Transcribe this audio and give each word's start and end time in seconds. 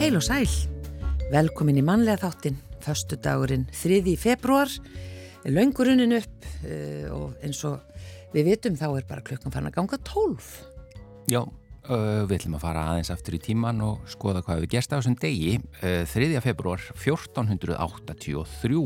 Heil 0.00 0.16
og 0.16 0.22
sæl, 0.24 0.46
velkomin 1.28 1.76
í 1.76 1.82
mannlega 1.84 2.22
þáttin, 2.22 2.54
förstu 2.80 3.18
dagurinn 3.20 3.66
3. 3.68 3.98
februar, 4.16 4.70
laungurunnin 5.44 6.14
upp 6.16 6.46
uh, 6.64 7.04
og 7.12 7.34
eins 7.44 7.60
og 7.68 7.82
við 8.32 8.48
vitum 8.48 8.78
þá 8.80 8.86
er 8.94 9.04
bara 9.10 9.20
klukkan 9.20 9.52
fann 9.52 9.68
að 9.68 9.74
ganga 9.74 9.98
12. 10.08 10.40
Já, 11.28 11.42
uh, 11.44 12.24
við 12.24 12.32
ætlum 12.38 12.56
að 12.56 12.64
fara 12.64 12.86
aðeins 12.94 13.12
aftur 13.12 13.36
í 13.36 13.42
tíman 13.44 13.84
og 13.84 14.00
skoða 14.08 14.40
hvað 14.46 14.64
við 14.64 14.72
gerst 14.78 14.96
á 14.96 14.96
þessum 14.96 15.20
degi, 15.20 15.60
uh, 15.84 16.08
3. 16.08 16.40
februar 16.48 16.80
1483. 16.96 18.80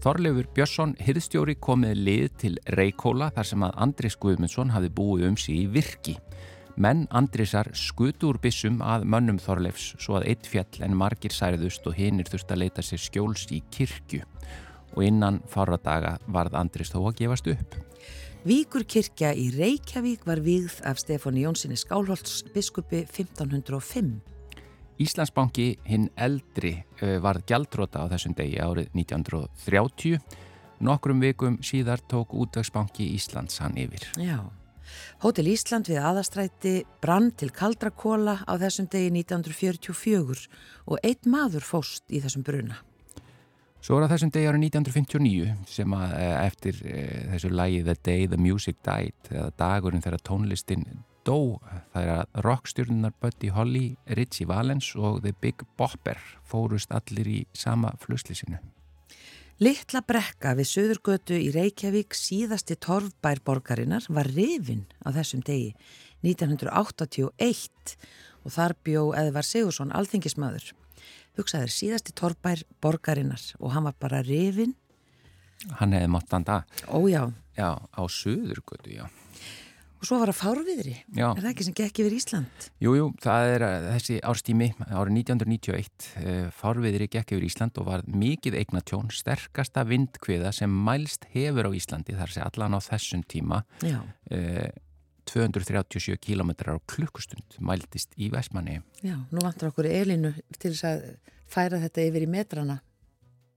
Þorleifur 0.00 0.48
Björnsson, 0.56 0.96
hirðstjóri, 0.96 1.60
komið 1.60 1.92
lið 2.08 2.24
til 2.40 2.54
Reykjóla 2.72 3.28
þar 3.36 3.52
sem 3.52 3.68
að 3.68 3.76
Andris 3.84 4.16
Guðmundsson 4.16 4.72
hafi 4.72 4.88
búið 4.96 5.28
um 5.28 5.36
sig 5.36 5.60
í 5.60 5.68
virki. 5.76 6.16
Menn 6.76 7.04
Andrisar 7.12 7.68
skutu 7.76 8.30
úr 8.30 8.38
bissum 8.40 8.78
að 8.80 9.04
mönnum 9.04 9.38
Þorleifs 9.42 9.92
svo 10.00 10.16
að 10.16 10.30
eitt 10.32 10.46
fjall 10.48 10.84
en 10.86 10.96
margir 10.96 11.34
særiðust 11.34 11.84
og 11.88 11.98
hinnir 11.98 12.30
þurft 12.30 12.54
að 12.54 12.62
leita 12.64 12.84
sér 12.84 13.02
skjóls 13.02 13.44
í 13.52 13.60
kirkju 13.74 14.22
og 14.94 15.02
innan 15.04 15.40
fára 15.52 15.76
daga 15.76 16.16
varð 16.32 16.56
Andris 16.56 16.92
þó 16.92 17.02
að 17.10 17.18
gefast 17.20 17.50
upp. 17.52 17.76
Víkur 18.48 18.86
kirkja 18.88 19.34
í 19.36 19.50
Reykjavík 19.54 20.24
var 20.26 20.40
vígð 20.42 20.80
af 20.88 20.98
Stefáni 20.98 21.44
Jónssoni 21.44 21.76
Skálholts 21.78 22.40
biskupi 22.54 23.04
1505. 23.04 24.16
Íslandsbanki 25.02 25.68
hinn 25.88 26.08
eldri 26.16 26.74
varð 27.22 27.44
gjaldróta 27.52 28.02
á 28.02 28.10
þessum 28.12 28.34
degi 28.38 28.58
árið 28.62 28.88
1930. 28.96 30.18
Nokkrum 30.82 31.22
vikum 31.22 31.60
síðar 31.62 32.02
tók 32.10 32.34
útvegsbanki 32.34 33.12
Íslands 33.14 33.60
hann 33.62 33.78
yfir. 33.78 34.08
Já. 34.18 34.40
Hótel 35.24 35.50
Ísland 35.52 35.90
við 35.90 36.00
aðastræti 36.02 36.74
brann 37.02 37.30
til 37.38 37.50
kaldrakóla 37.54 38.40
á 38.46 38.52
þessum 38.60 38.88
degi 38.92 39.12
1944 39.22 40.48
og 40.86 40.98
eitt 41.02 41.28
maður 41.28 41.66
fóst 41.66 42.04
í 42.10 42.22
þessum 42.24 42.46
bruna. 42.46 42.80
Svo 43.82 43.96
er 43.98 44.04
það 44.04 44.12
þessum 44.14 44.30
degi 44.34 44.48
árið 44.50 44.66
1959 44.68 45.54
sem 45.66 45.94
að 45.98 46.12
eftir 46.46 46.76
þessu 47.32 47.48
lægi 47.50 47.80
The 47.88 47.96
Day 47.98 48.28
the 48.30 48.38
Music 48.38 48.78
Died 48.86 49.32
eða 49.32 49.48
dagurinn 49.58 50.04
þegar 50.04 50.22
tónlistin 50.28 50.86
dó 51.26 51.58
það 51.92 52.02
er 52.02 52.12
að 52.16 52.38
rockstjórnunar 52.46 53.16
Buddy 53.22 53.50
Holly, 53.54 53.86
Ritchie 54.18 54.46
Valens 54.50 54.92
og 54.98 55.22
The 55.26 55.34
Big 55.34 55.66
Bopper 55.78 56.20
fórust 56.46 56.94
allir 56.94 57.30
í 57.30 57.40
sama 57.54 57.94
fluslisinu. 58.02 58.62
Littla 59.60 60.00
brekka 60.00 60.54
við 60.56 60.66
Suðurgötu 60.70 61.36
í 61.36 61.50
Reykjavík 61.52 62.16
síðasti 62.16 62.72
torfbær 62.80 63.42
borgarinnar 63.44 64.06
var 64.08 64.30
rifin 64.32 64.86
á 65.04 65.12
þessum 65.12 65.42
degi 65.44 65.74
1981 66.24 67.92
og 68.42 68.54
þar 68.54 68.74
bjó 68.80 69.02
Eðvar 69.20 69.44
Sigursson 69.44 69.92
alþingismadur. 69.92 70.72
Hugsaður 71.36 71.74
síðasti 71.74 72.14
torfbær 72.16 72.64
borgarinnar 72.80 73.44
og 73.60 73.74
hann 73.76 73.84
var 73.90 73.98
bara 74.00 74.22
rifin. 74.24 74.72
Hann 75.78 75.92
hefði 75.92 76.10
mátt 76.10 76.30
standa 76.30 76.62
Ójá. 76.88 77.28
Já, 77.52 77.76
á 77.76 78.02
Suðurgötu, 78.08 78.96
já. 78.96 79.04
Og 80.02 80.08
svo 80.08 80.16
var 80.18 80.32
það 80.32 80.38
fárviðri. 80.40 80.92
Já. 81.14 81.28
Er 81.28 81.44
það 81.44 81.50
ekki 81.52 81.64
sem 81.68 81.74
gekk 81.78 81.98
yfir 82.02 82.14
Ísland? 82.16 82.64
Jú, 82.82 82.94
jú, 82.98 83.04
það 83.22 83.50
er 83.52 83.64
þessi 83.84 84.16
árstími 84.26 84.68
árið 84.82 85.20
1991 85.20 86.08
fárviðri 86.58 87.06
gekk 87.12 87.36
yfir 87.36 87.46
Ísland 87.46 87.78
og 87.78 87.86
var 87.86 88.02
mikið 88.10 88.58
eignatjón 88.58 89.12
sterkasta 89.14 89.86
vindkviða 89.86 90.50
sem 90.58 90.74
mælst 90.88 91.28
hefur 91.36 91.70
á 91.70 91.72
Íslandi 91.78 92.18
þar 92.18 92.34
sé 92.34 92.42
allan 92.42 92.74
á 92.74 92.80
þessum 92.82 93.22
tíma 93.30 93.62
Já. 93.78 94.02
237 95.30 96.18
km 96.18 96.50
á 96.50 96.82
klukkustund 96.82 97.62
mæltist 97.62 98.18
í 98.18 98.26
Vestmanni. 98.34 98.80
Já, 99.06 99.22
nú 99.30 99.38
vantur 99.46 99.70
okkur 99.70 99.86
Elinu 99.86 100.34
til 100.58 100.72
þess 100.74 100.88
að 100.88 101.04
færa 101.46 101.78
þetta 101.78 102.08
yfir 102.10 102.26
í 102.26 102.32
metrana. 102.34 102.82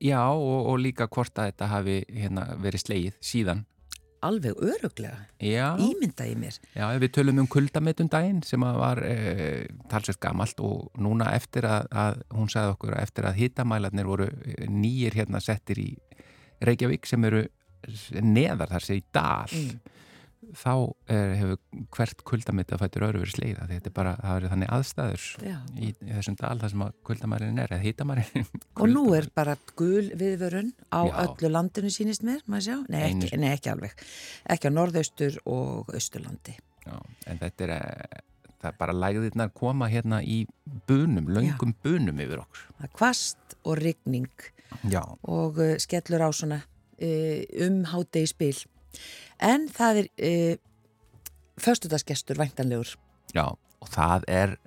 Já, 0.03 0.22
og, 0.30 0.68
og 0.70 0.78
líka 0.78 1.08
hvort 1.09 1.34
að 1.40 1.50
þetta 1.50 1.72
hafi 1.72 2.03
hérna, 2.12 2.52
verið 2.62 2.86
sleið 2.86 3.18
síðan 3.24 3.66
Alveg 4.25 4.58
öruglega. 4.66 5.19
Já, 5.44 5.68
Ímynda 5.81 6.25
í 6.28 6.36
mér. 6.40 6.58
já, 6.74 6.86
við 7.02 7.12
tölum 7.19 7.44
um 7.44 7.50
kuldametundaginn 7.52 8.41
sem 8.47 8.63
að 8.66 8.80
var 8.81 9.02
e, 9.06 9.16
talsveit 9.91 10.19
gamalt 10.24 10.59
og 10.66 10.88
núna 10.97 11.30
eftir 11.38 11.68
að, 11.69 11.88
að 11.94 12.22
hún 12.34 12.50
sagði 12.52 12.74
okkur 12.75 12.96
að 12.97 13.03
eftir 13.06 13.30
að 13.30 13.40
hitamælarnir 13.44 14.09
voru 14.09 14.30
nýjir 14.72 15.19
hérna 15.22 15.41
settir 15.44 15.81
í 15.84 15.90
Reykjavík 16.66 17.06
sem 17.09 17.24
eru 17.28 17.44
neðar 18.25 18.72
þar 18.74 18.88
sem 18.88 18.97
í 19.02 19.03
dal 19.14 19.52
Mm. 19.56 19.80
Þá 20.60 20.72
er, 21.12 21.34
hefur 21.40 21.86
hvert 21.96 22.24
kuldameta 22.28 22.80
fættur 22.82 23.08
öru 23.08 23.22
verið 23.24 23.36
sleiða 23.38 23.68
þetta 23.70 23.92
er 23.92 23.96
bara, 23.96 24.14
það 24.22 24.38
verið 24.40 24.54
þannig 24.54 24.74
aðstæður 24.78 25.26
Já. 25.46 25.56
í, 25.76 25.90
í 25.92 26.12
þessum 26.12 26.38
dal 26.42 26.54
þar 26.64 26.74
sem 26.74 26.86
að 26.86 26.94
kuldamærin 27.10 27.64
er 27.64 27.76
eða 27.76 27.86
hitamærin 27.86 28.46
Og 28.82 28.86
nú 28.92 29.06
er 29.18 29.30
bara 29.36 29.58
gul 29.80 30.12
viðvörun 30.20 30.72
á 30.92 31.02
Já. 31.08 31.16
öllu 31.26 31.52
landinu 31.52 31.92
sínist 31.94 32.26
mér, 32.28 32.44
maður 32.50 32.68
sjá? 32.68 32.78
Nei 32.92 33.02
ekki, 33.08 33.32
nei, 33.42 33.50
ekki 33.56 33.72
alveg. 33.72 34.06
Ekki 34.56 34.72
á 34.72 34.76
norðaustur 34.76 35.38
og 35.50 35.92
austurlandi. 35.96 36.56
Já, 36.86 36.98
en 37.32 37.40
þetta 37.42 37.66
er 37.66 37.74
eh, 37.76 38.20
það 38.62 38.72
er 38.72 38.78
bara 38.80 38.98
lægðirnar 38.98 39.54
koma 39.58 39.90
hérna 39.92 40.22
í 40.22 40.44
bunum, 40.90 41.30
löngum 41.34 41.74
bunum 41.84 42.22
yfir 42.22 42.44
okkur 42.44 42.68
Það 42.78 42.88
er 42.88 42.94
kvast 43.00 43.58
og 43.64 43.80
rigning 43.82 44.50
Já, 44.92 45.02
og 45.30 45.60
uh, 45.62 45.76
skellur 45.82 46.26
á 46.26 46.30
svona 46.36 46.60
uh, 46.62 47.42
um 47.66 47.84
hátegi 47.92 48.32
spil. 48.32 48.58
En 49.44 49.68
það 49.72 50.01
er 50.03 50.09
uh, 50.29 50.56
föstudagsgestur 51.62 52.40
væntanlegur. 52.40 52.96
Já, 53.35 53.47
og 53.51 53.91
það 53.91 54.28
er 54.31 54.57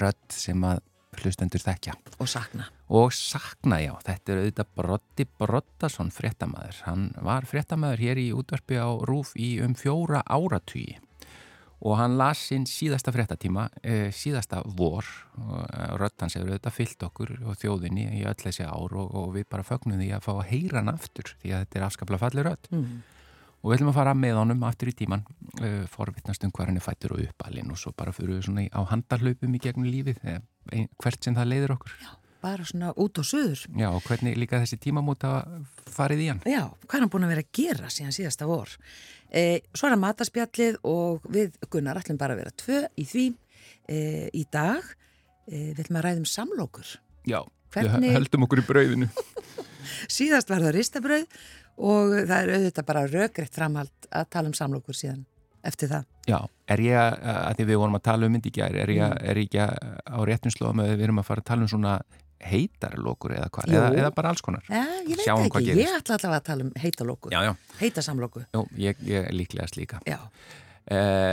rödd 0.00 0.32
sem 0.32 0.64
að 0.64 0.82
hlustendur 1.20 1.62
þekkja. 1.62 1.94
Og 2.18 2.28
sakna. 2.30 2.68
og 2.88 3.12
sakna, 3.14 3.78
já, 3.82 3.92
þetta 4.06 4.32
er 4.32 4.42
auðvitað 4.42 4.74
Broddi 4.78 5.26
Broddason 5.38 6.12
fréttamaður. 6.14 6.82
Hann 6.88 7.08
var 7.24 7.46
fréttamaður 7.48 8.04
hér 8.04 8.20
í 8.22 8.28
útvarpi 8.34 8.78
á 8.78 8.90
Rúf 9.06 9.34
í 9.38 9.56
um 9.64 9.76
fjóra 9.78 10.22
áratugi. 10.26 10.98
Og 11.84 11.98
hann 12.00 12.16
las 12.16 12.40
sinn 12.48 12.64
síðasta 12.64 13.12
fréttatíma, 13.12 13.66
e, 13.82 14.10
síðasta 14.14 14.62
vor. 14.78 15.04
Og 15.36 15.64
rödd 16.00 16.22
hans 16.22 16.36
hefur 16.38 16.54
auðvitað 16.54 16.76
fyllt 16.78 17.02
okkur 17.08 17.34
og 17.44 17.58
þjóðinni 17.60 18.06
í 18.20 18.22
öll 18.24 18.38
þessi 18.40 18.64
ár 18.64 18.94
og, 18.94 19.10
og 19.10 19.34
við 19.34 19.48
bara 19.52 19.66
fögnum 19.66 20.00
því 20.00 20.14
að 20.16 20.24
fá 20.24 20.32
að 20.36 20.46
heyra 20.52 20.80
hann 20.80 20.94
aftur 20.94 21.34
því 21.42 21.52
að 21.52 21.66
þetta 21.66 21.78
er 21.80 21.86
afskaplega 21.88 22.24
falleg 22.24 22.48
rödd. 22.48 22.70
Mm. 22.72 23.02
Og 23.64 23.70
við 23.70 23.78
ætlum 23.78 23.90
að 23.94 23.96
fara 23.96 24.12
með 24.18 24.36
honum 24.42 24.66
aftur 24.68 24.90
í 24.92 24.96
tíman 24.98 25.22
uh, 25.24 25.86
forvittnast 25.88 26.44
um 26.44 26.52
hvað 26.52 26.68
hann 26.68 26.80
er 26.80 26.84
fættur 26.84 27.14
og 27.16 27.22
uppalinn 27.24 27.72
og 27.72 27.80
svo 27.80 27.94
bara 27.96 28.12
fyrir 28.12 28.36
við 28.36 28.44
svona 28.50 28.66
á 28.68 28.80
handarhlaupum 28.92 29.56
í 29.56 29.62
gegnum 29.64 29.88
lífið, 29.88 30.20
eh, 30.28 30.42
ein, 30.76 30.90
hvert 31.00 31.24
sem 31.24 31.36
það 31.38 31.50
leiðir 31.54 31.74
okkur 31.78 31.96
Bara 32.44 32.60
svona 32.68 32.90
út 33.00 33.16
og 33.16 33.24
söður. 33.24 33.62
Já, 33.72 33.86
og 33.88 34.02
hvernig 34.04 34.34
líka 34.36 34.58
þessi 34.60 34.76
tímamóta 34.76 35.30
farið 35.88 36.20
í 36.20 36.26
hann 36.28 36.42
Já, 36.44 36.66
hvað 36.84 36.98
er 36.98 37.04
hann 37.06 37.12
búin 37.14 37.24
að 37.24 37.32
vera 37.32 37.44
að 37.46 37.54
gera 37.56 37.88
síðan 37.88 38.12
síðasta 38.12 38.48
vor? 38.50 38.74
E, 39.32 39.62
svo 39.72 39.88
er 39.88 39.94
það 39.94 40.02
mataspjallið 40.02 40.76
og 40.84 41.24
við 41.32 41.56
Gunnar 41.72 42.02
ætlum 42.02 42.20
bara 42.20 42.36
að 42.36 42.42
vera 42.42 42.52
tvö 42.60 42.82
í 43.00 43.06
því 43.08 43.24
e, 43.88 43.96
í 44.28 44.44
dag. 44.52 44.84
E, 45.48 45.70
við 45.72 45.80
ætlum 45.86 46.02
að 46.02 46.04
ræðum 46.10 46.28
samlokur. 46.28 46.92
Já, 47.24 47.40
Hvernig- 47.72 48.10
við 48.10 48.18
höldum 48.18 48.44
okkur 48.44 48.60
í 48.60 48.66
brauðinu 48.68 49.08
Síðast 50.18 50.52
var 50.52 50.60
það 50.68 50.76
ristabröð 50.76 51.24
og 51.76 52.16
það 52.16 52.34
er 52.38 52.52
auðvitað 52.56 52.88
bara 52.90 53.06
röggreitt 53.10 53.54
framhald 53.54 54.10
að 54.10 54.28
tala 54.34 54.50
um 54.50 54.56
samlokur 54.56 54.98
síðan 54.98 55.24
eftir 55.64 55.90
það. 55.90 56.10
Já, 56.28 56.38
er 56.74 56.82
ég 56.84 56.98
að, 56.98 57.54
því 57.58 57.66
við 57.70 57.80
vorum 57.80 57.96
að 57.98 58.04
tala 58.10 58.28
um 58.28 58.36
gær, 58.44 58.76
er 58.82 58.92
ég, 58.92 59.16
er 59.24 59.40
ég 59.40 59.48
ekki 59.48 59.62
að, 59.64 59.72
á 60.04 60.18
réttum 60.28 60.52
slóðum 60.52 60.84
að 60.84 60.92
við 60.92 61.06
erum 61.06 61.22
að 61.22 61.28
fara 61.30 61.44
að 61.44 61.48
tala 61.50 61.64
um 61.64 61.70
svona 61.72 61.94
heitarlokur 62.44 63.32
eða 63.38 63.48
hvað, 63.54 63.72
eða, 63.72 63.86
eða 64.02 64.10
bara 64.12 64.34
alls 64.34 64.44
konar? 64.44 64.66
Ja, 64.68 64.82
ég 65.00 65.16
veit 65.16 65.24
Sjáum 65.24 65.46
ekki, 65.46 65.62
ég 65.78 65.94
ætla 65.96 66.18
allavega 66.18 66.40
að 66.42 66.48
tala 66.50 66.66
um 66.66 66.74
já, 67.46 67.50
heitasamloku. 67.80 68.44
Jú, 68.52 68.66
ég, 68.82 69.00
ég 69.08 69.30
líklegast 69.32 69.80
líka. 69.80 70.02
Já, 70.04 70.18
Uh, 70.84 71.32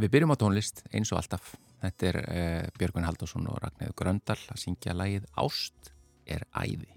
við 0.00 0.12
byrjum 0.14 0.32
á 0.32 0.40
tónlist 0.40 0.78
eins 0.88 1.10
og 1.12 1.20
alltaf. 1.20 1.52
Þetta 1.82 2.06
er 2.08 2.18
uh, 2.22 2.68
Björgun 2.80 3.04
Halldórsson 3.04 3.48
og 3.52 3.58
Ragnæður 3.60 3.96
Gröndal 4.00 4.38
að 4.40 4.62
syngja 4.62 4.96
lagið 4.96 5.26
Ást 5.36 5.90
er 6.24 6.46
æði. 6.56 6.95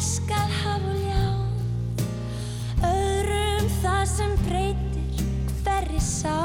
Elskað 0.00 0.52
hafa 0.62 0.92
ljá. 0.96 1.24
Öðrum 2.88 3.66
það 3.82 4.04
sem 4.08 4.30
breytir 4.46 5.26
hverri 5.60 6.00
sá. 6.00 6.38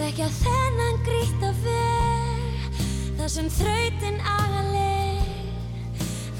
Þekkja 0.00 0.26
þennan 0.40 0.98
grýtt 1.06 1.44
að 1.46 1.60
veg 1.68 3.22
sem 3.32 3.46
þrautin 3.54 4.18
agaleg 4.28 5.22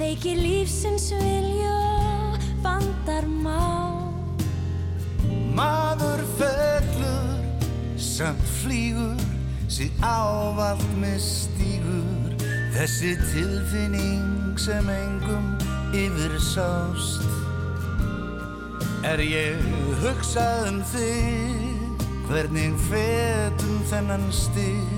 Veikir 0.01 0.43
lífsins 0.43 1.07
vilja 1.15 1.77
og 1.79 2.43
vandar 2.67 3.29
má 3.31 3.63
Maður 5.55 6.27
fellur, 6.41 7.39
samt 7.97 8.43
flýgur, 8.59 9.21
sig 9.71 9.95
ávalt 10.03 10.85
með 10.99 11.21
stígur. 11.23 12.39
Þessi 12.75 13.15
tilfinning 13.31 14.42
sem 14.59 14.89
engum 14.89 15.57
yfir 15.93 16.39
sást. 16.41 17.23
Er 19.03 19.19
ég 19.19 19.59
hugsað 20.03 20.69
um 20.71 20.81
þig, 20.93 22.03
hvernig 22.29 22.77
fetum 22.89 23.81
þennan 23.91 24.27
stig. 24.33 24.89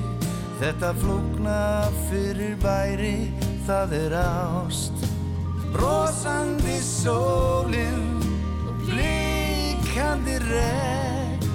Þetta 0.61 0.93
flókna 1.01 1.61
fyrir 2.09 2.55
bæri, 2.62 3.33
það 3.67 3.97
er 3.99 4.17
ást. 4.23 5.06
Brosandi 5.75 6.79
sólinn 6.85 8.23
blíkandi 8.85 10.39
regn 10.47 11.49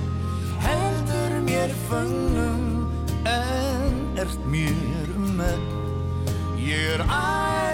heldur 0.66 1.40
mér 1.48 1.72
fögnum 1.88 2.88
en 3.24 4.20
ert 4.20 4.46
mér 4.52 5.16
um 5.16 5.34
megn. 5.40 5.76
Ég 6.60 7.00
er 7.00 7.06
að 7.08 7.69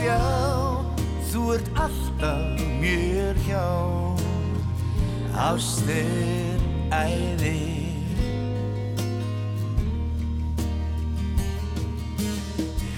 sjá, 0.00 0.16
þú 1.28 1.40
ert 1.56 1.68
alltaf 1.76 2.60
mér 2.80 3.36
hjá. 3.44 3.68
Ást 5.36 5.88
er 5.92 6.60
æði. 6.94 7.60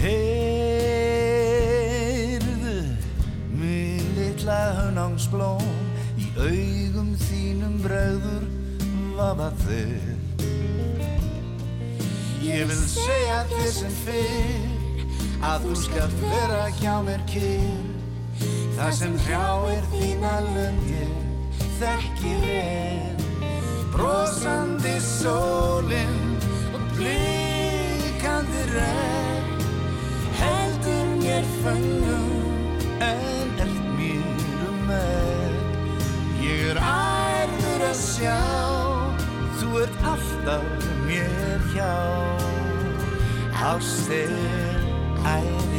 Heyrðu, 0.03 0.79
minn 3.59 4.09
litla 4.19 4.61
hönángsblóm, 4.79 5.71
í 6.19 6.25
augum 6.39 7.11
þínum 7.27 7.77
bregður 7.83 8.45
vafa 9.19 9.51
þér. 9.67 10.19
Ég 12.43 12.67
vil 12.67 12.83
segja 12.91 13.39
þér 13.53 13.71
sem 13.77 13.95
fyrr, 14.03 14.72
að 15.43 15.67
þú 15.67 15.75
skalt 15.79 16.21
vera 16.23 16.63
hjá 16.79 16.95
mér 17.07 17.23
kyrr. 17.31 17.91
Það 18.77 18.93
sem 18.99 19.17
hrjáir 19.27 19.89
þína 19.93 20.33
lönd 20.47 20.87
ég 20.91 21.65
þekki 21.81 22.35
vel. 22.45 23.51
Brosandi 23.93 24.95
sólinn 25.05 26.39
og 26.73 26.85
blíkandi 26.97 28.63
regn 28.71 29.67
heldur 30.41 31.11
mér 31.21 31.51
fönnum 31.61 32.31
en 33.05 33.53
eld 33.67 33.83
mér 33.99 34.69
um 34.71 34.81
megn. 34.89 35.59
Ég 36.43 36.71
er 36.73 36.81
ærður 36.81 37.87
að 37.91 37.99
sjá, 38.01 38.41
þú 39.61 39.75
ert 39.85 40.07
alltaf 40.15 40.89
mér 41.05 41.71
hjá. 41.75 41.93
Ást 43.63 44.09
er 45.25 45.72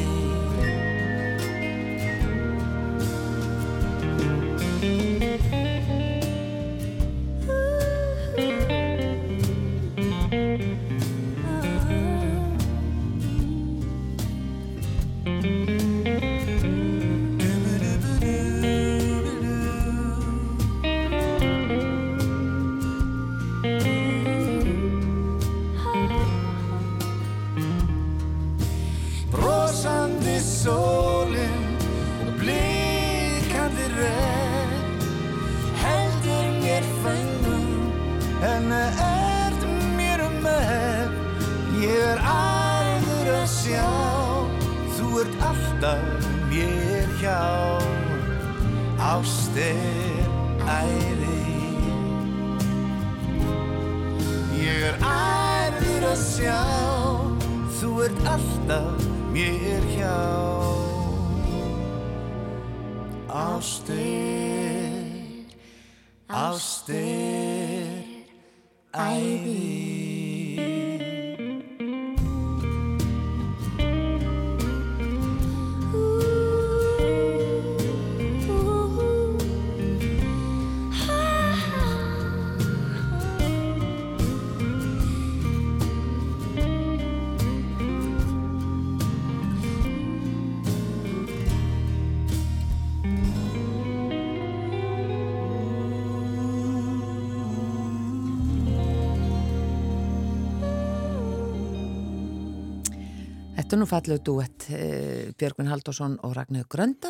Þetta 103.74 103.80
er 103.80 103.88
nú 103.88 103.90
fallegu 103.90 104.22
duett 104.22 104.64
uh, 104.70 105.30
Björgvin 105.34 105.70
Halldórsson 105.72 106.20
og 106.22 106.36
Ragnar 106.38 106.68
Gröndal 106.70 107.10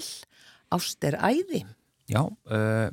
Ást 0.72 1.04
er 1.04 1.18
æði 1.20 1.60
Já, 2.08 2.22
uh, 2.24 2.86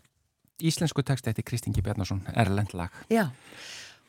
íslensku 0.58 1.04
text 1.06 1.28
eftir 1.30 1.44
Kristingi 1.46 1.78
Bjarnason, 1.78 2.24
Erlend 2.34 2.72
lag. 2.74 2.96
Já, 3.06 3.28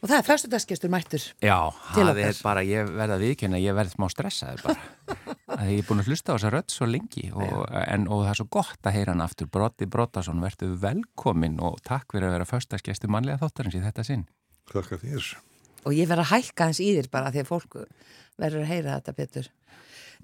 og 0.01 0.07
það 0.09 0.15
er 0.15 0.25
fræstudagskestur 0.25 0.89
mættur 0.89 1.27
Já, 1.45 1.59
það 1.91 2.23
er 2.23 2.39
bara, 2.41 2.63
ég 2.65 2.89
verða 2.89 3.19
viðkynna, 3.21 3.59
ég 3.61 3.77
verð 3.77 3.93
smá 3.93 4.07
stressaður 4.09 4.63
bara. 4.65 5.19
að 5.59 5.69
ég 5.75 5.83
er 5.83 5.87
búin 5.91 6.01
að 6.01 6.09
hlusta 6.09 6.33
á 6.33 6.35
þessa 6.39 6.51
rödd 6.55 6.73
svo 6.73 6.87
lengi 6.89 7.27
og, 7.29 7.53
en, 7.83 8.07
og 8.09 8.23
það 8.23 8.31
er 8.31 8.39
svo 8.39 8.47
gott 8.57 8.89
að 8.89 8.97
heyra 8.97 9.13
hann 9.13 9.21
aftur. 9.27 9.51
Brotti 9.59 9.85
Brottason, 9.85 10.41
verðu 10.41 10.71
velkomin 10.81 11.61
og 11.61 11.77
takk 11.85 12.17
fyrir 12.17 12.31
að 12.31 12.39
vera 12.39 12.49
förstaskestur 12.49 13.13
mannlega 13.13 13.43
þáttarins 13.45 13.77
í 13.77 13.83
þetta 13.85 14.07
sinn. 14.09 14.25
Þakka 14.73 15.03
þér. 15.05 15.29
og 15.85 15.93
ég 15.97 16.09
verð 16.09 16.25
að 16.25 16.33
hækka 16.33 16.71
hans 16.71 16.81
í 16.81 16.89
þér 16.97 17.11
bara 17.13 17.29
því 17.29 17.45
að 17.45 17.53
fólk 17.53 17.77
verður 18.41 18.65
að 18.65 18.71
heyra 18.73 18.97
þetta 18.99 19.15
betur 19.21 19.47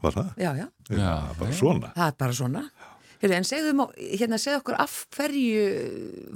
Var 0.00 0.14
það? 0.16 0.28
Já, 0.40 0.50
já, 0.56 0.66
Já, 0.96 1.12
bara 1.38 1.52
svona. 1.56 1.92
það 1.96 2.06
er 2.12 2.18
bara 2.24 2.36
svona. 2.40 2.62
Heyrðu, 3.20 3.34
en 3.36 3.44
segðu, 3.44 3.72
má- 3.76 3.90
hérna, 4.00 4.38
segðu 4.40 4.60
okkur 4.62 4.76
af 4.80 4.92
hverju 5.12 5.64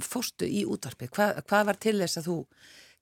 fórstu 0.05 0.45
í 0.45 0.65
útvarpi? 0.69 1.07
Hva, 1.15 1.31
hvað 1.41 1.63
var 1.71 1.79
til 1.81 1.95
þess 2.03 2.19
að 2.21 2.27
þú 2.29 2.35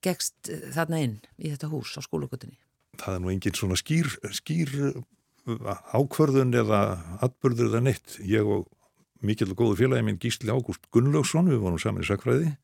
gegst 0.04 0.48
eh, 0.52 0.62
þarna 0.72 1.00
inn 1.04 1.18
í 1.36 1.50
þetta 1.52 1.68
hús 1.72 1.92
á 1.96 2.00
skólagutinni? 2.04 2.56
Það 3.00 3.18
er 3.18 3.20
nú 3.24 3.32
engin 3.34 3.58
svona 3.58 3.76
skýr, 3.76 4.08
skýr 4.32 4.72
uh, 4.94 5.76
ákvörðun 5.98 6.54
eða 6.56 6.80
atbörður 7.26 7.68
eða 7.74 7.82
neitt. 7.90 8.16
Ég 8.24 8.46
og 8.48 8.64
mikill 9.24 9.50
og 9.52 9.58
góðu 9.60 9.76
félagi 9.82 10.04
minn 10.06 10.20
Gísli 10.22 10.48
Ágúst 10.52 10.88
Gunnlaugsson, 10.94 11.48
við 11.52 11.60
vorum 11.64 11.80
saman 11.82 12.04
í 12.04 12.08
sakfræði, 12.08 12.54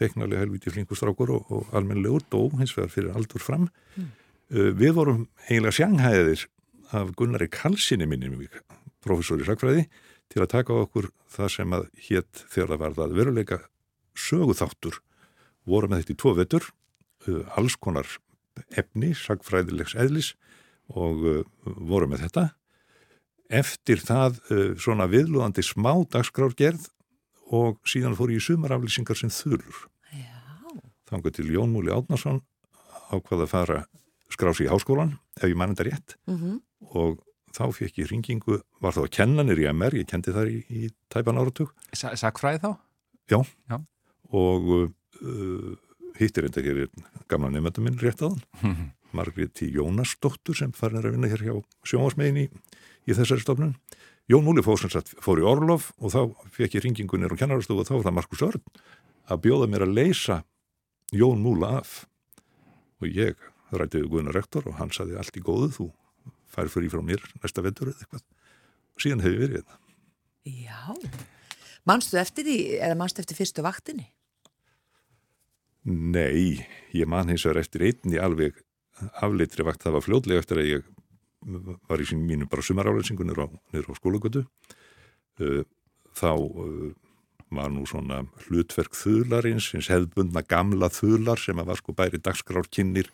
feiknarlega 0.00 0.44
helviti 0.46 0.72
flinkur 0.72 0.96
strákur 0.98 1.32
og, 1.36 1.52
og 1.52 1.76
almennilegur 1.76 2.24
dó, 2.32 2.40
hins 2.60 2.72
vegar 2.76 2.92
fyrir 2.94 3.12
aldur 3.16 3.42
fram. 3.44 3.68
Uh, 4.00 4.70
við 4.76 4.96
vorum 4.96 5.26
eiginlega 5.48 5.76
sjanghæðir 5.82 6.46
af 6.92 7.12
Gunnari 7.16 7.48
Kalsinni 7.52 8.06
minnum 8.08 8.42
professor 9.02 9.40
í 9.40 9.46
sakfræði, 9.46 9.86
til 10.32 10.42
að 10.44 10.52
taka 10.54 10.76
á 10.76 10.84
okkur 10.84 11.10
það 11.32 11.50
sem 11.56 11.74
að 11.76 11.88
hétt 12.06 12.44
þegar 12.52 12.72
það 12.72 12.82
var 12.82 12.96
það 12.98 13.16
veruleika 13.18 13.58
söguþáttur 14.16 14.98
voru 15.68 15.90
með 15.90 16.02
þetta 16.02 16.14
í 16.14 16.20
tvo 16.22 16.32
vetur, 16.38 16.68
uh, 17.28 17.44
alls 17.58 17.76
konar 17.80 18.08
efni, 18.76 19.12
sagfræðilegs 19.16 19.96
eðlis 19.98 20.32
og 20.92 21.24
uh, 21.28 21.44
voru 21.64 22.08
með 22.10 22.26
þetta. 22.26 22.48
Eftir 23.52 24.02
það 24.02 24.40
uh, 24.48 24.72
svona 24.80 25.08
viðlúðandi 25.12 25.64
smá 25.66 25.92
dagskrárgerð 26.12 26.88
og 27.52 27.80
síðan 27.88 28.16
fór 28.16 28.32
ég 28.32 28.40
í 28.40 28.46
sumaraflýsingar 28.46 29.18
sem 29.18 29.32
þulur. 29.32 29.86
Já. 30.16 30.32
Þangu 31.10 31.32
til 31.36 31.50
Jón 31.52 31.74
Múli 31.74 31.92
Átnarsson 31.92 32.40
ákvaða 33.12 33.44
að 33.44 33.50
fara 33.52 33.80
skrási 34.32 34.64
í 34.64 34.70
háskólan, 34.70 35.18
ef 35.36 35.50
ég 35.50 35.58
mann 35.58 35.74
þetta 35.74 35.90
rétt, 35.90 36.14
Mm 36.24 36.60
og 36.90 37.20
þá 37.52 37.64
fekk 37.76 37.98
ég 38.02 38.10
ringingu, 38.10 38.58
var 38.80 38.94
þá 38.96 39.02
að 39.04 39.10
kenna 39.18 39.44
nýri 39.44 39.66
að 39.68 39.76
mér, 39.78 39.96
ég 40.00 40.08
kendi 40.08 40.32
þar 40.34 40.48
í, 40.50 40.58
í 40.72 40.88
tæpan 41.12 41.38
áratug. 41.40 41.72
Sa- 41.92 42.14
Sakfræði 42.18 42.62
þá? 42.64 42.70
og 44.32 44.70
uh, 44.72 45.74
hittir 46.18 46.46
þetta 46.48 46.64
hér 46.64 46.80
gamla 47.30 47.50
nefndum 47.52 47.84
minn 47.86 47.98
rétt 48.00 48.22
aðan 48.24 48.40
Margréti 49.16 49.68
Jónasdóttur 49.74 50.56
sem 50.56 50.72
farin 50.72 51.00
að 51.02 51.10
vinna 51.14 51.28
hér 51.28 51.44
hjá 51.44 51.54
sjónvarsmegin 51.88 52.38
í, 52.42 52.46
í 53.04 53.12
þessari 53.16 53.44
stofnun. 53.44 53.74
Jón 54.30 54.44
Múli 54.46 54.62
fór, 54.64 54.80
í 54.80 55.44
Orlof 55.44 55.90
og 56.00 56.12
þá 56.14 56.20
fekk 56.56 56.78
ég 56.78 56.84
ringingunir 56.86 57.32
og 57.34 57.40
kennarastofu 57.40 57.82
og 57.82 57.88
þá 57.88 57.94
var 57.98 58.06
það 58.06 58.16
Markus 58.16 58.44
Örn 58.46 58.62
að 59.32 59.42
bjóða 59.44 59.68
mér 59.68 59.84
að 59.84 59.92
leysa 59.98 60.38
Jón 61.12 61.42
Múla 61.44 61.74
af. 61.82 62.06
Og 63.02 63.10
ég 63.12 63.36
rætti 63.72 64.00
við 64.00 64.08
Guðna 64.14 64.32
rektor 64.36 64.64
og 64.70 64.78
hann 64.80 64.92
saði 64.94 65.18
allt 65.20 65.36
í 65.36 65.42
góðu, 65.44 65.68
þú 65.76 65.88
fær 66.52 66.70
fyrir 66.72 66.92
frá 66.92 67.02
mér 67.04 67.22
næsta 67.42 67.64
vetur 67.64 67.92
eða 67.92 68.04
eitthvað 68.04 68.24
og 68.92 69.04
síðan 69.04 69.24
hefði 69.24 69.40
verið 69.42 69.62
þetta. 69.62 69.78
Já. 70.52 70.80
Manstu 71.88 72.18
eftir 72.20 72.46
því, 72.46 72.58
eða 72.78 72.98
manstu 72.98 73.22
eftir 73.22 73.38
fyrstu 73.38 73.64
vaktinni? 73.64 74.08
Nei, 75.82 76.62
ég 76.94 77.08
man 77.10 77.30
hins 77.32 77.42
vegar 77.46 77.62
eftir 77.64 77.88
einni 77.88 78.20
alveg 78.22 78.60
afleitri 79.18 79.64
vakt, 79.66 79.82
það 79.82 79.96
var 79.96 80.04
fljótlega 80.06 80.42
eftir 80.42 80.60
að 80.62 80.68
ég 80.68 80.90
var 81.90 82.02
í 82.02 82.06
sín 82.06 82.22
mínu 82.26 82.46
bara 82.50 82.62
sumaráleisingu 82.62 83.26
niður 83.26 83.46
á, 83.46 83.46
á 83.50 83.92
skólagötu 83.98 84.44
uh, 84.44 85.64
þá 86.14 86.30
uh, 86.38 86.92
var 87.52 87.72
nú 87.72 87.82
svona 87.88 88.22
hlutverk 88.46 88.94
þularins, 88.96 89.72
hins 89.74 89.90
hefðbundna 89.90 90.44
gamla 90.46 90.88
þular 90.92 91.40
sem 91.40 91.58
að 91.58 91.72
var 91.72 91.80
sko 91.82 91.96
bæri 91.96 92.20
dagskrárkinnir 92.22 93.10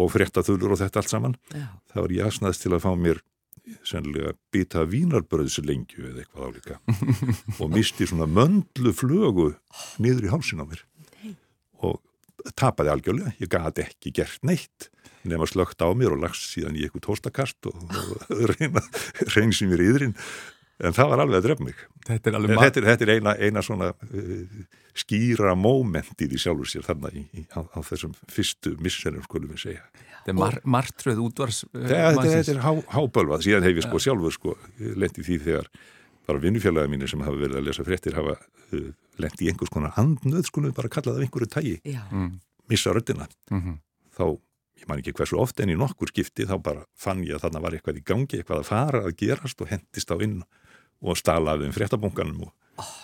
og 0.00 0.12
frétta 0.12 0.44
þulur 0.46 0.76
og 0.76 0.80
þetta 0.82 1.02
allt 1.02 1.12
saman. 1.12 1.36
Já. 1.52 1.66
þá 1.92 1.98
var 2.00 2.14
ég 2.16 2.28
aðsnaðist 2.28 2.64
til 2.64 2.72
að 2.72 2.84
fá 2.86 2.92
mér 2.98 3.20
sennilega 3.86 4.32
bita 4.54 4.86
vínarbröðslengju 4.90 6.08
eða 6.10 6.24
eitthvað 6.24 6.48
álíka. 6.48 6.78
Og 7.62 7.68
misti 7.70 8.08
svona 8.10 8.26
möndlu 8.26 8.90
flögu 8.96 9.52
niður 10.02 10.26
í 10.26 10.32
hálsin 10.32 10.62
á 10.62 10.66
mér. 10.66 10.82
Og 11.86 12.00
tapaði 12.58 12.90
algjörlega, 12.90 13.36
ég 13.38 13.52
gati 13.52 13.84
ekki 13.86 14.10
gert 14.18 14.42
neitt 14.46 14.90
nema 15.22 15.46
slögt 15.46 15.82
á 15.82 15.88
mér 15.94 16.16
og 16.16 16.22
lagst 16.24 16.50
síðan 16.50 16.76
í 16.78 16.82
eitthvað 16.82 17.06
tóstakast 17.06 17.70
og, 17.70 17.78
og 17.78 18.42
reyna, 18.56 18.82
sem 19.30 19.70
mér 19.70 19.84
yðrin 19.84 20.16
en 20.82 20.96
það 20.96 21.10
var 21.12 21.22
alveg 21.24 21.38
að 21.38 21.46
drefa 21.48 21.66
mig. 21.66 21.82
Þetta 22.06 22.30
er 22.32 22.46
þetta 22.50 22.80
er, 22.80 22.86
þetta 22.90 23.06
er 23.06 23.12
eina, 23.16 23.34
eina 23.38 23.62
svona 23.64 23.90
uh, 23.94 24.62
skýra 24.98 25.54
móment 25.58 26.24
í 26.24 26.28
því 26.30 26.40
sjálfur 26.44 26.70
sér 26.72 26.86
þarna 26.86 27.12
í, 27.14 27.24
í, 27.38 27.44
á, 27.54 27.60
á 27.62 27.78
þessum 27.86 28.14
fyrstu 28.30 28.74
misserum 28.82 29.24
skulum 29.26 29.54
við 29.54 29.64
segja. 29.66 29.86
Þetta 30.22 30.34
er 30.34 30.38
mar 30.38 30.58
martröð 30.76 31.22
útvars 31.24 31.62
uh, 31.68 31.72
Þetta, 31.78 32.02
þetta, 32.18 32.28
þetta 32.36 32.54
er 32.56 32.62
há, 32.66 32.72
hábölvað, 32.96 33.46
síðan 33.46 33.66
hef 33.68 33.80
ég 33.80 33.86
sko 33.88 34.02
sjálfur 34.02 34.36
sko 34.36 34.56
lent 34.98 35.18
í 35.22 35.26
því 35.26 35.40
þegar 35.46 35.70
bara 36.28 36.42
vinnufélaga 36.42 36.90
mínir 36.90 37.10
sem 37.10 37.22
hafa 37.24 37.40
verið 37.40 37.58
að 37.58 37.66
lesa 37.70 37.86
fréttir 37.86 38.18
hafa 38.18 38.36
uh, 38.38 38.88
lent 39.22 39.42
í 39.42 39.50
einhvers 39.50 39.72
konar 39.74 39.96
andnöð 40.00 40.46
skulum 40.50 40.70
við 40.70 40.78
bara 40.78 40.92
kalla 40.92 41.14
það 41.14 41.20
af 41.22 41.26
einhverju 41.26 41.50
tægi, 41.56 41.76
Já. 41.94 42.02
Mm, 42.10 42.32
missa 42.70 42.94
röddina. 42.94 43.28
Mhm. 43.50 43.78
þá, 44.12 44.24
ég 44.82 44.88
man 44.90 45.00
ekki 45.02 45.14
hversu 45.16 45.38
oft 45.40 45.60
en 45.62 45.70
í 45.72 45.76
nokkur 45.78 46.10
skipti 46.10 46.46
þá 46.46 46.56
bara 46.62 46.84
fann 46.98 47.22
ég 47.26 47.38
að 47.38 47.46
þarna 47.46 47.62
var 47.64 47.76
eitthvað 47.76 48.00
í 48.00 48.04
gangi, 48.06 48.38
eitthvað 48.38 48.62
að 48.62 48.68
fara 48.70 49.02
að 49.06 49.16
gerast 49.22 49.62
og 49.62 49.70
hendist 49.70 50.10
á 50.10 50.16
inn 50.22 50.42
og 50.42 50.61
stala 51.18 51.54
af 51.56 51.62
þeim 51.64 51.72
fréttabunkanum 51.74 52.44
og, 52.46 52.52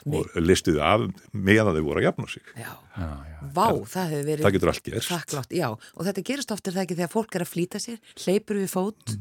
Mig, 0.08 0.22
og 0.24 0.42
listuði 0.42 0.80
af 0.82 1.02
meðan 1.36 1.74
þau 1.76 1.82
voru 1.84 2.00
að 2.00 2.06
jafna 2.08 2.28
sig. 2.30 2.42
já. 2.56 2.70
Já, 2.98 3.08
já. 3.28 3.38
Vá, 3.54 3.66
það 3.86 4.12
hefur 4.12 4.24
verið 4.28 4.42
Það 4.46 4.54
getur 4.56 4.70
allt 4.72 4.82
gerst. 4.88 5.10
þakklátt. 5.12 5.52
Já, 5.54 5.66
og 5.70 6.06
þetta 6.06 6.22
gerist 6.30 6.52
oft 6.54 6.66
er 6.70 6.74
það 6.76 6.84
ekki 6.86 6.96
þegar 6.98 7.12
fólk 7.12 7.36
er 7.36 7.44
að 7.44 7.50
flýta 7.52 7.80
sér, 7.82 7.98
hleypur 8.22 8.58
við 8.58 8.70
fót. 8.72 9.12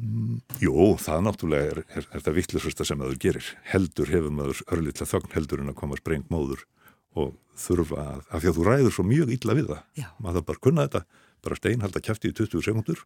Jú, 0.63 0.75
það 1.03 1.25
náttúrulega 1.27 1.71
er, 1.73 1.81
er, 1.99 2.07
er 2.15 2.23
það 2.25 2.37
vittlusasta 2.39 2.87
sem 2.87 2.97
maður 3.01 3.19
gerir. 3.25 3.49
Heldur 3.73 4.13
hefur 4.13 4.33
maður 4.39 4.63
örlítla 4.73 5.09
þögn 5.11 5.35
heldur 5.35 5.61
en 5.65 5.73
að 5.73 5.77
koma 5.83 5.99
sprengt 5.99 6.31
móður 6.33 6.63
og 7.17 7.35
þurfa 7.57 8.01
að, 8.15 8.19
af 8.31 8.41
því 8.43 8.49
að 8.51 8.57
þú 8.57 8.65
ræður 8.71 8.95
svo 8.97 9.05
mjög 9.09 9.31
illa 9.37 9.57
við 9.57 9.69
það. 9.73 9.83
Já. 9.99 10.07
Maður 10.23 10.47
bara 10.47 10.63
kunna 10.67 10.87
þetta, 10.87 11.03
bara 11.43 11.59
steinhalda 11.59 12.03
kæfti 12.07 12.31
í 12.31 12.35
20 12.37 12.65
sekundur 12.65 13.03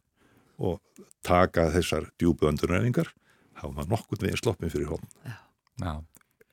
og 0.62 0.80
taka 1.26 1.68
þessar 1.74 2.10
djúbu 2.20 2.48
öndurræningar, 2.50 3.08
hafa 3.60 3.72
maður 3.72 3.92
nokkurt 3.96 4.22
veginn 4.24 4.40
sloppin 4.40 4.70
fyrir 4.72 4.90
hótt. 4.94 5.06
Já. 5.80 5.92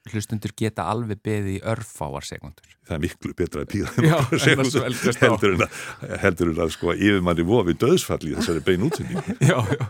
Hlustundur 0.10 0.54
geta 0.58 0.86
alveg 0.90 1.20
beðið 1.22 1.56
í 1.58 1.62
örfáar 1.70 2.26
sekundur. 2.26 2.70
Það 2.88 2.96
er 2.96 3.02
miklu 3.04 3.34
betra 3.38 3.62
að 3.66 3.72
píða 3.74 3.90
Já, 4.08 4.16
nokkrar 4.16 4.52
en 4.54 4.62
að 4.64 4.78
á. 4.80 5.20
heldur, 5.20 5.52
en 5.54 5.64
að, 5.66 6.14
heldur 6.24 6.52
en 6.54 6.62
að 6.64 6.72
sko 6.74 6.94
yfirmanni 6.96 7.46
vofi 7.46 7.76
döðsfalli 7.84 8.32
í 8.32 8.38
þessari 8.40 8.64
bein 8.66 8.86
útsendingu. 8.88 9.36
Já, 9.52 9.58
já. 9.60 9.84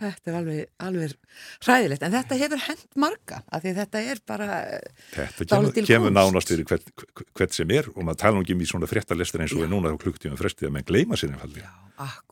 Þetta 0.00 0.32
er 0.32 0.38
alveg, 0.40 0.64
alveg 0.88 1.12
hræðilegt, 1.64 2.02
en 2.04 2.16
þetta 2.16 2.38
hefur 2.40 2.62
hent 2.64 2.98
marga, 3.04 3.38
af 3.46 3.62
því 3.62 3.74
þetta 3.78 4.02
er 4.10 4.20
bara, 4.26 4.58
Þetta 5.14 5.46
Dálítil 5.52 5.84
kemur, 5.86 6.10
kemur 6.10 6.16
nánast 6.16 6.50
fyrir 6.50 6.66
hvert, 6.68 6.90
hvert 7.38 7.54
sem 7.56 7.72
er 7.72 7.88
og 7.94 8.00
maður 8.02 8.20
tala 8.24 8.36
nú 8.36 8.42
ekki 8.44 8.56
um 8.56 8.64
í 8.64 8.68
svona 8.68 8.90
fréttalestur 8.90 9.44
eins 9.44 9.54
og 9.54 9.62
er 9.64 9.70
núna 9.70 9.94
á 9.94 9.96
klukktíma 10.02 10.36
frestið 10.40 10.68
að 10.68 10.74
menn 10.76 10.88
gleyma 10.90 11.20
sér 11.20 11.36
einfaldi 11.36 11.62
já, 11.62 11.70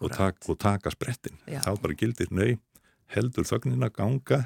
og, 0.03 0.11
tak, 0.13 0.43
og 0.51 0.59
taka 0.61 0.93
sprettin. 0.93 1.39
Já. 1.47 1.63
Þá 1.65 1.71
bara 1.87 1.97
gildir, 2.03 2.35
nei, 2.35 2.51
heldur 3.15 3.47
þögnina 3.49 3.93
ganga. 3.95 4.43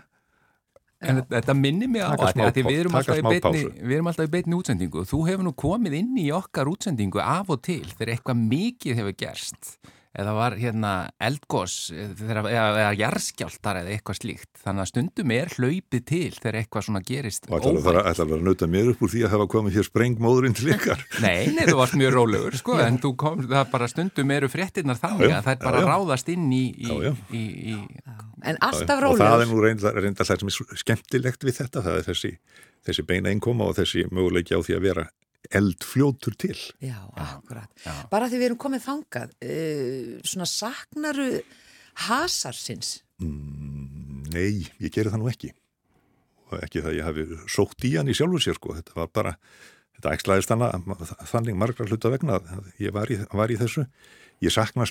En 1.05 1.21
þetta- 1.29 1.55
minnir 1.55 1.89
mig 1.93 2.01
á 2.01 2.09
að, 2.09 2.55
við 2.57 2.79
erum 2.81 2.95
alltaf 4.09 4.25
í 4.25 4.33
beitni 4.33 4.57
útsendingu. 4.57 5.05
Þú 5.05 5.19
hefur 5.29 5.45
nú 5.45 5.53
komið 5.53 5.99
inn 5.99 6.17
í 6.17 6.31
okkar 6.33 6.71
útsendingu 6.73 7.21
af 7.21 7.51
og 7.53 7.61
til 7.63 7.85
þegar 7.85 8.15
eitthvað 8.15 8.41
mikið 8.49 9.03
hefur 9.03 9.17
gerst 9.21 9.77
eða 10.17 10.33
var 10.37 10.55
hérna 10.57 10.93
eldgós 11.23 11.75
eða, 11.93 12.43
eða 12.49 12.93
jarðskjáltar 12.97 13.81
eða 13.83 13.93
eitthvað 13.97 14.19
slíkt 14.21 14.61
þannig 14.63 14.85
að 14.85 14.91
stundum 14.91 15.33
er 15.37 15.53
hlaupið 15.57 16.05
til 16.09 16.31
þegar 16.39 16.59
eitthvað 16.63 16.87
svona 16.89 17.03
gerist 17.07 17.49
Og 17.51 17.59
ætlar 17.59 17.77
að, 17.79 17.83
fara, 17.87 18.05
ætlar 18.11 18.27
að 18.27 18.33
vera 18.33 18.41
að 18.41 18.49
nauta 18.51 18.69
mér 18.73 18.91
upp 18.93 19.05
úr 19.07 19.13
því 19.13 19.25
að 19.27 19.35
hafa 19.37 19.49
komið 19.57 19.77
hér 19.79 19.89
sprengmóðurinn 19.91 20.57
til 20.57 20.71
ykkar. 20.77 21.05
Nei, 21.27 21.53
nei, 21.57 21.65
þú 21.69 21.77
varst 21.83 21.99
mjög 22.01 22.15
rólegur 22.17 22.57
sko, 22.61 22.79
en 22.87 22.99
þú 23.03 23.13
kom, 23.21 23.43
það 23.47 23.61
er 23.63 23.71
bara 23.77 23.91
stundum 23.93 24.35
eru 24.37 24.51
fréttinnar 24.53 25.01
þannig 25.03 25.27
Já, 25.27 25.33
já, 25.33 25.37
að 25.41 25.47
það 25.51 25.57
er 25.57 25.63
bara 25.67 25.83
já, 25.83 25.85
já. 25.87 25.91
ráðast 25.93 26.33
inn 26.33 26.47
í, 26.53 26.63
í, 26.73 26.89
Já, 26.89 26.97
já. 27.11 27.13
í, 27.37 27.45
í 27.75 27.77
En 28.47 28.59
alltaf 28.63 29.01
og 29.11 29.17
það 29.19 29.27
er 29.27 29.31
rólegur. 29.37 29.53
nú 29.53 29.63
reynda, 29.65 29.93
reynda 29.97 30.25
það 30.29 30.43
sem 30.45 30.51
er 30.53 30.81
skemmtilegt 30.83 31.47
við 31.49 31.57
þetta. 31.57 31.83
Það 31.87 31.97
er 32.01 32.05
þessi, 32.07 32.31
þessi 32.87 33.05
beina 33.09 33.33
einkoma 33.33 33.67
og 33.71 33.77
þessi 33.79 34.05
möguleiki 34.15 34.55
á 34.55 34.61
því 34.63 34.77
að 34.77 34.85
vera 34.87 35.07
eldfljótur 35.55 36.37
til. 36.39 36.57
Já, 36.83 36.99
akkurat. 37.15 37.71
já. 37.85 37.93
Bara 38.11 38.29
því 38.31 38.41
við 38.41 38.49
erum 38.49 38.61
komið 38.65 38.85
þangað, 38.87 39.37
uh, 39.47 40.11
svona 40.27 40.49
saknaru 40.51 41.29
hasarsins. 42.07 43.01
Mm, 43.23 44.27
nei, 44.35 44.67
ég 44.83 44.93
geri 44.93 45.13
það 45.13 45.23
nú 45.23 45.31
ekki. 45.31 45.53
Og 46.51 46.61
ekki 46.63 46.83
það 46.85 46.99
ég 46.99 47.09
hafi 47.09 47.25
sótt 47.51 47.87
í 47.87 47.95
hann 47.97 48.11
í 48.11 48.15
sjálfur 48.17 48.43
sér, 48.43 48.59
sko. 48.59 48.77
Þetta 48.77 48.99
var 48.99 49.09
bara, 49.15 49.35
þetta 49.97 50.15
ægslaðist 50.15 50.53
þannig 51.33 51.59
margra 51.59 51.89
hluta 51.89 52.13
vegna 52.13 52.39
að 52.39 52.71
ég 52.83 52.95
var 52.95 53.11
í, 53.11 53.19
var 53.33 53.51
í 53.51 53.59
þessu. 53.59 53.87
Ég 54.45 54.55
sakna 54.55 54.87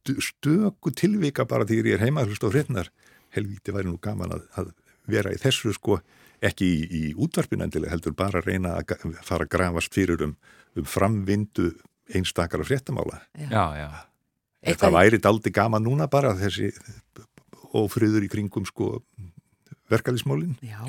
stöku 0.00 0.94
tilvika 0.96 1.44
bara 1.44 1.66
því 1.68 1.82
ég 1.84 1.98
er 1.98 2.06
heima 2.06 2.24
hlust 2.24 2.42
á 2.42 2.48
frétnar. 2.50 2.90
Helvíti 3.34 3.74
væri 3.74 3.90
nú 3.90 4.00
gaman 4.02 4.32
að, 4.34 4.46
að 4.58 4.72
vera 5.10 5.34
í 5.34 5.38
þessu, 5.38 5.74
sko, 5.76 6.00
ekki 6.42 6.66
í, 6.66 6.80
í 6.90 7.02
útvarpin 7.20 7.62
endilega, 7.64 7.92
heldur 7.94 8.14
bara 8.16 8.40
að 8.40 8.48
reyna 8.50 8.76
að 8.80 9.18
fara 9.26 9.44
að 9.46 9.52
grafast 9.52 9.94
fyrir 9.96 10.22
um, 10.24 10.36
um 10.78 10.86
framvindu 10.88 11.70
einstakara 12.14 12.64
fréttamála. 12.66 13.20
Já, 13.38 13.64
já, 13.78 13.88
það 14.76 14.96
væri 14.96 15.20
daldi 15.22 15.52
gaman 15.54 15.84
núna 15.86 16.08
bara 16.10 16.32
þessi 16.38 16.72
ófriður 17.76 18.24
í 18.26 18.30
kringum 18.32 18.66
sko. 18.68 18.96
Já, 20.64 20.80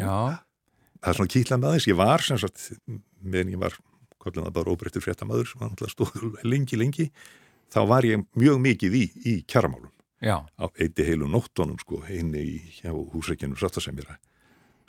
Það 1.02 1.10
er 1.10 1.18
svona 1.18 1.34
kýtlað 1.34 1.62
með 1.64 1.72
þess. 1.76 1.88
Ég 1.90 1.98
var 1.98 2.22
sem 2.26 2.38
sagt, 2.38 2.66
meðan 3.26 3.54
ég 3.56 3.62
var, 3.62 3.78
það 4.22 4.52
bara 4.54 4.74
óbreyttur 4.74 5.02
fréttamaður, 5.02 5.48
sem 5.50 5.62
var 5.64 5.72
náttúrulega 5.72 5.96
stóð 5.96 6.36
lengi, 6.46 6.78
lengi, 6.78 7.08
þá 7.74 7.80
var 7.90 8.06
ég 8.06 8.22
mjög 8.38 8.60
mikið 8.62 8.98
í, 9.00 9.02
í 9.26 9.34
kjaramálum. 9.50 9.90
já, 10.22 10.36
Á 10.46 10.66
eitti 10.78 11.08
heilu 11.08 11.26
nóttonum 11.26 11.80
sko, 11.82 12.04
inni 12.14 12.44
í 12.46 12.60
húsækjunum 12.86 13.58
Sáttasemjara, 13.58 14.20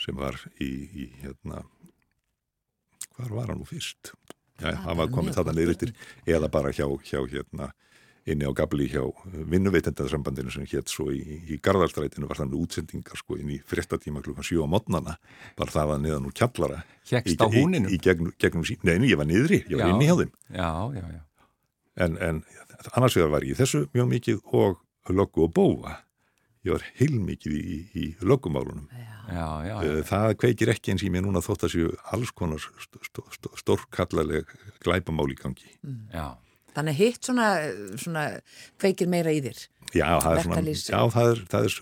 sem 0.03 0.17
var 0.19 0.37
í, 0.61 0.71
í 0.93 1.07
hérna, 1.23 1.63
hvar 3.17 3.31
var 3.37 3.53
hann 3.53 3.61
nú 3.63 3.69
fyrst? 3.69 4.13
Já, 4.63 4.75
hann 4.85 4.99
var 4.99 5.09
komið 5.11 5.39
þarna 5.39 5.63
eftir, 5.73 5.93
eða 6.29 6.49
bara 6.53 6.71
hjá, 6.75 6.85
hjá 7.09 7.19
hérna, 7.33 7.71
inni 8.31 8.47
á 8.47 8.53
gabli 8.55 8.85
hjá 8.93 9.03
vinnuveitendarsambandinu 9.51 10.53
sem 10.55 10.67
hétt 10.71 10.93
svo 10.93 11.09
í, 11.11 11.19
í 11.51 11.57
Garðarstrætinu 11.59 12.29
var 12.31 12.39
þannig 12.39 12.61
útsendingar 12.63 13.19
sko 13.19 13.35
inn 13.41 13.51
í 13.51 13.57
fréttatíma 13.67 14.23
klukkan 14.23 14.47
7 14.47 14.63
á 14.63 14.69
modnana 14.71 15.17
var 15.59 15.73
það 15.75 15.95
að 15.97 16.05
niðan 16.05 16.29
úr 16.31 16.37
kjallara 16.39 16.83
Hékkst 17.11 17.35
Í- 17.35 17.41
á 17.43 17.47
í- 17.51 17.57
húninum? 17.57 17.91
í, 17.91 17.99
gegnum, 17.99 18.31
gegnum 18.39 18.63
sín, 18.69 18.79
nei, 18.87 18.95
ég 19.11 19.19
var 19.19 19.27
niðri, 19.27 19.65
ég 19.67 19.75
var 19.81 19.89
Já. 19.91 19.95
inni 19.97 20.07
hjá 20.07 20.15
þeim 20.21 20.33
já, 20.55 20.71
já, 21.01 21.05
já. 21.17 21.23
en, 22.07 22.17
en 22.29 22.41
annars 22.95 23.17
vegar 23.19 23.33
var 23.35 23.43
ég 23.49 23.57
í 23.57 23.59
þessu 23.59 23.83
mjög 23.97 24.09
mikið 24.15 24.41
og 24.63 24.79
löggu 25.11 25.49
og 25.49 25.55
bóa 25.59 25.97
ég 26.63 26.75
var 26.77 26.85
heilmikið 27.01 27.55
í, 27.59 27.77
í 27.99 28.05
löggumálunum 28.23 28.87
Já, 28.93 29.09
já, 29.33 29.47
já. 29.67 29.77
Eh, 29.87 30.01
það 30.07 30.33
kveikir 30.43 30.71
ekki 30.75 30.93
eins 30.93 31.05
í 31.07 31.11
mér 31.15 31.25
núna 31.25 31.43
þótt 31.45 31.65
að 31.67 31.73
séu 31.77 31.93
alls 32.15 32.33
konar 32.37 32.61
st 32.63 32.99
st 33.07 33.23
st 33.37 33.51
stórkallaleg 33.63 34.51
glæpamál 34.85 35.31
í 35.33 35.39
gangi 35.39 35.71
já. 36.13 36.27
Þannig 36.77 36.99
hitt 36.99 37.29
svona, 37.29 37.49
svona 38.01 38.27
kveikir 38.81 39.11
meira 39.13 39.33
í 39.35 39.43
þér. 39.45 39.59
já, 39.93 40.07
það 40.25 40.37
er 40.39 40.47
svona 40.47 40.63
já, 40.75 41.01
það 41.15 41.33
er, 41.33 41.43
það 41.53 41.67
er, 41.69 41.79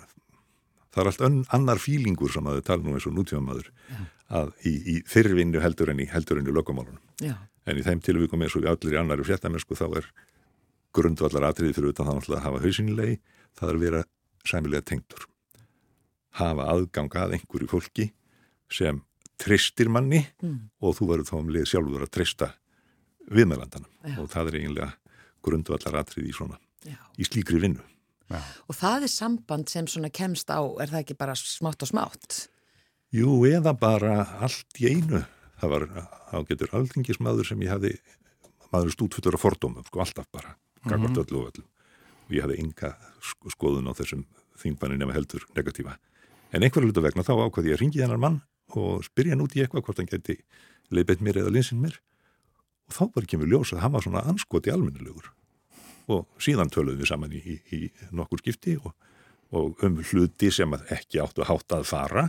það 0.91 1.03
er 1.05 1.11
allt 1.13 1.27
ön, 1.29 1.39
annar 1.59 1.83
fílingur 1.83 2.33
sem 2.35 2.49
að 2.51 2.61
þau 2.61 2.67
tala 2.71 2.87
nú 2.87 2.97
eins 2.97 3.07
og 3.09 3.17
nútífamaður 3.17 3.71
að 4.31 4.53
í, 4.67 4.73
í 4.95 4.97
fyrrvinnu 5.11 5.63
heldur 5.63 5.93
en 5.93 6.03
í 6.03 6.09
heldur 6.11 6.41
en 6.41 6.51
í 6.51 6.55
löggumálunum 6.55 7.01
Já. 7.25 7.37
En 7.69 7.79
í 7.79 7.85
þeim 7.85 8.01
tilvíkum 8.03 8.41
eins 8.43 8.55
og 8.57 8.65
við 8.65 8.73
allir 8.73 8.97
í 8.97 9.01
annari 9.01 9.27
fréttamennsku 9.27 9.77
þá 9.79 9.87
er 10.01 10.07
grundvallar 10.97 11.51
atriði 11.51 11.77
fyrir 11.77 11.93
utan 11.93 12.09
það 12.09 12.33
að 12.35 12.45
hafa 12.47 12.63
hausinlegi, 12.65 13.19
það 13.59 13.69
er 13.71 13.79
að 13.79 13.85
vera 13.85 14.01
sæmilega 14.47 14.87
tengdur. 14.93 15.27
Hafa 16.39 16.69
aðgang 16.73 17.15
að 17.19 17.37
einhverju 17.39 17.71
fólki 17.71 18.11
sem 18.71 19.03
tristir 19.41 19.91
manni 19.91 20.23
og 20.81 20.97
þú 20.99 21.09
verður 21.11 21.31
þá 21.31 21.37
um 21.41 21.53
leið 21.55 21.69
sjálfur 21.73 22.05
að 22.07 22.13
trista 22.15 22.51
viðmælandanum 23.31 23.91
Já. 24.05 24.17
og 24.21 24.29
það 24.31 24.51
er 24.51 24.59
eiginlega 24.61 24.91
grundvallar 25.45 26.01
atriði 26.03 26.31
í 26.31 26.37
svona, 26.37 26.59
Já. 26.85 26.99
í 27.17 27.27
slíkri 27.27 27.61
vinnu. 27.63 27.83
Og 28.71 28.77
það 28.79 29.07
er 29.07 29.11
samband 29.11 29.71
sem 29.73 29.89
svona 29.91 30.11
kemst 30.15 30.51
á, 30.55 30.63
er 30.79 30.93
það 30.93 31.03
ekki 31.03 31.19
bara 31.19 31.35
smátt 31.35 31.83
og 31.83 31.91
smátt? 31.91 32.47
Jú, 33.11 33.41
eða 33.49 33.75
bara 33.75 34.23
allt 34.39 34.79
í 34.79 34.93
einu. 34.93 35.25
Það 35.59 35.73
var 35.75 35.87
ágetur 36.39 36.77
alþingismadur 36.79 37.49
sem 37.49 37.63
ég 37.67 37.73
hafði, 37.75 37.97
maður 38.71 38.95
stútfullur 38.95 39.37
af 39.37 39.43
fordómum, 39.43 39.87
sko 39.89 40.05
alltaf 40.05 40.29
bara, 40.33 40.55
gagvart 40.87 41.19
öllu 41.25 41.43
og 41.43 41.51
öllu. 41.51 41.67
Ég 42.31 42.45
hafði 42.45 42.59
enga 42.63 42.93
sk- 43.21 43.51
skoðun 43.55 43.91
á 43.91 43.93
þessum 43.99 44.25
þingmanni 44.61 44.99
nema 45.01 45.15
heldur 45.17 45.47
negatífa. 45.57 45.97
En 46.52 46.63
einhverju 46.67 46.91
hlutu 46.91 47.02
vegna 47.04 47.25
þá 47.26 47.33
ákvaði 47.47 47.71
ég 47.73 47.78
að 47.78 47.83
ringi 47.85 48.00
þennan 48.02 48.21
mann 48.23 48.41
og 48.78 49.04
spyrja 49.07 49.35
hann 49.35 49.43
út 49.45 49.54
í 49.57 49.63
eitthvað 49.65 49.85
hvort 49.87 49.99
hann 50.02 50.11
geti 50.11 50.37
leiðbeitt 50.95 51.23
mér 51.26 51.41
eða 51.43 51.52
linsinn 51.54 51.81
mér. 51.83 51.97
Og 52.91 52.95
þá 52.97 53.02
bara 53.15 53.26
kemur 53.31 53.50
ljós 53.50 53.73
að 53.75 53.83
hann 53.85 53.95
var 53.95 54.02
svona 54.07 54.25
anskoti 54.31 54.71
almennilegur. 54.75 55.31
Og 56.11 56.26
síðan 56.43 56.71
töluðum 56.75 57.02
við 57.04 57.11
saman 57.13 57.33
í, 57.35 57.41
í, 57.47 57.57
í 57.76 57.81
nokkur 58.15 58.43
skipti 58.43 58.76
og, 58.81 58.95
og 59.54 59.83
um 59.87 59.99
hluti 60.02 60.50
sem 60.54 60.75
ekki 60.91 61.21
áttu 61.23 61.43
að 61.45 61.50
hátta 61.52 61.78
að 61.83 61.89
fara 61.91 62.25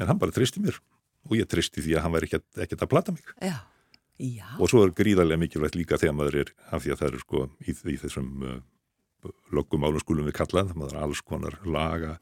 en 0.00 0.08
hann 0.10 0.18
bara 0.18 0.34
tristi 0.34 0.62
mér 0.62 0.78
og 1.28 1.36
ég 1.36 1.46
tristi 1.50 1.82
því 1.84 1.94
að 1.98 2.02
hann 2.06 2.14
væri 2.16 2.30
ekkert, 2.30 2.46
ekkert 2.64 2.82
að 2.86 2.90
plata 2.90 3.12
mig 3.14 3.26
Já. 3.44 3.58
Já. 4.20 4.46
og 4.58 4.70
svo 4.72 4.82
er 4.86 4.92
gríðarlega 4.96 5.40
mikilvægt 5.42 5.76
líka 5.78 5.98
þegar 6.00 6.16
maður 6.16 6.38
er 6.42 6.52
af 6.72 6.82
því 6.82 6.94
að 6.94 7.00
það 7.02 7.10
er 7.10 7.22
sko 7.22 7.42
í, 7.60 7.74
í 7.92 7.96
þessum 8.00 8.30
uh, 8.48 8.54
loggumálum 9.54 10.02
skulum 10.02 10.28
við 10.28 10.38
kallað, 10.40 10.74
maður 10.78 10.96
er 10.96 11.04
alls 11.06 11.22
konar 11.26 11.58
laga 11.64 12.16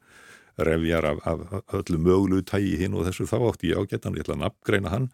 refjar 0.59 1.05
af, 1.07 1.21
af, 1.29 1.43
öllu 1.79 1.99
mögulegu 2.03 2.43
tægi 2.49 2.75
hinn 2.81 2.97
og 2.97 3.07
þessu 3.07 3.27
þá 3.29 3.37
átti 3.47 3.71
ég 3.71 3.79
ágættan 3.79 4.17
ég 4.17 4.25
ætla 4.25 4.35
að 4.35 4.43
nafngreina 4.43 4.91
hann 4.91 5.07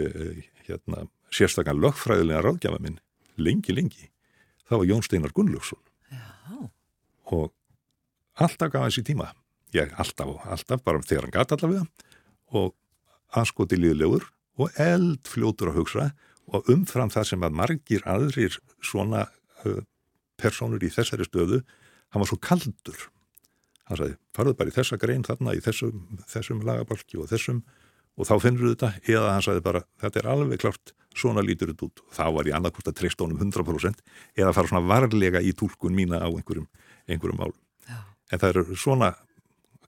uh, 0.00 0.40
hérna, 0.66 1.04
sérstakann 1.34 1.82
lögfræðilega 1.82 2.44
ráðgjafa 2.46 2.80
minn 2.80 3.00
lengi, 3.40 3.74
lengi. 3.74 4.08
Það 4.68 4.82
var 4.82 4.90
Jón 4.90 5.04
Steinar 5.04 5.34
Gunnlaugsson. 5.34 5.80
Já. 6.10 6.70
og 7.30 7.52
alltaf 8.34 8.72
gaf 8.72 8.86
hans 8.86 8.98
í 8.98 9.04
tíma. 9.06 9.30
Ég 9.74 9.92
alltaf 10.00 10.32
og 10.32 10.46
alltaf, 10.50 10.82
bara 10.82 11.02
þegar 11.04 11.28
hann 11.28 11.36
gata 11.36 11.56
allavega. 11.56 11.84
Og 12.50 12.74
anskoti 13.38 13.78
liðlegur 13.78 14.26
og 14.60 14.74
eldfljótur 14.80 15.70
að 15.70 15.78
hugsa 15.80 16.08
og 16.50 16.66
umfram 16.72 17.12
það 17.12 17.28
sem 17.30 17.46
að 17.46 17.58
margir 17.60 18.06
aðrir 18.10 18.58
svona 18.82 19.28
uh, 19.64 19.82
personur 20.40 20.82
í 20.84 20.92
þessari 20.92 21.26
stöðu, 21.28 21.62
hann 22.10 22.22
var 22.22 22.30
svo 22.30 22.38
kaldur 22.42 23.08
hann 23.90 23.98
sagði, 23.98 24.16
farðu 24.36 24.56
bara 24.58 24.70
í 24.70 24.74
þessa 24.74 24.98
grein 25.02 25.26
þarna 25.26 25.56
í 25.58 25.62
þessum, 25.64 26.02
þessum 26.30 26.64
lagabalki 26.66 27.18
og 27.20 27.30
þessum 27.30 27.62
og 28.20 28.28
þá 28.28 28.34
finnur 28.42 28.72
þetta 28.72 28.92
eða 29.08 29.34
hann 29.34 29.46
sagði 29.46 29.64
bara, 29.66 29.84
þetta 30.02 30.20
er 30.20 30.30
alveg 30.30 30.62
klart 30.62 30.94
svona 31.16 31.42
lítur 31.42 31.72
þetta 31.72 31.88
út 31.88 32.04
þá 32.14 32.24
var 32.36 32.50
ég 32.50 32.58
annarkvort 32.58 32.90
að 32.90 32.98
treysta 33.00 33.26
honum 33.26 33.40
100% 33.42 34.04
eða 34.38 34.54
fara 34.54 34.70
svona 34.70 34.86
varlega 34.86 35.42
í 35.42 35.54
túlkun 35.58 35.96
mína 35.96 36.22
á 36.22 36.28
einhverjum, 36.30 36.68
einhverjum 37.10 37.40
málum 37.40 37.58
Já. 37.88 37.98
en 38.30 38.42
það 38.42 38.52
eru 38.54 38.78
svona 38.78 39.14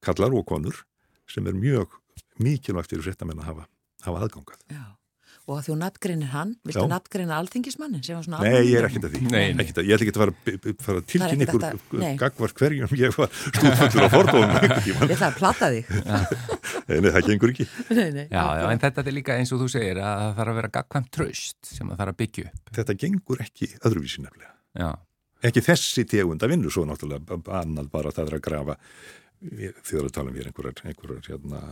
kallar 0.02 0.34
og 0.34 0.46
konur 0.50 0.82
sem 1.30 1.46
er 1.46 1.54
mjög 1.56 1.94
mikilvægt 2.42 2.92
fyrir 2.92 3.06
fréttamenn 3.06 3.40
að 3.42 3.50
hafa, 3.50 3.68
hafa 4.06 4.24
aðgangað. 4.26 4.58
Já. 4.72 4.82
Og 5.52 5.58
að 5.58 5.66
þú 5.68 5.74
nafngreinir 5.82 6.30
hann, 6.32 6.52
viltu 6.64 6.80
Já. 6.80 6.88
nafngreina 6.88 7.36
alþingismannin 7.42 8.04
sem 8.06 8.16
var 8.16 8.24
svona 8.24 8.38
Nei, 8.40 8.62
ég 8.70 8.78
er 8.80 8.86
ekkert 8.88 9.04
að 9.08 9.16
því. 9.16 9.20
Nei, 9.26 9.42
nei. 9.52 9.64
Ekkert 9.66 9.80
að, 9.82 9.88
ég 9.90 9.98
ætla 9.98 10.06
ekki 10.06 10.14
að 10.14 10.22
fara, 10.22 10.34
fara 10.86 11.02
ekkert 11.02 11.44
ykkur 11.46 12.06
gagvart 12.22 12.62
hverjum 12.62 12.96
ég 13.02 13.18
var 13.18 13.36
stúdfullur 13.36 14.08
á 14.08 14.10
fordóðum. 14.14 14.56
Ég 14.88 15.04
ætla 15.08 15.28
að 15.28 15.38
plata 15.42 15.70
þig. 15.74 15.92
Nei, 16.88 17.12
það 17.12 17.28
gengur 17.28 17.52
ekki. 17.52 17.68
nei, 17.98 18.08
nei. 18.16 18.26
Já, 18.32 18.44
já, 18.62 18.66
en 18.72 18.82
þetta 18.86 19.04
er 19.06 19.16
líka 19.20 19.36
eins 19.36 19.52
og 19.52 19.62
þú 19.62 19.70
segir 19.76 20.00
að 20.00 20.24
það 20.24 20.36
þarf 20.40 20.54
að 20.54 20.60
vera 20.62 20.72
gagkvæmt 20.78 21.12
tröst 21.18 21.72
sem 21.76 21.92
það 21.92 22.02
þarf 22.02 22.14
að 22.16 22.20
byggja 22.24 22.48
upp. 22.48 22.74
Þetta 22.80 22.98
gengur 23.04 23.44
ekki 23.44 23.70
öðruvísi 23.82 24.24
nefnilega. 24.24 24.54
Já, 24.72 24.90
Ekki 25.42 25.58
þessi 25.66 26.04
tegund 26.06 26.44
að 26.46 26.52
vinnu, 26.54 26.70
svo 26.70 26.84
náttúrulega 26.86 27.38
annað 27.58 27.88
bara 27.90 28.12
það 28.14 28.28
er 28.30 28.36
að 28.36 28.42
grafa 28.46 28.76
við- 29.42 29.80
þegar 29.82 30.10
einhverjar, 30.22 30.82
einhverjar 30.86 31.26
hérna, 31.26 31.62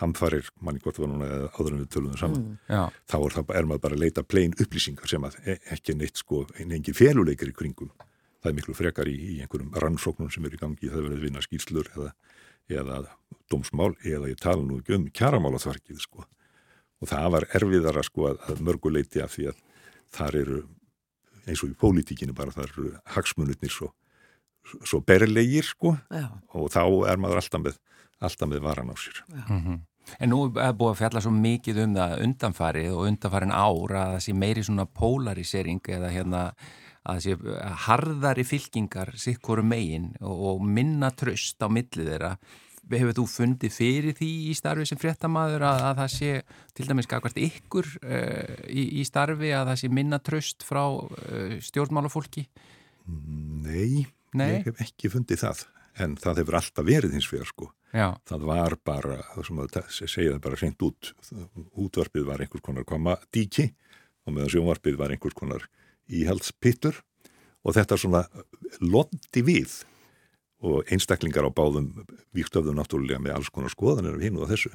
hamfarir, 0.00 0.48
manni 0.64 0.82
hvort 0.82 0.98
var 1.00 1.10
núna 1.10 1.28
áður 1.52 1.74
en 1.76 1.82
við 1.82 1.90
tölum 1.94 2.14
það 2.14 2.22
saman. 2.24 2.46
já, 2.68 2.82
þá 3.12 3.16
er, 3.20 3.36
það, 3.36 3.54
er 3.60 3.68
maður 3.70 3.84
bara 3.86 3.98
að 3.98 4.04
leita 4.04 4.24
plain 4.24 4.56
upplýsingar 4.56 5.12
sem 5.12 5.26
að 5.28 5.38
e- 5.44 5.58
ekki 5.76 5.96
neitt 5.96 6.20
sko, 6.20 6.46
engin 6.58 6.96
feluleikir 6.96 7.52
í 7.52 7.56
kringum. 7.56 7.92
Það 8.40 8.50
er 8.50 8.56
miklu 8.56 8.74
frekar 8.74 9.08
í, 9.12 9.16
í 9.16 9.38
einhverjum 9.44 9.74
rannsóknum 9.84 10.30
sem 10.32 10.44
eru 10.48 10.56
í 10.56 10.60
gangi, 10.60 10.88
það 10.88 11.04
verður 11.04 11.18
að 11.18 11.24
vinna 11.28 11.44
skýrslur 11.44 11.90
eða, 11.92 12.12
eða 12.72 13.00
dómsmál 13.52 13.92
eða 14.00 14.30
ég 14.30 14.40
tala 14.40 14.64
nú 14.64 14.80
ekki 14.80 14.96
um 14.96 15.08
kjaramálaþvarkið 15.12 16.00
sko. 16.00 16.24
Og 17.00 17.08
það 17.08 17.30
var 17.36 17.48
erfiðara 17.56 18.04
sko 18.04 18.30
að, 18.30 18.40
að 18.48 18.62
mörguleiti 18.64 19.20
af 19.24 19.34
því 19.36 19.50
að 19.52 19.60
þar 20.16 20.38
eru 20.40 20.62
eins 21.48 21.62
og 21.64 21.72
í 21.72 21.76
pólitíkinu 21.80 22.34
bara 22.36 22.54
þar 22.54 22.72
eru 22.72 22.90
hagsmunutnir 23.14 23.72
svo, 23.72 23.90
svo 24.84 25.00
berlegir 25.04 25.66
sko 25.66 25.94
Já. 26.12 26.26
og 26.54 26.68
þá 26.72 26.82
er 27.10 27.20
maður 27.22 27.40
alltaf 27.42 27.64
með, 27.64 27.78
alltaf 28.20 28.50
með 28.50 28.64
varan 28.66 28.92
á 28.92 28.96
sér. 29.00 29.22
En 30.18 30.32
nú 30.32 30.42
er 30.58 30.74
búið 30.74 30.94
að 30.94 31.00
fjalla 31.00 31.22
svo 31.22 31.32
mikið 31.34 31.82
um 31.84 31.96
það 31.96 32.14
undanfarið 32.26 32.94
og 32.96 33.08
undanfarin 33.08 33.54
ár 33.54 33.94
að 33.94 34.14
það 34.14 34.22
sé 34.24 34.36
meiri 34.36 34.64
svona 34.66 34.86
polarisering 35.00 35.90
eða 35.96 36.10
hérna 36.14 36.40
að 37.00 37.20
það 37.20 37.20
sé 37.24 37.60
harðari 37.86 38.44
fylkingar 38.44 39.14
sikkoru 39.20 39.64
megin 39.64 40.10
og, 40.20 40.42
og 40.50 40.66
minna 40.66 41.12
tröst 41.16 41.62
á 41.64 41.68
millið 41.72 42.12
þeirra. 42.12 42.34
Hefur 42.90 43.14
þú 43.20 43.24
fundið 43.30 43.74
fyrir 43.76 44.16
því 44.18 44.28
í 44.50 44.54
starfi 44.58 44.84
sem 44.88 44.98
fréttamaður 44.98 45.62
að, 45.68 45.82
að 45.86 45.98
það 46.00 46.12
sé 46.16 46.30
til 46.74 46.86
dæmis 46.88 47.06
skakvart 47.06 47.38
ykkur 47.38 47.86
uh, 48.02 48.54
í, 48.66 48.86
í 48.98 49.04
starfi 49.06 49.52
að 49.54 49.70
það 49.70 49.82
sé 49.82 49.90
minna 49.94 50.18
tröst 50.18 50.66
frá 50.66 50.82
uh, 50.90 51.52
stjórnmálafólki? 51.62 52.48
Nei, 53.06 54.08
Nei. 54.34 54.48
ég 54.56 54.66
hef 54.66 54.82
ekki 54.82 55.12
fundið 55.12 55.44
það 55.44 55.62
en 56.02 56.16
það 56.18 56.42
hefur 56.42 56.58
alltaf 56.58 56.88
verið 56.88 57.14
hins 57.14 57.30
vegar 57.30 57.48
sko. 57.50 57.70
Já, 57.90 58.14
það 58.28 58.44
var 58.46 58.76
bara, 58.86 59.16
það 59.34 59.46
sem 59.48 59.60
að 59.64 59.78
segja 59.90 60.32
það 60.34 60.42
bara 60.44 60.58
hreint 60.60 60.84
út, 60.86 61.12
útvarpið 61.74 62.26
var 62.28 62.44
einhvers 62.44 62.62
konar 62.62 62.86
koma 62.86 63.16
díki 63.34 63.70
og 64.26 64.34
meðan 64.36 64.52
sjónvarpið 64.54 64.98
var 65.00 65.14
einhvers 65.14 65.34
konar 65.38 65.66
íhaldspittur 66.10 67.00
og 67.66 67.74
þetta 67.76 67.98
svona 67.98 68.24
londi 68.80 69.42
við 69.46 69.80
og 70.60 70.86
einstaklingar 70.92 71.48
á 71.48 71.50
báðum 71.50 71.90
víkstöfðum 72.36 72.78
náttúrulega 72.78 73.22
með 73.22 73.38
alls 73.38 73.50
konar 73.50 73.72
skoðanir 73.72 74.18
af 74.18 74.24
hinn 74.24 74.38
og 74.38 74.50
þessu 74.52 74.72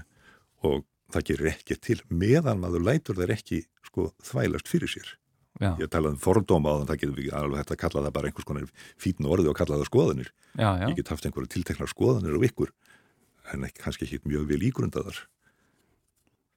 og 0.66 0.84
það 1.14 1.28
gerir 1.30 1.52
ekki 1.54 1.78
til 1.78 2.00
meðan 2.10 2.60
maður 2.64 2.88
lætur 2.90 3.20
þeir 3.20 3.36
ekki 3.38 3.62
sko 3.86 4.10
þvælast 4.26 4.72
fyrir 4.72 4.92
sér 4.92 5.14
Já, 5.56 5.70
Ég 5.80 5.88
talaði 5.88 6.18
um 6.18 6.20
fordóma 6.20 6.68
á 6.68 6.76
þann, 6.82 6.88
það 6.90 6.98
getur 7.00 7.16
við 7.16 7.36
alveg 7.38 7.62
hægt 7.62 7.70
að 7.72 7.78
kalla 7.80 8.02
það 8.04 8.16
bara 8.18 8.28
einhvers 8.28 8.48
konar 8.50 8.66
fítn 9.00 9.28
orði 9.32 9.48
og 9.48 9.56
kalla 9.56 9.78
það 9.80 9.88
skoðanir. 9.88 10.32
já, 10.52 10.68
já. 10.82 10.88
Ég 10.90 10.98
get 10.98 11.12
haft 11.14 11.28
einhverja 11.30 11.52
tilteknar 11.54 11.88
skoðanir 11.88 12.36
á 12.36 12.40
ykkur, 12.44 12.74
en 13.54 13.66
ekki, 13.68 13.82
kannski 13.84 14.08
ekki 14.08 14.22
mjög 14.26 14.48
vel 14.52 14.62
ígrundaðar. 14.70 15.24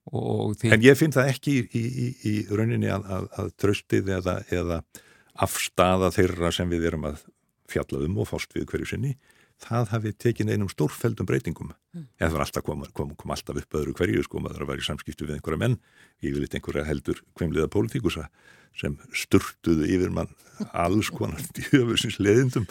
Því, 0.09 0.70
En 0.72 0.85
ég 0.85 0.96
finn 0.96 1.12
það 1.12 1.33
ekki 1.35 1.55
í, 1.59 1.64
í, 1.77 1.83
í, 1.85 2.05
í 2.31 2.35
rauninni 2.48 2.88
að, 2.88 3.03
að, 3.12 3.27
að 3.42 3.51
tröstið 3.61 4.07
eða, 4.16 4.38
eða 4.48 4.79
afstafa 5.44 6.09
þeirra 6.14 6.53
sem 6.55 6.70
við 6.70 6.87
erum 6.88 7.05
að 7.11 7.27
fjalla 7.68 8.01
um 8.07 8.22
og 8.22 8.31
fást 8.31 8.55
við 8.57 8.64
hverju 8.70 8.88
sinni, 8.88 9.12
það 9.61 9.90
hafi 9.92 10.12
tekin 10.16 10.48
einum 10.48 10.70
stórfældum 10.72 11.29
breytingum. 11.29 11.74
Mm. 11.92 12.07
Eða 12.16 12.31
það 12.31 12.37
var 12.37 12.44
alltaf 12.46 12.64
kom, 12.64 12.87
kom, 12.96 13.12
kom 13.20 13.35
alltaf 13.35 13.61
upp 13.61 13.79
öðru 13.81 13.94
hverju, 13.98 14.24
sko, 14.24 14.40
maður 14.40 14.64
að 14.64 14.72
vera 14.72 14.85
í 14.85 14.88
samskiptu 14.88 15.29
við 15.29 15.37
einhverja 15.37 15.61
menn, 15.61 15.77
yfirleitt 16.22 16.57
einhverja 16.57 16.87
heldur 16.88 17.20
kvimliða 17.37 17.68
pólitíkusa 17.74 18.29
sem 18.79 18.96
sturtuðu 19.12 19.88
yfir 19.90 20.14
mann 20.14 20.33
alls 20.72 21.11
konar 21.12 21.42
djöfusins 21.57 22.18
leðindum 22.22 22.68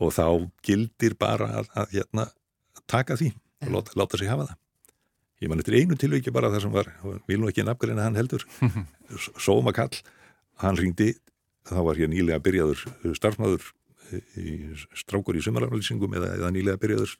og 0.00 0.14
þá 0.16 0.26
gildir 0.64 1.16
bara 1.20 1.50
að, 1.60 1.70
að 1.76 1.96
hérna, 1.98 2.28
taka 2.88 3.18
því 3.20 3.34
og 3.64 3.72
láta, 3.74 3.96
láta 3.98 4.20
sig 4.20 4.30
hafa 4.30 4.48
það. 4.50 4.58
Ég 5.40 5.48
man 5.48 5.62
eftir 5.62 5.76
einu 5.78 5.96
tilviki 5.96 6.32
bara 6.32 6.50
þar 6.52 6.64
sem 6.66 6.72
var, 6.74 6.88
vil 7.28 7.40
nú 7.40 7.48
ekki 7.48 7.64
nafngreina 7.64 8.04
hann 8.04 8.18
heldur, 8.18 8.44
Sómakall, 9.44 10.02
hann 10.60 10.76
ringdi, 10.76 11.14
þá 11.68 11.80
var 11.86 12.00
hér 12.00 12.10
nýlega 12.12 12.42
byrjaður 12.44 12.84
starfsmæður 13.16 13.70
í 14.40 14.56
strákur 14.98 15.38
í 15.38 15.44
sumaraflýsingum 15.44 16.16
eða, 16.18 16.34
eða 16.38 16.52
nýlega 16.54 16.80
byrjaður. 16.82 17.14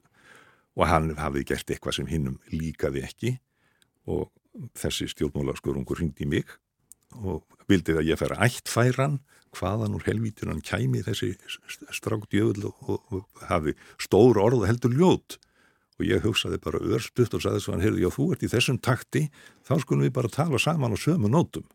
Og 0.79 0.87
hann 0.87 1.15
hafði 1.19 1.47
gert 1.49 1.71
eitthvað 1.73 1.97
sem 1.97 2.09
hinnum 2.11 2.37
líkaði 2.53 3.03
ekki. 3.07 3.33
Og 4.11 4.29
þessi 4.79 5.09
stjórnmálaskurungur 5.11 5.99
ringdi 6.01 6.29
mig 6.29 6.51
og 7.19 7.43
vildi 7.71 7.97
að 7.99 8.11
ég 8.11 8.19
færa 8.21 8.39
ættfæran 8.47 9.19
hvaðan 9.57 9.97
úr 9.99 10.07
helvítur 10.07 10.51
hann 10.51 10.63
kæmi 10.63 11.03
þessi 11.03 11.33
strákdjöfull 11.95 12.69
og, 12.69 12.83
og, 12.87 13.15
og 13.15 13.47
hafi 13.51 13.75
stór 13.99 14.39
orð 14.43 14.67
heldur 14.69 14.95
ljót 14.95 15.39
og 16.01 16.09
ég 16.09 16.25
hugsaði 16.25 16.61
bara 16.65 16.81
örstuðt 16.81 17.37
og 17.37 17.45
saði 17.45 17.61
svo 17.61 17.75
hann, 17.75 17.85
heyrðu, 17.85 18.07
já, 18.07 18.11
þú 18.15 18.31
ert 18.35 18.47
í 18.47 18.51
þessum 18.51 18.81
takti, 18.81 19.27
þá 19.69 19.75
skulum 19.85 20.07
við 20.07 20.17
bara 20.17 20.33
tala 20.33 20.61
saman 20.61 20.97
á 20.97 20.99
sömu 20.99 21.31
nótum. 21.31 21.67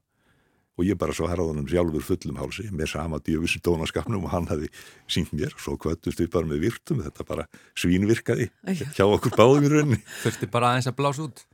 Og 0.75 0.83
ég 0.83 0.97
bara 0.99 1.13
svo 1.15 1.29
harðanum 1.31 1.69
sjálfur 1.71 2.03
fullum 2.03 2.39
hálsi 2.41 2.65
með 2.75 2.89
sama 2.91 3.21
djöfusin 3.23 3.63
dónaskapnum 3.63 4.25
og 4.27 4.33
hann 4.33 4.49
hafi 4.49 4.67
sínt 5.07 5.31
mér, 5.31 5.53
svo 5.55 5.77
kvöttust 5.79 6.19
við 6.19 6.33
bara 6.33 6.49
með 6.49 6.65
virtum, 6.65 6.99
þetta 7.05 7.27
bara 7.29 7.45
svínvirkaði 7.79 8.49
hjá 8.97 9.05
okkur 9.05 9.37
báðum 9.37 9.69
í 9.69 9.71
rauninni. 9.71 10.01
þurfti 10.25 10.49
bara 10.51 10.73
aðeins 10.73 10.89
að 10.91 10.97
blása 10.99 11.29
út. 11.29 11.45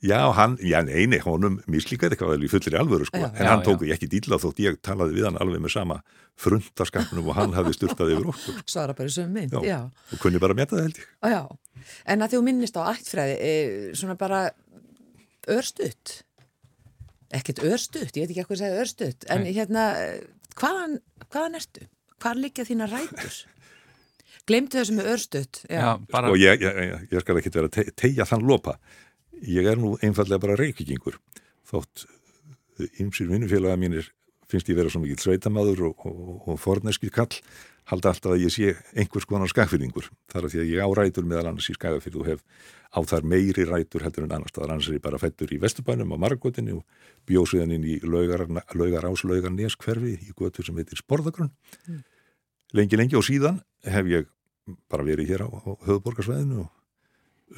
Já, 0.00 0.20
hann, 0.32 0.54
já, 0.64 0.78
neini, 0.86 1.18
honum 1.20 1.58
mislíkaði 1.68 2.14
eitthvað 2.16 2.30
vel 2.32 2.44
í 2.46 2.48
fullir 2.48 2.76
alvöru, 2.80 3.04
sko, 3.04 3.18
Já. 3.20 3.26
en 3.34 3.42
Já, 3.44 3.48
hann 3.50 3.60
já. 3.60 3.64
tók 3.66 3.82
því 3.82 3.90
ekki 3.92 4.08
dýla 4.14 4.38
þótt 4.40 4.62
ég 4.64 4.78
talaði 4.80 5.18
við 5.18 5.26
hann 5.28 5.36
alveg 5.44 5.60
með 5.60 5.74
sama 5.74 5.98
frundaskapnum 6.40 7.28
og 7.28 7.36
hann 7.36 7.52
hafði 7.52 7.74
styrtaði 7.76 8.14
yfir 8.16 8.30
okkur. 8.32 8.62
Svara 8.72 8.94
bara 8.96 9.12
sömu 9.12 9.34
mynd, 9.36 9.52
Já. 9.52 9.60
já. 9.68 9.80
Og 10.16 10.22
kunni 10.22 10.40
bara 10.40 10.56
að 10.56 10.60
meta 10.62 10.78
það 10.78 10.86
held 10.88 11.00
ég. 11.02 11.10
Á, 11.20 11.26
Já, 11.28 11.42
en 12.14 12.24
að 12.24 12.32
þú 12.32 12.40
minnist 12.48 12.80
á 12.80 12.82
ættfræði, 12.94 13.36
e, 13.44 13.52
svona 14.00 14.16
bara 14.16 14.40
örstutt, 15.52 16.14
ekkert 17.36 17.60
örstutt, 17.68 18.16
ég 18.16 18.24
veit 18.24 18.32
ekki 18.34 18.46
hvað 18.48 18.56
að 18.56 18.62
segja 18.64 18.80
örstutt, 18.86 19.28
en 19.30 19.44
Nei. 19.44 19.52
hérna, 19.56 19.84
hvaðan, 20.56 20.96
hvaðan 21.28 21.60
ertu? 21.60 21.86
Hvar 22.20 22.36
liggja 22.40 22.64
þína 22.68 22.88
rætur? 22.90 23.36
Glemtu 24.48 24.80
þessu 24.80 24.96
með 24.96 25.12
örstutt, 25.12 25.60
já. 25.68 25.80
Já, 25.84 25.90
bara, 26.10 26.32
Og 26.32 26.40
ég, 26.40 26.60
ég, 26.64 26.80
ég, 26.88 27.06
ég 27.12 27.22
skal 27.22 27.36
ekki 27.40 27.52
vera 27.54 27.68
að 27.70 27.76
te 27.76 27.84
tegja 27.96 28.26
þann 28.28 28.48
lopa. 28.48 28.78
Ég 29.40 29.66
er 29.66 29.78
nú 29.80 29.96
einfallega 30.04 30.42
bara 30.42 30.58
reykvíkingur. 30.60 31.16
Þótt 31.68 32.06
ymsir 33.00 33.28
vinnufélaga 33.30 33.78
mínir 33.80 34.10
finnst 34.50 34.68
ég 34.68 34.76
vera 34.76 34.90
svo 34.90 35.02
mikill 35.02 35.20
sveitamaður 35.22 35.90
og, 35.90 36.06
og, 36.08 36.48
og 36.50 36.58
forneskið 36.60 37.12
kall 37.14 37.36
halda 37.90 38.12
alltaf 38.12 38.34
að 38.34 38.44
ég 38.44 38.52
sé 38.54 38.72
einhvers 38.98 39.26
konar 39.26 39.50
skagfyrringur. 39.50 40.10
Það 40.30 40.40
er 40.40 40.46
að 40.46 40.52
því 40.54 40.60
að 40.62 40.70
ég 40.70 40.84
á 40.84 40.88
rætur 40.98 41.26
meðal 41.26 41.50
annars 41.50 41.70
í 41.70 41.76
skagafyrð 41.76 42.18
og 42.20 42.28
hef 42.28 42.42
á 42.90 43.00
þar 43.10 43.26
meiri 43.32 43.66
rætur 43.66 44.04
heldur 44.06 44.26
en 44.26 44.34
annars. 44.36 44.54
Það 44.54 44.66
er 44.66 44.74
annars 44.74 44.90
er 44.90 44.98
ég 44.98 45.04
bara 45.06 45.20
fættur 45.22 45.54
í 45.54 45.60
Vesturbænum 45.62 46.14
á 46.14 46.16
Margotinu 46.22 46.80
og 46.80 47.06
bjósuðan 47.30 47.74
inn 47.76 47.86
í 47.86 47.98
laugar, 48.04 48.46
laugar 48.78 49.08
ás 49.10 49.24
laugar 49.26 49.54
neskverfi 49.54 50.16
í 50.28 50.34
götur 50.38 50.66
sem 50.66 50.78
heitir 50.78 51.00
Sporðagrunn. 51.02 51.50
Lengi, 52.76 52.98
lengi 53.00 53.18
og 53.18 53.26
síðan 53.26 53.62
hef 53.86 54.10
ég 54.10 54.28
bara 54.90 55.06
verið 55.06 55.32
hér 55.32 55.46
á, 55.46 55.48
á 55.50 55.70
höfuborgarsvæðinu 55.88 56.62
og 56.62 56.70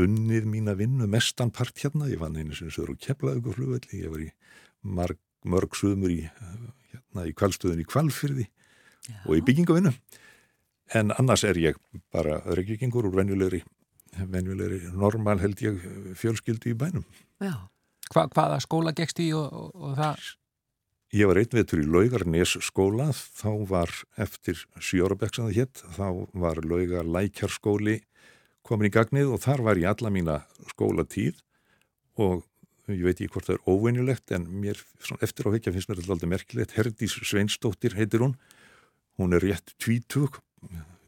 unnið 0.00 0.46
mína 0.48 0.74
vinnu 0.78 1.08
mestan 1.10 1.52
part 1.52 1.76
hérna. 1.82 2.08
Ég 2.10 2.20
vann 2.22 2.36
einu 2.38 2.56
sinni 2.56 2.72
sögur 2.72 2.94
og 2.94 3.02
keflaði 3.02 3.42
ykkur 3.42 3.58
flugvelli. 3.58 4.00
Ég 4.00 4.12
var 4.12 4.24
í 4.24 4.30
marg, 4.82 5.20
mörg 5.44 5.76
sögumur 5.78 6.12
í, 6.12 6.22
hérna, 6.92 7.26
í 7.28 7.34
kvalstöðun 7.36 7.82
í 7.82 7.88
kvalfyrði 7.88 8.48
og 9.26 9.36
í 9.36 9.44
byggingavinnu. 9.44 9.94
En 10.96 11.12
annars 11.16 11.44
er 11.48 11.58
ég 11.60 11.78
bara 12.12 12.40
reykvíkingur 12.52 13.08
úr 13.08 13.16
venjulegri, 13.16 13.62
venjulegri 14.18 14.92
normal 14.92 15.40
held 15.40 15.62
ég 15.64 15.80
fjölskyldu 16.18 16.72
í 16.72 16.78
bænum. 16.78 17.04
já. 17.40 17.56
hva, 18.12 18.28
hvaða 18.28 18.60
skóla 18.60 18.92
gekst 18.92 19.20
í 19.24 19.32
og, 19.32 19.48
og, 19.48 19.70
og 19.74 19.96
það? 19.96 20.30
Ég 21.12 21.28
var 21.28 21.40
einn 21.40 21.52
vetur 21.52 21.80
í 21.82 21.84
Laugarnes 21.84 22.54
skóla, 22.64 23.10
þá 23.12 23.50
var 23.68 23.90
eftir 24.16 24.62
sjórabekk 24.80 25.34
sem 25.36 25.48
það 25.48 25.58
hétt, 25.58 25.82
þá 25.96 26.06
var 26.40 26.60
Laugar 26.64 27.08
lækjarskóli 27.08 27.98
komin 28.66 28.88
í 28.88 28.94
gagnið 28.94 29.34
og 29.34 29.42
þar 29.42 29.64
var 29.66 29.80
ég 29.80 29.90
alla 29.90 30.12
mína 30.14 30.38
skólatíð 30.72 31.40
og 32.22 32.44
ég 32.90 33.04
veit 33.06 33.18
ekki 33.18 33.30
hvort 33.34 33.48
það 33.48 33.58
er 33.58 33.68
óvenjulegt 33.70 34.34
en 34.36 34.46
mér 34.62 34.80
svona, 34.98 35.22
eftir 35.24 35.48
á 35.48 35.54
hekja 35.54 35.72
finnst 35.74 35.90
mér 35.90 36.02
aldrei 36.02 36.30
merkilegt. 36.30 36.74
Herdís 36.76 37.14
Sveinsdóttir 37.22 37.96
heitir 37.98 38.24
hún, 38.24 38.36
hún 39.20 39.34
er 39.36 39.44
rétt 39.44 39.74
tvítug, 39.82 40.40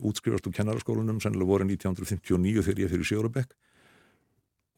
útskrifast 0.05 0.47
úr 0.49 0.55
kennaraskólanum, 0.57 1.21
sennilega 1.23 1.51
voru 1.51 1.67
1959 1.69 2.65
þegar 2.67 2.85
ég 2.85 2.93
fyrir 2.95 3.11
sjórabekk 3.11 3.55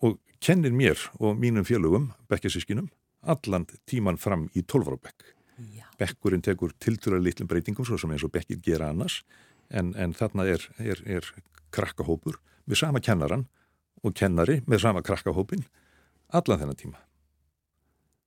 og 0.05 0.19
kennir 0.45 0.75
mér 0.77 1.01
og 1.17 1.39
mínum 1.41 1.65
félögum, 1.65 2.11
bekkjasískinum, 2.29 2.91
allan 3.25 3.65
tíman 3.89 4.19
fram 4.21 4.47
í 4.53 4.63
12 4.63 4.91
ára 4.91 5.01
bekk. 5.09 5.31
Já. 5.73 5.87
Bekkurinn 5.97 6.45
tekur 6.45 6.75
tilturlega 6.77 7.25
litlum 7.25 7.49
breytingum 7.49 7.87
svo 7.89 7.97
sem 7.97 8.13
eins 8.13 8.25
og 8.27 8.33
bekkir 8.35 8.61
gera 8.61 8.91
annars 8.93 9.23
en, 9.73 9.95
en 9.97 10.13
þarna 10.13 10.45
er, 10.53 10.67
er, 10.77 11.01
er 11.09 11.31
krakkahópur 11.73 12.37
með 12.67 12.81
sama 12.83 13.03
kennaran 13.03 13.47
og 14.05 14.15
kennari 14.17 14.61
með 14.67 14.83
sama 14.85 15.03
krakkahópin 15.07 15.65
allan 16.35 16.61
þennan 16.61 16.79
tíma. 16.79 17.01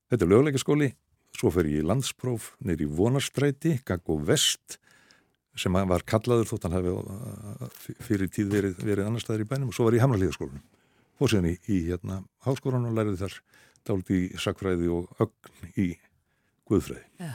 Þetta 0.09 0.25
er 0.25 0.31
löguleikaskóli, 0.31 0.89
svo 1.37 1.51
fer 1.53 1.69
ég 1.69 1.83
í 1.83 1.87
landspróf 1.87 2.53
neyri 2.65 2.87
vonarstræti, 2.89 3.77
Gaggo 3.85 4.17
Vest 4.25 4.79
sem 5.59 5.75
var 5.75 6.05
kallaður 6.07 6.47
þótt 6.49 6.67
hann 6.67 6.77
hafi 6.77 6.91
uh, 6.93 7.79
fyrir 8.05 8.29
tíð 8.31 8.51
verið, 8.53 8.83
verið 8.83 9.09
annar 9.09 9.23
staðar 9.23 9.43
í 9.43 9.49
bænum 9.49 9.71
og 9.71 9.75
svo 9.75 9.87
var 9.87 9.97
ég 9.97 10.01
í 10.01 10.03
Hamralíðaskólanum 10.05 10.61
og 11.19 11.31
síðan 11.31 11.49
í, 11.49 11.55
í 11.67 11.79
hérna, 11.89 12.21
háskólanum 12.45 12.93
og 12.93 12.95
læriði 12.95 13.19
þar 13.25 13.35
dálítið 13.89 14.21
í 14.21 14.29
sakfræði 14.39 14.91
og 14.93 15.25
ögn 15.25 15.73
í 15.75 15.87
guðfræði. 16.69 17.03
Já, 17.19 17.33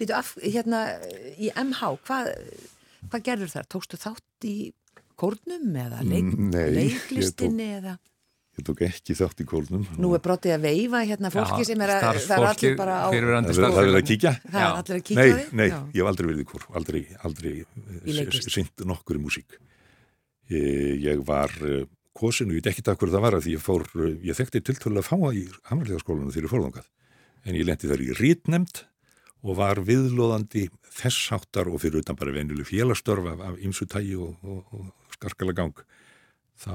býtu 0.00 0.16
af, 0.18 0.34
hérna, 0.42 0.82
í 1.40 1.48
MH, 1.54 1.94
hvað, 2.04 2.30
hvað 3.06 3.24
gerður 3.30 3.54
þar? 3.54 3.70
Tókstu 3.72 4.00
þátt 4.00 4.48
í 4.48 4.56
kórnum 5.20 5.74
eða 5.84 6.00
leik, 6.06 6.30
Nei, 6.36 6.62
ég 6.64 6.76
leiklistinni 6.78 7.68
eða? 7.80 7.96
Ég 8.58 8.64
tók 8.66 8.80
ekki 8.84 9.14
þátt 9.16 9.40
í 9.40 9.46
kórnum. 9.48 9.84
Nú 10.02 10.10
er 10.16 10.20
brottið 10.24 10.52
að 10.56 10.64
veifa 10.66 11.00
hérna 11.06 11.30
fólki 11.32 11.64
sem 11.68 11.80
er 11.86 11.92
að, 11.94 12.18
það 12.26 12.34
er 12.42 12.48
allir 12.50 12.74
bara 12.80 12.96
á, 12.98 13.08
Það 13.10 13.78
er 13.84 13.98
að 14.00 14.06
kíkja? 14.10 14.32
það 14.50 14.60
er 14.60 14.78
allir 14.80 14.96
að 14.98 15.04
kíkja 15.06 15.20
Nei, 15.20 15.30
á 15.30 15.36
því? 15.38 15.44
nei, 15.60 15.68
Já. 15.70 15.78
ég 15.94 16.00
hef 16.02 16.10
aldrei 16.10 16.26
verið 16.32 16.42
í 16.42 16.48
kór, 16.50 16.66
aldrei, 16.80 17.02
aldrei 17.28 17.52
leiklist. 18.10 18.50
sýnt 18.52 18.84
nokkur 18.90 19.20
í 19.20 19.22
músík. 19.22 19.56
Ég, 20.50 20.98
ég 21.06 21.22
var 21.30 21.54
uh, 21.62 21.84
kosin 22.18 22.50
og 22.50 22.58
ég 22.58 22.64
veit 22.64 22.72
ekki 22.74 22.84
það 22.88 22.98
hverju 23.00 23.14
það 23.14 23.24
var 23.28 23.38
að 23.38 23.44
því 23.46 23.54
ég 23.54 23.64
fór, 23.64 23.86
ég 24.26 24.38
þekkti 24.40 24.62
tiltölulega 24.66 25.06
fáa 25.06 25.30
í 25.38 25.44
hamrlegaskólanum 25.70 26.32
þegar 26.34 26.48
ég 26.48 26.54
fórðangað. 26.56 26.88
En 27.46 27.56
ég 27.60 27.68
lendi 27.70 27.88
þar 27.88 28.02
í 28.04 28.10
rítnemnd 28.18 28.82
og 29.46 29.56
var 29.62 29.78
viðlóðandi 29.86 30.66
þess 31.00 31.30
háttar 31.32 31.70
og 31.70 31.78
fyrir 31.80 32.02
utan 32.02 32.18
bara 32.18 32.34
venjuleg 32.34 32.66
félagstörf 32.68 33.30
af, 33.30 33.38
af 33.52 33.62
ymsu 33.64 33.86
tægi 33.88 34.18
og, 34.20 34.34
og, 34.42 34.66
og 34.74 34.90
skarkala 35.20 35.56
gang. 35.56 35.84
Þá 36.60 36.72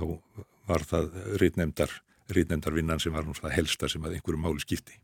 var 0.70 0.86
það 0.86 1.10
rítnemndar, 1.42 1.92
rítnemndar 2.34 2.78
vinnan 2.78 3.02
sem 3.02 3.14
var 3.14 3.26
nú 3.28 3.36
það 3.38 3.58
helsta 3.60 3.90
sem 3.92 4.06
að 4.06 4.20
einhverju 4.20 4.42
máli 4.46 4.64
skipti. 4.64 5.02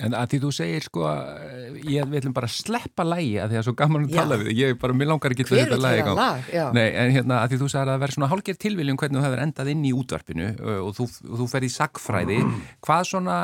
En 0.00 0.14
að 0.16 0.30
því 0.32 0.38
þú 0.40 0.50
segir 0.56 0.84
sko 0.86 1.02
að 1.04 1.74
ég 1.92 2.06
við 2.08 2.22
ætlum 2.22 2.32
bara 2.32 2.48
sleppa 2.48 3.04
lægi 3.04 3.34
að 3.42 3.50
því 3.52 3.58
að 3.60 3.64
svo 3.66 3.74
gaman 3.76 4.06
að 4.06 4.14
Já. 4.14 4.16
tala 4.22 4.38
við 4.40 4.48
ég 4.56 4.78
bara, 4.80 4.94
mér 4.96 5.10
langar 5.10 5.34
ekki 5.34 5.44
til 5.44 5.58
þetta 5.58 5.76
lægi? 5.76 6.14
Já. 6.56 6.62
Nei, 6.72 6.86
en 7.02 7.12
hérna 7.12 7.40
að 7.42 7.52
því 7.52 7.58
þú 7.60 7.68
sagði 7.68 7.82
að 7.82 7.90
það 7.92 8.00
verður 8.06 8.16
svona 8.16 8.30
hálger 8.32 8.58
tilviljum 8.64 9.00
hvernig 9.02 9.20
þú 9.20 9.24
hefur 9.26 9.42
endað 9.44 9.72
inn 9.74 9.84
í 9.84 9.92
útvarpinu 9.92 10.48
og 10.78 10.90
þú, 10.96 11.06
og 11.28 11.36
þú 11.42 11.48
ferð 11.52 11.68
í 11.68 11.72
sagfræði 11.76 12.38
hvað 12.88 13.04
svona, 13.10 13.36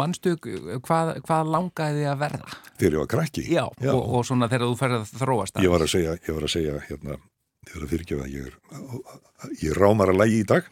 manstu 0.00 0.32
hvað, 0.40 1.12
hvað 1.28 1.52
langaði 1.58 2.00
þig 2.00 2.08
að 2.14 2.20
verða? 2.24 2.56
Þegar 2.80 2.96
ég 2.96 3.02
var 3.04 3.12
krakki. 3.12 3.44
Já, 3.52 3.64
Og, 3.68 4.00
og 4.08 4.24
svona 4.24 4.48
þegar 4.48 4.70
þú 4.72 4.80
ferð 4.80 5.02
að 5.02 5.12
þróast 5.26 5.60
Ég 5.60 5.76
var 5.76 5.84
að 5.84 5.92
segja, 5.92 6.16
ég 6.24 6.32
var 6.40 6.48
að 6.48 6.54
segja 6.56 6.80
hérna, 6.88 7.20
ég 7.68 7.76
var 7.76 7.84
að 7.86 7.92
fyrirgefa 7.94 8.24
að 8.26 8.34
ég 8.34 8.48
er, 8.48 8.58
ég 9.62 9.76
rámar 9.78 10.12
að 10.12 10.20
lægi 10.24 10.40
í 10.42 10.48
dag, 10.54 10.68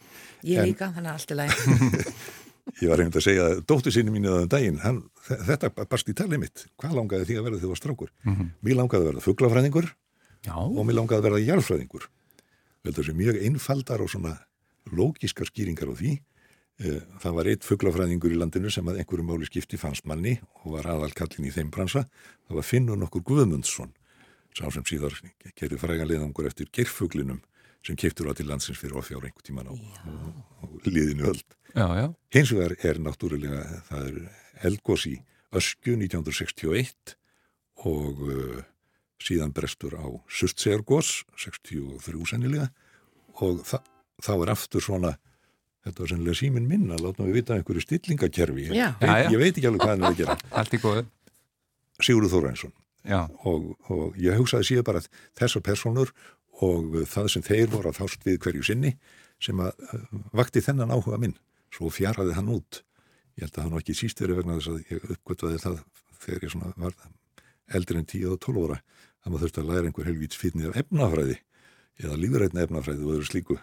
Ég 0.46 0.60
En- 0.62 0.68
líka, 0.68 0.90
þannig 0.94 1.10
að 1.10 1.16
allt 1.16 1.30
er 1.32 1.38
læg. 1.40 2.16
Ég 2.82 2.90
var 2.90 2.98
reynd 3.00 3.14
að 3.16 3.22
segja 3.24 3.44
að 3.46 3.60
dóttu 3.70 3.90
sinni 3.94 4.20
það 4.20 4.40
um 4.42 4.48
daginn, 4.52 4.78
hann, 4.82 4.96
þe- 5.26 5.38
þetta 5.48 5.68
barst 5.90 6.08
í 6.10 6.14
talið 6.18 6.40
mitt. 6.42 6.64
Hvað 6.82 6.96
langaði 6.98 7.26
því 7.28 7.36
að 7.38 7.44
verða 7.46 7.58
þegar 7.58 7.64
þú 7.64 7.70
var 7.72 7.80
strákur? 7.80 8.10
Mér 8.66 8.76
langaði 8.80 9.00
að 9.02 9.08
verða 9.10 9.22
fuglafræðingur 9.24 9.86
Já, 10.46 10.54
og 10.58 10.80
mér 10.86 10.96
langaði 10.98 11.18
að 11.20 11.26
verða 11.28 11.40
jarðfræðingur. 11.46 12.06
Þetta 12.86 13.04
sé 13.06 13.14
mjög 13.18 13.38
einfaldar 13.48 14.02
og 14.04 14.10
svona 14.12 14.32
lógiskar 14.92 15.48
skýringar 15.50 15.90
á 15.90 15.94
því. 15.98 16.12
Eh, 16.84 17.00
Það 17.22 17.36
var 17.38 17.50
eitt 17.54 17.64
fuglafræðingur 17.66 18.34
í 18.34 18.38
landinu 18.42 18.70
sem 18.74 18.86
að 18.90 19.00
einhverju 19.02 19.26
máli 19.30 19.48
skipti 19.48 19.78
fannst 19.80 20.04
manni 20.06 20.36
og 20.64 20.74
var 20.76 20.90
aðalkallin 20.92 21.48
í 21.48 21.54
þeim 21.54 21.70
bransa. 21.74 22.04
Það 22.46 22.60
var 22.60 22.66
Finnur 22.66 22.98
nokkur 23.00 23.24
Guðmundsson, 23.30 23.94
sá 24.56 24.70
sem 24.72 24.86
síðar 24.88 25.16
gerði 25.58 25.78
frægan 25.80 26.08
leiðangur 26.08 26.48
eftir 26.48 26.70
gerfuglinum 26.72 27.42
sem 27.86 27.98
keftur 27.98 28.30
á 28.30 28.36
til 28.36 28.48
landsins 28.48 28.80
fyrir 28.80 28.98
ofjár 28.98 29.26
einhver 29.26 29.44
tíman 29.46 29.68
á, 29.68 29.74
á, 29.76 30.64
liðinu 30.88 31.28
öll. 31.30 31.42
já, 31.76 31.86
já. 32.00 32.06
Hins 32.34 32.52
vegar 32.54 32.74
er 32.82 33.00
náttúrulega, 33.02 33.82
það 33.90 34.08
er 34.08 34.16
Elgós 34.66 35.04
í 35.10 35.18
Öskju 35.56 35.94
1961 36.00 37.14
og 37.86 38.24
uh, 38.26 38.64
síðan 39.22 39.52
brestur 39.54 39.94
á 39.94 40.06
Surtsegargós 40.26 41.22
63 41.38 42.24
sennilega 42.32 42.70
og 43.44 43.62
þa 43.68 43.82
þá 44.24 44.32
er 44.32 44.50
aftur 44.54 44.80
svona, 44.80 45.10
þetta 45.84 46.02
var 46.02 46.08
sennilega 46.08 46.40
síminn 46.40 46.68
minn 46.70 46.88
að 46.88 47.02
láta 47.04 47.20
mig 47.20 47.34
vita 47.36 47.52
af 47.52 47.60
einhverju 47.60 47.84
stillingakerfi. 47.84 48.70
Ég, 48.72 49.02
ég 49.04 49.36
veit 49.36 49.52
ekki 49.52 49.68
alveg 49.68 49.84
hvað 49.84 49.92
hann 49.92 50.06
er 50.06 50.14
að 50.14 50.20
gera. 50.22 50.36
Allt 50.56 50.72
í 50.72 50.80
góðu. 50.80 51.02
Sigurður 52.00 52.32
Þórainsson 52.32 52.72
og, 53.06 53.74
og 53.92 54.16
ég 54.20 54.38
hugsaði 54.38 54.70
síðan 54.70 54.88
bara 54.88 55.02
þessar 55.38 55.64
personur 55.66 56.12
og 56.64 56.96
það 57.10 57.30
sem 57.34 57.44
þeir 57.44 57.70
voru 57.72 57.90
að 57.90 58.00
þást 58.00 58.26
við 58.26 58.38
hverju 58.44 58.64
sinni 58.66 58.94
sem 59.42 59.60
að 59.60 59.76
vakti 60.36 60.62
þennan 60.64 60.94
áhuga 60.94 61.18
minn. 61.20 61.36
Svo 61.74 61.90
fjaraði 61.92 62.36
hann 62.36 62.52
út. 62.54 62.80
Ég 63.36 63.44
held 63.44 63.58
að 63.58 63.66
hann 63.66 63.74
var 63.74 63.84
ekki 63.84 63.96
síst 63.98 64.20
verið 64.22 64.40
vegna 64.40 64.56
þess 64.56 64.72
að 64.72 64.94
ég 64.94 65.10
uppgötvaði 65.16 65.60
það 65.60 65.80
þegar 66.22 66.46
ég 66.46 66.56
var 66.80 66.96
eldri 67.76 68.00
en 68.00 68.08
10 68.08 68.32
og 68.32 68.40
12 68.46 68.64
ára 68.64 68.78
að 68.78 69.32
maður 69.32 69.44
þurfti 69.44 69.62
að 69.62 69.70
læra 69.70 69.90
einhver 69.90 70.08
helvíts 70.08 70.40
fyrni 70.40 70.68
af 70.70 70.78
efnafræði 70.80 71.36
eða 72.00 72.18
lífrætna 72.22 72.64
efnafræði 72.64 73.04
og 73.04 73.16
öðru 73.16 73.28
slíku. 73.28 73.58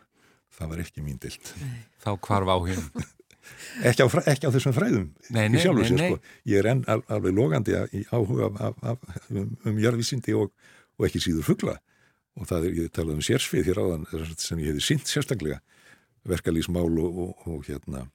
Það 0.54 0.70
var 0.70 0.84
ekki 0.84 1.02
mín 1.02 1.20
dild 1.24 1.54
þá 2.04 2.12
hvarf 2.28 2.54
áhugin. 2.54 2.86
ekki 3.84 4.06
á, 4.06 4.08
ekki 4.32 4.48
á 4.48 4.56
þessum 4.56 4.76
fræðum 4.76 5.10
Nei, 5.36 5.46
í 5.48 5.54
nei, 5.54 5.60
sjálfu 5.64 5.84
nei, 5.84 5.90
sér, 5.90 6.04
sko. 6.06 6.36
ég 6.52 6.62
er 6.62 6.70
enn 6.74 6.84
al, 6.92 7.02
alveg 7.12 7.36
logandi 7.36 7.76
í 7.94 8.04
áhuga 8.14 8.50
af, 8.50 8.62
af, 8.62 8.82
af, 8.94 9.20
um, 9.32 9.52
um 9.68 9.80
jarðvísindi 9.84 10.36
og, 10.38 10.54
og 11.00 11.08
ekki 11.10 11.22
síður 11.24 11.48
fugla. 11.52 11.78
Og 12.40 12.50
það 12.50 12.68
er, 12.70 12.76
ég 12.82 12.94
talaði 12.96 13.20
um 13.20 13.26
sérsvið 13.28 13.70
hér 13.70 13.82
áðan 13.84 14.06
sem 14.42 14.62
ég 14.64 14.72
hefði 14.72 14.86
sint 14.88 15.10
sérstaklega. 15.10 15.60
Verkalýsmál 16.30 16.88
og, 16.88 17.18
og, 17.26 17.48
og 17.52 17.66
hérna 17.68 18.08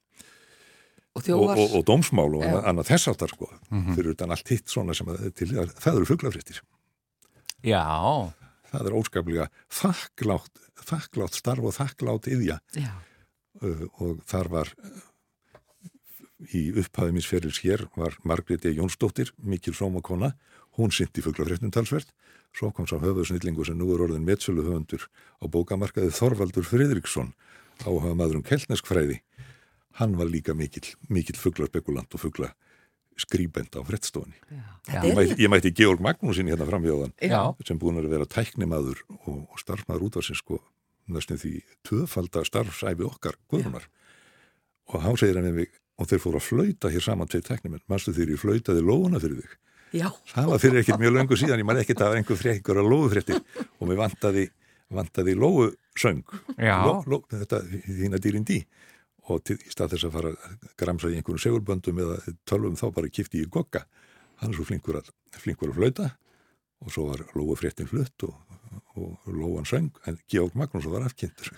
Og 1.17 1.21
og, 1.21 1.25
þjóvar, 1.25 1.59
og, 1.59 1.71
og 1.79 1.85
dómsmál 1.87 2.35
og 2.37 2.43
annað, 2.45 2.65
annað 2.69 2.89
þess 2.91 3.09
áttar 3.11 3.31
sko. 3.33 3.47
Mhm. 3.69 3.95
fyrir 3.97 4.13
utan 4.13 4.31
allt 4.33 4.51
hitt 4.53 4.69
svona 4.69 4.93
sem 4.97 5.07
að 5.09 5.29
til 5.37 5.49
það 5.51 5.95
eru 5.95 6.07
fuglafréttir. 6.09 6.59
Já, 7.65 7.81
það 8.71 8.89
er 8.89 8.97
óskaplega 8.99 9.47
þakklátt, 9.73 10.61
þakklátt 10.87 11.37
starf 11.39 11.65
og 11.65 11.75
þakklátt 11.75 12.29
yðja 12.31 12.59
já, 12.77 12.91
uh, 13.63 13.85
og 13.99 14.21
þar 14.29 14.51
var 14.53 14.71
í 16.53 16.69
upphafi 16.79 17.13
minns 17.15 17.27
ferils 17.29 17.59
hér 17.63 17.85
var 17.99 18.15
Margrét 18.23 18.65
E. 18.65 18.73
Jónsdóttir, 18.77 19.33
mikil 19.37 19.75
sómakona, 19.75 20.33
hún 20.77 20.93
syndi 20.95 21.23
fuglafréttum 21.25 21.73
talsvert, 21.75 22.13
svo 22.55 22.71
kom 22.71 22.87
sá 22.87 22.97
höfuðsnillingu 23.01 23.65
sem 23.67 23.77
nú 23.77 23.91
er 23.93 24.05
orðin 24.07 24.25
metsölu 24.27 24.65
höfundur 24.67 25.09
á 25.41 25.45
bókamarkaði 25.51 26.13
Þorvaldur 26.15 26.67
Friðriksson, 26.67 27.33
áhafa 27.83 28.15
maður 28.15 28.39
um 28.39 28.47
keltneskfræði. 28.47 29.19
Hann 29.99 30.15
var 30.19 30.29
líka 30.31 30.55
mikil, 30.55 30.85
mikil 31.11 31.35
fuglarspekulant 31.37 32.15
og 32.15 32.23
fugla 32.23 32.53
skrýbend 33.19 33.75
á 33.75 33.83
frettstofunni. 33.83 34.37
Ég 34.87 35.11
er, 35.11 35.33
ég 35.35 35.51
mætti 35.51 35.73
Georg 35.75 35.99
Magnúsin 36.03 36.47
hérna 36.47 36.67
framfjóðan 36.69 37.11
já, 37.19 37.41
sem 37.67 37.79
búin 37.79 37.99
að 37.99 38.11
vera 38.13 38.27
tæknimaður 38.29 39.01
og, 39.25 39.41
og 39.51 39.59
starfmaður 39.59 40.07
útvarsins 40.07 40.39
sko 40.39 40.61
næstum 41.09 41.39
því 41.41 41.53
tvöfalda 41.87 42.45
starfsæfi 42.47 43.05
okkar 43.07 43.37
guðrunar 43.51 43.87
og 44.89 45.03
hann 45.03 45.19
segir 45.19 45.39
hann 45.39 45.49
við 45.49 45.57
mig 45.63 45.77
og 45.99 46.07
þeir 46.07 46.21
fóru 46.23 46.39
að 46.39 46.45
flauta 46.47 46.91
hér 46.93 47.03
saman 47.03 47.29
tveir 47.29 47.45
tæknimenn, 47.47 47.83
mannstu 47.91 48.13
þeir 48.15 48.33
í 48.33 48.39
flautaði 48.39 48.83
lóuna 48.85 49.19
fyrir 49.21 49.41
þig? 49.43 49.57
Já, 49.99 50.07
það 50.29 50.51
var 50.51 50.61
fyrir 50.61 50.83
ekkert 50.83 51.01
mjög 51.01 51.15
löngu 51.15 51.37
síðan, 51.39 51.61
ég 51.63 51.67
man 51.67 51.79
ekkert 51.81 52.03
að 52.05 52.19
einhver 52.19 52.37
frétt, 52.37 52.59
einhverja 52.59 52.85
lóufréttir 52.85 53.39
og 53.65 53.89
mér 53.89 53.99
vantaði, 54.03 54.45
vantaði 54.93 55.33
lóusöng 55.39 56.21
Já. 56.61 56.75
ló, 56.85 56.99
ló, 57.09 57.19
þetta 57.33 57.63
þína 57.87 58.21
dýrin 58.21 58.45
dý. 58.47 58.61
Og 59.29 59.41
til, 59.45 59.57
í 59.61 59.73
stað 59.73 59.95
þess 59.95 60.07
að 60.07 60.15
fara 60.15 60.31
að 60.33 60.69
gramsa 60.79 61.09
í 61.09 61.17
einhverjum 61.17 61.41
segurböndum 61.41 61.99
eða 62.01 62.19
tölvum 62.49 62.77
þá 62.77 62.87
bara 62.95 63.11
kipti 63.13 63.43
í 63.43 63.49
gogga. 63.49 63.83
Hann 64.41 64.53
er 64.53 64.57
svo 64.57 64.65
flinkur 64.69 65.01
að, 65.01 65.11
flinkur 65.37 65.73
að 65.73 65.81
flauta. 65.81 66.07
Og 66.85 66.93
svo 66.93 67.09
var 67.09 67.25
lóufréttin 67.37 67.89
flutt 67.89 68.25
og, 68.25 68.37
og 68.99 69.29
lóan 69.31 69.65
söng 69.69 69.89
en 70.07 70.17
Georg 70.31 70.55
Magnús 70.59 70.85
var 70.91 71.05
afkynntur. 71.07 71.51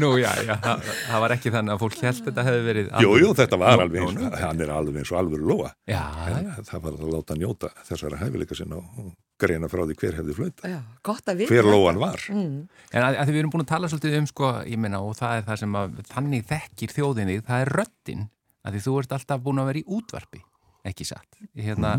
Nú 0.00 0.08
já, 0.18 0.32
já, 0.42 0.56
það, 0.58 0.80
það 1.06 1.20
var 1.22 1.32
ekki 1.36 1.50
þannig 1.54 1.72
að 1.76 1.82
fólk 1.84 1.98
held 2.02 2.20
þetta 2.26 2.44
hefði 2.48 2.62
verið 2.66 2.88
Jú, 3.04 3.10
jú, 3.22 3.28
þetta 3.38 3.58
var 3.60 3.82
alveg 3.84 4.00
eins 4.02 4.14
nú, 4.16 4.24
nú. 4.24 4.30
og 4.32 4.38
hann 4.42 4.62
er 4.64 4.72
alveg 4.74 4.96
eins 4.98 5.12
og 5.14 5.18
alveg 5.20 5.44
lóa. 5.46 5.68
Já, 5.86 6.00
en 6.32 6.48
það 6.66 6.82
var 6.88 6.96
að 6.98 7.12
láta 7.14 7.36
njóta 7.38 7.70
þessara 7.86 8.18
hæfileika 8.24 8.58
sinna 8.58 8.80
og 8.82 9.12
greina 9.38 9.68
frá 9.70 9.84
því 9.86 9.94
hver 10.00 10.16
hefði 10.18 10.34
flauta 10.34 10.72
já, 10.72 10.78
gott 11.06 11.30
að 11.30 11.44
vita. 11.44 11.52
hver 11.54 11.68
lóan 11.70 12.00
var. 12.02 12.24
Mm, 12.34 12.56
En 12.90 13.04
að, 13.06 13.20
að 13.22 13.28
því 13.30 13.36
við 13.36 13.42
erum 13.44 13.52
búin 13.54 13.62
að 13.62 13.70
tala 13.70 13.90
svolítið 13.92 14.16
um 14.18 14.26
sko, 14.32 14.48
ég 14.66 14.80
meina, 14.82 14.98
og 15.06 15.14
það 15.20 15.36
er 15.38 15.46
það 15.46 15.60
sem 15.62 15.76
að 15.78 15.94
þannig 16.10 16.48
þekkir 16.50 16.94
þjóðinni, 16.96 17.36
það 17.46 17.62
er 17.68 17.72
röddin 17.78 18.24
að 18.66 18.74
því 18.74 18.82
þú 18.88 18.96
ert 19.04 19.14
alltaf 19.14 19.44
búin 19.46 19.62
að 19.62 19.70
vera 19.70 19.78
í 19.84 19.86
útvarpi 20.00 20.42
ekki 20.90 21.06
satt? 21.06 21.38
Hérna, 21.54 21.94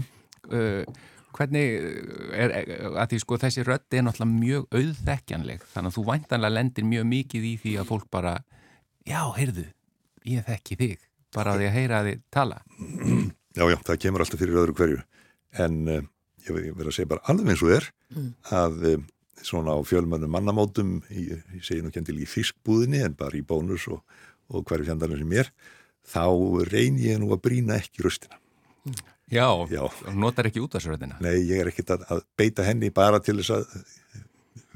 uh, 0.51 0.83
hvernig 1.37 1.65
er, 2.33 2.53
að 2.99 3.11
því 3.13 3.19
sko 3.23 3.37
þessi 3.41 3.63
rödd 3.67 3.95
er 3.97 4.05
náttúrulega 4.07 4.39
mjög 4.39 4.65
auðþekkjanleg 4.79 5.65
þannig 5.73 5.91
að 5.91 5.97
þú 5.97 6.03
væntanlega 6.09 6.55
lendir 6.57 6.87
mjög 6.89 7.05
mikið 7.13 7.47
í 7.49 7.53
því 7.63 7.73
að 7.81 7.89
fólk 7.91 8.07
bara, 8.13 8.33
já, 9.07 9.21
heyrðu 9.37 9.65
ég 10.29 10.45
þekki 10.49 10.77
þig, 10.79 11.05
bara 11.35 11.53
að 11.53 11.61
því 11.61 11.67
að 11.69 11.75
heyra 11.77 12.01
þig 12.09 12.23
tala. 12.33 12.57
Já, 13.57 13.63
já, 13.73 13.77
það 13.87 14.01
kemur 14.05 14.23
alltaf 14.25 14.39
fyrir 14.43 14.59
öðru 14.61 14.75
hverju. 14.77 14.99
En 15.65 15.77
uh, 15.89 16.01
ég 16.45 16.51
verð- 16.53 16.67
ég 16.69 16.75
verð 16.77 16.91
að 16.91 16.97
segja 16.99 17.11
bara 17.13 17.25
alveg 17.33 17.53
eins 17.53 17.63
og 17.65 17.71
er 17.77 17.87
að 18.59 18.83
uh, 18.91 18.97
svona 19.41 19.73
á 19.73 19.79
fjölmönnum 19.87 20.33
mannamótum 20.35 20.97
í, 21.09 21.29
ég 21.55 21.63
segi 21.65 21.81
nú 21.85 21.91
kendil 21.95 22.17
í 22.21 22.27
fiskbúðinni 22.29 23.01
en 23.05 23.15
bara 23.17 23.37
í 23.39 23.43
bónus 23.47 23.87
og, 23.89 24.01
og 24.51 24.65
hverju 24.69 24.89
fjandarinn 24.89 25.21
sem 25.23 25.37
er 25.39 25.51
þá 26.09 26.25
reyn 26.73 26.99
ég 27.01 27.19
nú 27.21 27.31
að 27.33 27.41
brína 27.47 27.77
ekki 27.79 28.03
röstina 28.05 28.37
Já, 29.31 29.45
Já. 29.69 29.83
notar 30.17 30.47
ekki 30.49 30.61
útvarsröddina. 30.63 31.17
Nei, 31.21 31.35
ég 31.45 31.61
er 31.63 31.69
ekkit 31.71 31.91
að, 31.95 32.05
að 32.15 32.21
beita 32.39 32.63
henni 32.65 32.89
bara 32.93 33.19
til 33.23 33.37
þess 33.39 33.51
að 33.59 33.83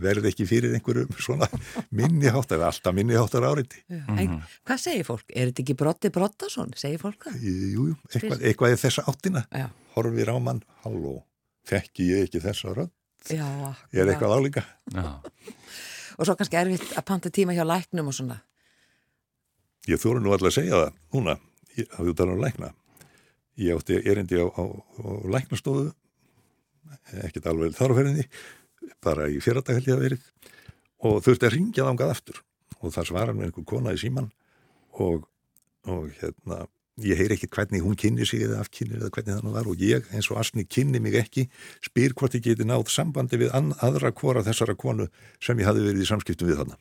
verði 0.04 0.32
ekki 0.34 0.46
fyrir 0.50 0.74
einhverjum 0.76 1.12
svona 1.22 1.48
minniháttar, 1.96 2.62
alltaf 2.66 2.96
minniháttar 2.98 3.46
áriti. 3.48 3.84
já. 3.88 4.02
En 4.20 4.40
hvað 4.66 4.82
segir 4.82 5.06
fólk? 5.08 5.24
Er 5.34 5.52
þetta 5.52 5.64
ekki 5.64 5.76
Brotti 5.80 6.12
Brottason? 6.14 6.74
Segir 6.78 7.00
fólk 7.02 7.28
það? 7.30 7.38
Jú, 7.46 7.86
jú, 7.90 7.96
eitthvað, 8.12 8.42
eitthvað 8.50 8.76
er 8.76 8.82
þessa 8.84 9.06
áttina. 9.12 9.46
Já, 9.54 9.68
Horfir 9.96 10.32
á 10.34 10.38
mann, 10.42 10.64
halló, 10.84 11.20
þekki 11.70 12.10
ég 12.10 12.28
ekki 12.28 12.42
þessa 12.44 12.74
rödd? 12.78 12.92
já. 13.32 13.46
Er 13.94 14.10
eitthvað 14.12 14.34
álíka? 14.38 14.66
Já, 14.92 15.06
Og 16.14 16.28
svo 16.28 16.36
kannski 16.38 16.58
erfitt 16.60 16.92
að 16.94 17.06
panta 17.10 17.30
tíma 17.34 17.56
hjá 17.58 17.64
læknum 17.66 18.10
og 18.12 18.14
svona. 18.14 18.36
Ég 19.90 19.98
þóru 20.02 20.20
nú 20.22 20.30
alltaf 20.34 20.52
að 20.52 20.58
segja 20.60 20.82
það 20.84 20.92
núna, 21.16 21.34
ég 21.80 21.96
hafði 21.98 22.14
talað 22.20 22.36
um 22.38 22.44
lækna. 22.44 22.70
Ég 23.62 23.78
átti 23.78 24.00
erindi 24.02 24.40
á, 24.42 24.50
á, 24.50 24.64
á 24.66 25.08
læknastofu, 25.30 25.92
ekkert 27.22 27.50
alveg 27.52 27.76
þarfverðinni, 27.78 28.26
bara 29.04 29.28
í 29.30 29.38
fyrradag 29.44 29.78
held 29.78 29.90
ég 29.90 29.98
að 29.98 30.06
verið 30.08 30.30
og 31.04 31.20
þurfti 31.26 31.48
að 31.48 31.56
ringja 31.58 31.88
þangað 31.88 32.14
aftur. 32.16 32.40
Og 32.84 32.94
það 32.96 33.10
svarar 33.12 33.36
mér 33.38 33.50
einhver 33.50 33.68
kona 33.68 33.94
í 33.96 34.00
síman 34.00 34.30
og, 35.00 35.28
og 35.88 36.10
hérna, 36.20 36.64
ég 37.04 37.20
heyri 37.20 37.38
ekki 37.38 37.50
hvernig 37.54 37.84
hún 37.84 37.98
kynni 38.00 38.26
sig 38.28 38.44
eða 38.46 38.62
afkynni 38.64 38.98
eða 39.00 39.12
hvernig 39.14 39.38
það 39.38 39.46
nú 39.46 39.54
var. 39.56 39.70
Og 39.70 39.84
ég 39.84 40.10
eins 40.14 40.30
og 40.32 40.40
Asni 40.42 40.66
kynni 40.66 41.02
mig 41.04 41.18
ekki, 41.20 41.48
spyr 41.86 42.16
hvort 42.18 42.36
ég 42.38 42.46
geti 42.48 42.68
náð 42.68 42.88
sambandi 42.94 43.40
við 43.40 43.54
aðra 43.54 44.14
hvora 44.18 44.44
þessara 44.46 44.76
konu 44.80 45.08
sem 45.44 45.60
ég 45.60 45.70
hafi 45.70 45.86
verið 45.86 46.04
í 46.04 46.10
samskiptum 46.10 46.50
við 46.52 46.64
þarna. 46.64 46.80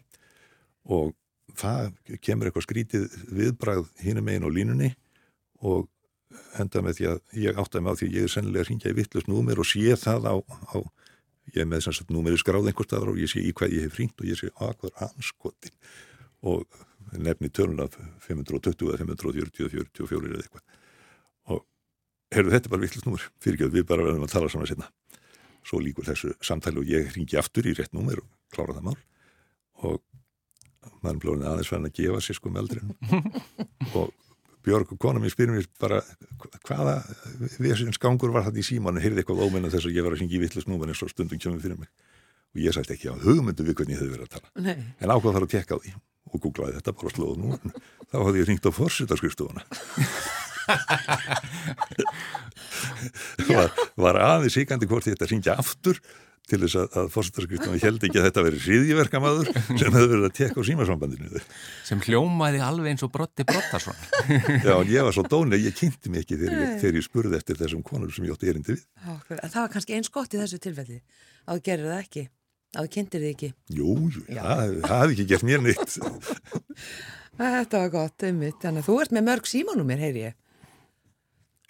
Og 0.90 1.14
það 1.58 1.92
kemur 2.24 2.48
eitthvað 2.48 2.66
skrítið 2.66 3.08
viðbragð 3.30 3.90
hínum 4.02 4.26
megin 4.26 4.46
á 4.46 4.50
línunni 4.50 4.92
og 5.62 5.88
enda 6.62 6.82
með 6.84 6.98
því 6.98 7.08
að 7.10 7.18
ég 7.42 7.58
áttaði 7.60 7.84
mig 7.84 7.94
á 7.94 7.98
því 7.98 8.08
að 8.08 8.16
ég 8.16 8.26
er 8.26 8.32
sennilega 8.32 8.64
að 8.64 8.70
ringja 8.70 8.92
í 8.92 8.96
vittlust 8.98 9.30
númer 9.30 9.60
og 9.62 9.68
sé 9.68 9.96
það 10.02 10.28
á, 10.28 10.34
á 10.42 10.76
ég 11.52 11.60
er 11.64 11.68
með 11.68 11.84
sem 11.86 11.96
sagt 11.98 12.12
númeri 12.14 12.40
skráð 12.40 12.70
einhver 12.70 12.88
staðar 12.88 13.12
og 13.12 13.20
ég 13.20 13.30
sé 13.30 13.42
í 13.42 13.52
hvað 13.56 13.76
ég 13.76 13.86
hef 13.86 13.98
ringt 14.00 14.22
og 14.22 14.28
ég 14.30 14.38
sé 14.38 14.50
akkur 14.62 14.94
anskotin 15.06 15.76
og 16.42 16.80
nefni 17.12 17.50
tölun 17.52 17.82
af 17.84 17.98
520 18.26 18.92
eða 18.92 19.02
540 19.02 19.66
eða 19.66 19.72
44 19.74 20.30
eða 20.30 20.42
eitthvað. 20.42 20.64
Og 21.52 21.64
heyrðu 22.34 22.54
þetta 22.54 22.68
er 22.68 22.74
bara 22.74 22.84
vittlust 22.86 23.08
númer. 23.08 23.26
Fyrir 23.42 23.58
ekki 23.58 23.68
að 23.68 23.76
við 23.76 23.88
bara 23.90 24.06
verðum 24.06 24.26
að 24.26 24.34
tala 24.34 24.50
saman 24.52 24.70
sinna 24.70 24.88
svo 25.62 25.78
líkur 25.78 26.08
þessu 26.08 26.32
samtali 26.42 26.80
og 26.82 26.88
ég 26.90 27.12
ringi 27.14 27.38
aftur 27.38 27.68
í 27.70 27.74
rétt 27.78 27.92
númer 27.94 28.22
og 28.22 28.30
klára 28.54 28.74
það 28.78 28.88
mál. 28.88 28.98
Og 29.82 30.00
er 31.10 31.20
blóðin 31.22 31.46
aðeins 31.46 31.70
verðin 31.72 31.90
að 31.90 31.96
gefa 31.98 32.22
sér 32.22 32.38
sko 32.38 32.52
með 32.52 32.64
aldrei 32.64 32.82
og 33.98 34.10
Björg 34.62 34.86
og 34.94 34.98
kona 35.02 35.18
mér 35.22 35.32
spyrir 35.34 35.54
mér 35.56 35.66
bara 35.82 35.98
hvaða 36.68 36.94
vesins 37.58 37.98
gangur 38.02 38.30
var 38.34 38.46
þetta 38.46 38.62
í 38.62 38.66
símanu, 38.66 39.02
heyrði 39.02 39.18
eitthvað 39.22 39.42
ómenna 39.46 39.72
þess 39.72 39.88
að 39.88 39.96
ég 39.98 40.06
var 40.06 40.12
að 40.14 40.20
syngja 40.22 40.38
í 40.38 40.42
vittlust 40.44 40.70
núman 40.70 40.92
eins 40.92 41.02
og 41.02 41.10
stundum 41.10 41.42
kemur 41.42 41.62
fyrir 41.64 41.80
mig. 41.80 41.90
Og 42.52 42.58
ég 42.62 42.70
sætti 42.76 42.94
ekki 42.94 43.10
á 43.10 43.14
hugmyndu 43.18 43.62
við 43.66 43.74
hvernig 43.80 43.96
ég 43.96 44.02
hefði 44.02 44.14
verið 44.16 44.28
að 44.28 44.34
tala. 44.36 44.48
Nei. 44.62 44.76
en 45.00 45.14
ákvað 45.14 45.34
þar 45.38 45.46
að 45.48 45.54
tekka 45.56 45.74
á 45.74 45.78
því 45.82 45.92
og 46.32 46.36
googlaði 46.46 46.76
þetta 46.78 46.96
bara 46.96 47.12
slóðu 47.12 47.36
nú 47.42 47.48
þá 48.12 48.16
hafði 48.20 48.42
ég 48.42 48.48
ringt 48.48 48.68
á 48.68 48.70
forsitaskrifstofuna 48.76 49.62
var, 53.56 53.72
var 53.98 54.18
aðeins 54.22 54.56
hikandi 54.60 54.86
hvort 54.90 55.06
ég 55.08 55.14
þetta 55.16 55.30
ringja 55.30 55.54
aftur 55.60 55.96
til 56.50 56.58
þess 56.64 56.74
að, 56.80 56.86
að 56.98 57.08
forsitaskrifstofuna 57.14 57.80
held 57.84 58.04
ekki 58.08 58.18
að 58.20 58.26
þetta 58.26 58.42
veri 58.48 58.60
hriðjiverkamaður 58.64 59.50
sem 59.54 59.94
hefði 59.94 60.08
verið 60.10 60.26
að 60.26 60.34
tekka 60.38 60.58
á 60.58 60.68
símasambandinu 60.68 61.42
sem 61.86 62.02
hljómaði 62.02 62.62
alveg 62.66 62.90
eins 62.92 63.04
og 63.06 63.12
Brotti 63.14 63.46
Brottarsson 63.46 63.96
Já, 64.66 64.74
en 64.74 64.90
ég 64.90 65.06
var 65.06 65.14
svo 65.16 65.24
dónleg, 65.30 65.62
ég 65.68 65.76
kynnti 65.78 66.10
mig 66.12 66.24
ekki 66.26 66.40
þegar 66.40 66.58
ég, 66.58 66.74
þegar 66.82 66.98
ég 66.98 67.06
spurði 67.06 67.38
eftir 67.38 67.60
þessum 67.62 67.84
konur 67.86 68.12
sem 68.12 68.26
ég 68.26 68.34
átti 68.34 68.50
erindi 68.50 68.74
við. 68.74 68.84
Það 69.38 69.58
var 69.62 69.72
kannski 69.76 69.96
eins 69.96 70.10
gott 70.12 70.34
í 70.34 70.40
þessu 70.42 70.58
tilfelli 70.66 70.98
að 71.46 71.60
þú 71.60 71.64
gerir 71.70 71.88
það 71.92 72.02
ekki, 72.02 72.24
að 72.74 72.86
þú 72.88 72.92
kynntir 72.98 73.22
þið 73.24 73.32
ekki. 73.36 73.52
Jú, 73.78 73.94
jú, 74.10 74.24
það, 74.28 74.76
það 74.86 75.00
hefði 75.02 75.16
ekki 75.16 75.28
gert 75.32 75.46
mér 75.48 75.64
neitt. 75.68 75.96
Þetta 77.42 77.80
var 77.86 77.90
gott, 77.94 78.26
einmitt, 78.28 78.58
þannig 78.62 78.82
að 78.82 78.88
þú 78.90 78.96
ert 79.02 79.14
með 79.16 79.24
mörg 79.30 79.48
símanúmer, 79.48 80.02
heyri 80.04 80.26
ég. 80.26 80.36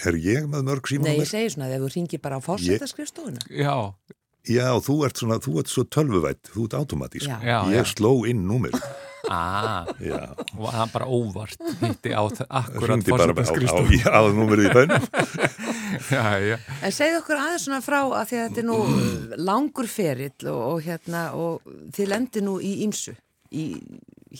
Er 0.03 0.17
ég 0.19 0.49
með 0.51 0.65
mörg 0.67 0.83
Nei, 0.83 0.91
ég 0.91 0.99
símanúmer? 0.99 1.29
segi 1.31 1.53
svona, 1.55 1.69
þegar 1.71 1.85
þú 1.85 1.91
ringir 1.95 2.23
bara 2.25 2.39
á 2.39 2.41
fórsetaskrifstofuna 2.43 3.45
Já, 3.55 3.75
Já, 4.51 4.67
þú 4.83 4.95
ert 5.07 5.21
svona, 5.21 5.37
þú 5.43 5.59
ert 5.63 5.71
svo 5.71 5.85
tölvuvætt, 5.87 6.49
þú 6.51 6.65
ert 6.67 6.75
automatísk. 6.81 7.29
Já. 7.31 7.39
Já, 7.47 7.59
ég 7.71 7.79
já. 7.85 7.85
sló 7.93 8.13
inn 8.27 8.43
númer. 8.49 8.75
ah, 9.31 9.87
Já, 10.03 10.19
og 10.59 10.67
hann 10.75 10.91
bara 10.91 11.07
óvart 11.07 11.61
hitti 11.79 12.11
á 12.11 12.23
þ- 12.27 12.47
akkurat 12.51 12.89
hringdi 12.91 13.13
bara 13.15 13.23
á, 13.23 13.31
á, 13.31 13.39
fórsetaskrifstofu 13.39 14.01
á, 14.03 14.19
á 14.19 14.21
númerið 14.35 14.67
í 14.67 14.73
bænum. 14.75 15.05
Já, 16.13 16.25
já, 16.43 16.57
En 16.83 16.91
segðu 16.93 17.21
okkur 17.21 17.39
aðeins 17.39 17.67
svona 17.69 17.79
frá 17.85 18.01
að 18.03 18.25
því 18.33 18.39
að 18.41 18.47
þetta 18.49 18.61
er 18.63 18.67
nú 18.67 18.79
langur 19.47 19.87
ferill 19.89 20.49
og, 20.51 20.61
og 20.73 20.79
hérna 20.87 21.21
og 21.39 21.69
þið 21.95 22.09
lendir 22.11 22.43
nú 22.47 22.57
í 22.65 22.73
ímsu 22.87 23.13
í 23.55 23.65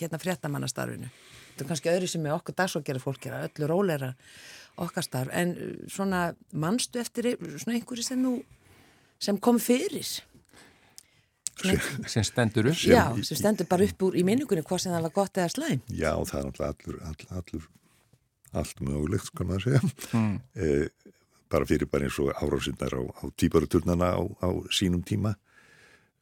hérna 0.01 0.19
fréttamannastarfinu. 0.19 1.11
Þetta 1.53 1.63
er 1.65 1.69
kannski 1.71 1.93
öðru 1.93 2.09
sem 2.11 2.27
er 2.27 2.35
okkur 2.35 2.57
dagsókjara 2.59 3.03
fólk 3.05 3.29
er 3.29 3.37
öllu 3.47 3.69
róleira 3.71 4.11
okkar 4.83 5.05
starf 5.07 5.31
en 5.37 5.53
svona 5.93 6.33
manstu 6.57 6.99
eftir 7.05 7.35
ein- 7.37 7.55
svona 7.61 7.77
einhverju 7.79 8.07
sem 8.09 8.19
nú 8.25 8.39
sem 9.23 9.39
kom 9.43 9.61
fyrir. 9.63 10.09
Sem 12.11 12.25
stendur 12.27 12.67
upp 12.73 12.81
já, 12.81 13.05
sem 13.23 13.39
stendur 13.39 13.69
bara 13.71 13.87
upp 13.87 14.09
úr 14.09 14.17
í 14.19 14.25
minningunni 14.27 14.65
hvað 14.67 14.83
sem 14.83 14.95
það 14.95 15.07
var 15.07 15.15
gott 15.15 15.39
eða 15.39 15.53
slæm. 15.53 15.83
Já, 15.95 16.13
það 16.27 16.39
er 16.41 16.49
allur, 16.49 16.99
allur, 17.07 17.29
allur, 17.39 17.69
allt 18.63 18.83
mögulegt, 18.83 19.29
skal 19.31 19.49
maður 19.49 19.67
segja. 19.69 19.83
Mm. 20.17 20.35
Eh, 20.57 21.13
bara 21.53 21.69
fyrir 21.69 21.91
bara 21.93 22.09
eins 22.09 22.19
og 22.23 22.33
árásinnar 22.35 22.97
á, 22.99 23.03
á 23.05 23.25
týparuturnana 23.39 24.11
á, 24.17 24.23
á 24.43 24.49
sínum 24.75 25.05
tíma. 25.07 25.37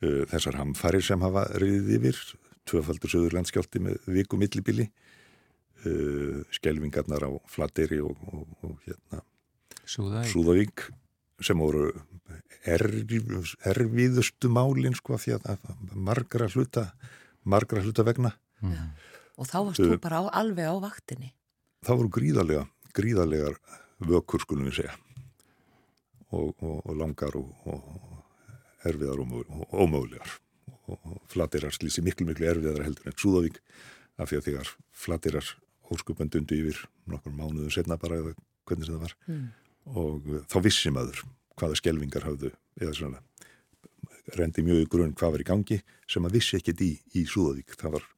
Eh, 0.04 0.26
þessar 0.28 0.60
hamfarir 0.60 1.04
sem 1.04 1.24
hafa 1.24 1.46
reyðið 1.62 1.96
yfir, 2.00 2.20
tvöfaldur 2.68 3.14
söður 3.14 3.38
landskjálti 3.38 3.82
með 3.86 4.12
viku 4.12 4.38
millibili, 4.40 4.90
eh, 5.86 6.40
skelvingarnar 6.52 7.24
á 7.24 7.30
Flateri 7.48 8.02
og, 8.04 8.16
og, 8.28 8.46
og 8.66 8.76
hérna 8.84 9.24
Súðavík 9.90 10.84
sem 11.42 11.58
voru 11.58 11.88
erf, 12.64 13.54
erfiðustu 13.72 14.50
málin 14.52 14.94
sko 14.98 15.18
því 15.20 15.36
að 15.38 15.64
margra 15.94 16.48
hluta, 16.52 16.90
margra 17.44 17.82
hluta 17.84 18.04
vegna. 18.06 18.34
Og 19.40 19.48
þá 19.48 19.56
varst 19.70 19.80
þú 19.80 19.96
bara 20.02 20.20
á, 20.20 20.24
alveg 20.42 20.68
á 20.68 20.76
vaktinni. 20.82 21.30
það 21.86 21.96
voru 22.02 22.10
gríðarlega, 22.18 22.66
gríðarlegar 22.92 23.54
vökur 24.04 24.42
skulum 24.44 24.66
við 24.68 24.80
segja 24.82 24.96
og, 26.30 26.52
og, 26.62 26.82
og 26.86 26.94
langar 27.00 27.34
og, 27.40 27.48
og 27.64 28.86
erfiðar 28.86 29.22
og, 29.22 29.28
mö- 29.32 29.46
og 29.48 29.72
ómögulegar 29.84 30.34
og, 30.86 30.98
og 31.04 31.16
flatirar 31.32 31.72
slýsi 31.74 32.04
miklu 32.04 32.26
miklu 32.28 32.46
erfiðar 32.50 32.84
heldur 32.86 33.08
en 33.10 33.16
Súðavík 33.18 33.58
af 34.20 34.28
því 34.30 34.38
að 34.40 34.46
þegar 34.50 34.70
flatirar 34.92 35.50
óskupan 35.90 36.30
dundu 36.30 36.58
yfir 36.60 36.84
nokkur 37.10 37.32
mánuðu 37.34 37.72
setna 37.74 37.96
bara 38.00 38.20
eða 38.20 38.34
hvernig 38.68 38.86
sem 38.90 38.94
það 38.98 39.04
var 39.08 39.16
Mm. 39.30 39.48
og 39.96 40.26
uh, 40.28 40.42
þá 40.52 40.56
vissi 40.68 40.90
maður 40.92 41.22
hvaða 41.60 41.78
skelvingar 41.78 42.26
hafðu 42.26 42.54
eða 42.80 42.96
svona 42.96 43.20
rendi 44.36 44.64
mjög 44.64 44.84
í 44.84 44.88
grunn 44.90 45.14
hvað 45.18 45.36
var 45.36 45.42
í 45.44 45.48
gangi 45.48 45.80
sem 46.10 46.22
maður 46.22 46.38
vissi 46.38 46.58
ekkert 46.58 46.82
í, 46.84 46.92
í 47.18 47.24
Súðavík 47.28 47.76
það 47.78 47.98
var 47.98 48.08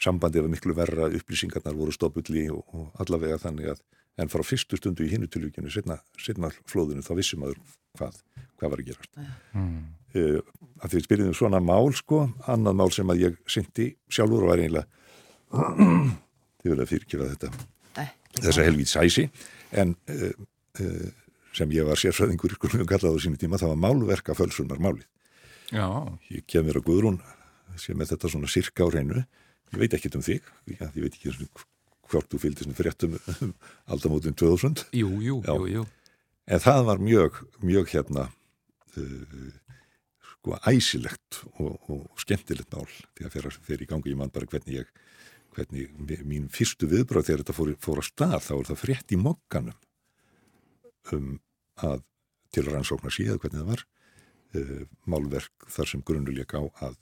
sambandið 0.00 0.46
var 0.46 0.52
miklu 0.54 0.76
verra, 0.76 1.08
upplýsingarnar 1.12 1.76
voru 1.76 1.94
stopulli 1.94 2.46
og, 2.52 2.62
og 2.76 3.02
allavega 3.02 3.40
þannig 3.40 3.72
að 3.74 3.82
en 4.20 4.30
frá 4.32 4.42
fyrstu 4.44 4.78
stundu 4.78 5.06
í 5.06 5.10
hinnu 5.12 5.28
tilvíkjunu 5.30 5.70
setna, 5.72 6.50
flóðinu 6.68 7.04
þá 7.04 7.12
vissi 7.18 7.38
maður 7.40 7.60
hvað, 7.98 8.18
hvað 8.60 8.72
var 8.72 8.82
að 8.82 8.90
gerast. 8.90 9.12
mm. 9.54 9.80
Uh, 10.10 10.40
að 10.82 10.94
því 10.96 11.00
spyrjum 11.04 11.34
svona 11.38 11.60
mál 11.62 11.92
sko, 11.94 12.24
annað 12.50 12.78
mál 12.80 12.88
sem 12.90 13.12
að 13.12 13.20
ég 13.28 13.36
syndi 13.46 13.92
sjálfur 14.10 14.48
var 14.48 14.58
eiginlega 14.58 14.88
þið 16.60 16.72
vilja 16.72 16.86
fyrirkjöra 16.90 17.28
þetta 17.30 17.52
Ekki 18.00 18.42
þessa 18.42 18.64
helvít 18.66 18.90
sæsi 18.90 19.28
en 19.78 19.94
uh, 20.10 20.32
uh, 20.82 21.19
sem 21.56 21.72
ég 21.74 21.86
var 21.88 21.98
sérfræðingur 21.98 22.54
skulum 22.56 22.86
kallaði 22.88 23.18
á 23.18 23.24
sínu 23.24 23.40
tíma, 23.40 23.58
það 23.60 23.74
var 23.74 23.82
málverka 23.86 24.36
fölsunar 24.38 24.80
málið. 24.82 25.06
Já, 25.70 25.86
Ég 26.30 26.46
kem 26.50 26.66
mér 26.66 26.80
að 26.80 26.88
Guðrún 26.88 27.20
sem 27.78 27.98
með 27.98 28.14
þetta 28.14 28.30
svona 28.32 28.50
sirka 28.50 28.86
á 28.86 28.88
reynu 28.90 29.20
ég 29.70 29.78
veit 29.78 29.94
ekkert 29.94 30.18
um 30.18 30.24
þig, 30.26 30.46
ég, 30.70 30.80
ég 30.82 31.04
veit 31.04 31.14
ekki 31.14 31.48
hvort 32.10 32.30
þú 32.30 32.40
fylgdist 32.42 32.70
með 32.70 32.80
fréttum 32.80 33.16
um 33.16 33.54
aldamótin 33.94 34.34
2000 34.34 34.84
jú, 34.98 35.10
jú, 35.22 35.38
Já. 35.46 35.54
jú, 35.54 35.68
jú. 35.70 35.84
En 36.50 36.62
það 36.62 36.80
var 36.88 37.02
mjög, 37.06 37.38
mjög 37.62 37.92
hérna 37.92 38.24
uh, 38.98 39.52
sko 40.32 40.56
æsilegt 40.66 41.42
og, 41.60 41.76
og 41.92 42.08
skemmtilegt 42.18 42.74
mál 42.74 42.88
því 42.88 43.28
að 43.28 43.36
fyrir, 43.36 43.84
í 43.84 43.90
gangi 43.90 44.10
ég 44.10 44.18
man 44.18 44.32
bara 44.34 44.50
hvernig 44.50 44.80
ég 44.80 44.90
hvernig 45.54 46.24
mín 46.26 46.50
fyrstu 46.50 46.88
viðbröð 46.90 47.26
þegar 47.28 47.44
þetta 47.44 47.56
fór, 47.56 47.72
fór 47.82 48.02
að 48.02 48.08
stað 48.10 48.36
þá 48.46 48.52
er 48.56 48.68
það 48.70 48.82
frétt 48.84 49.14
í 49.14 49.18
mokkanum 49.20 49.78
um 51.14 51.38
að 51.80 52.02
til 52.54 52.66
rannsóknar 52.66 53.14
síðan 53.14 53.40
hvernig 53.42 53.62
það 53.62 53.70
var 53.70 53.84
uh, 54.58 54.82
málverk 55.10 55.68
þar 55.70 55.92
sem 55.92 56.04
grunnuleik 56.06 56.54
á 56.56 56.62
að 56.86 56.98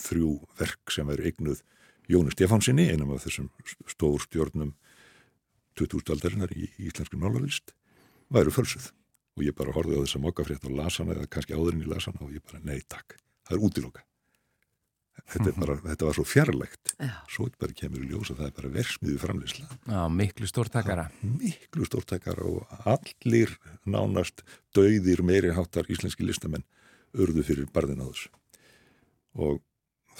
þrjú 0.00 0.32
verk 0.60 0.94
sem 0.94 1.10
eru 1.12 1.28
eignuð 1.28 1.62
Jóni 2.10 2.32
Stefánsinni, 2.34 2.88
einum 2.90 3.12
af 3.14 3.22
þessum 3.22 3.50
stór 3.86 4.18
stjórnum 4.24 4.72
2000 5.78 6.10
aldarinnar 6.16 6.50
í, 6.56 6.66
í 6.80 6.88
íslensku 6.90 7.20
málarlist 7.20 7.70
væru 8.34 8.50
fölsuð. 8.54 8.90
Og 9.38 9.46
ég 9.46 9.54
bara 9.54 9.74
horfði 9.76 10.00
á 10.00 10.02
þessa 10.02 10.22
mokkafrétt 10.24 10.66
og 10.66 10.74
las 10.74 10.98
hana 10.98 11.14
eða 11.14 11.30
kannski 11.30 11.54
áður 11.54 11.76
en 11.76 11.84
ég 11.84 11.92
las 11.92 12.10
hana 12.10 12.26
og 12.26 12.34
ég 12.34 12.42
bara 12.42 12.62
nei 12.66 12.82
takk, 12.82 13.14
það 13.46 13.56
er 13.56 13.68
útiloka 13.68 14.09
þetta, 15.26 15.46
er 15.50 15.56
bara, 15.58 15.76
þetta 15.84 16.08
var 16.08 16.16
svo 16.18 16.24
fjarlægt. 16.28 16.94
Já. 17.00 17.12
svo 17.30 17.48
bara 17.60 17.76
kemur 17.76 18.02
í 18.04 18.10
ljós 18.10 18.32
að 18.32 18.42
það 18.42 18.48
er 18.48 18.56
bara 18.58 18.72
versmiðu 18.74 19.20
framleysla 19.22 19.68
Já, 19.88 20.00
miklu 20.12 20.48
stórtakara 20.50 21.06
miklu 21.22 21.86
stórtækar 21.88 22.42
og 22.46 22.74
allir 22.88 23.54
nánast 23.84 24.44
dauðir 24.76 25.24
meiri 25.26 25.54
háttar 25.56 25.88
íslenski 25.92 26.26
listamenn 26.26 26.66
urðu 27.16 27.44
fyrir 27.46 27.70
barðin 27.74 28.04
á 28.04 28.06
þessu. 28.06 28.30
Og 29.40 29.60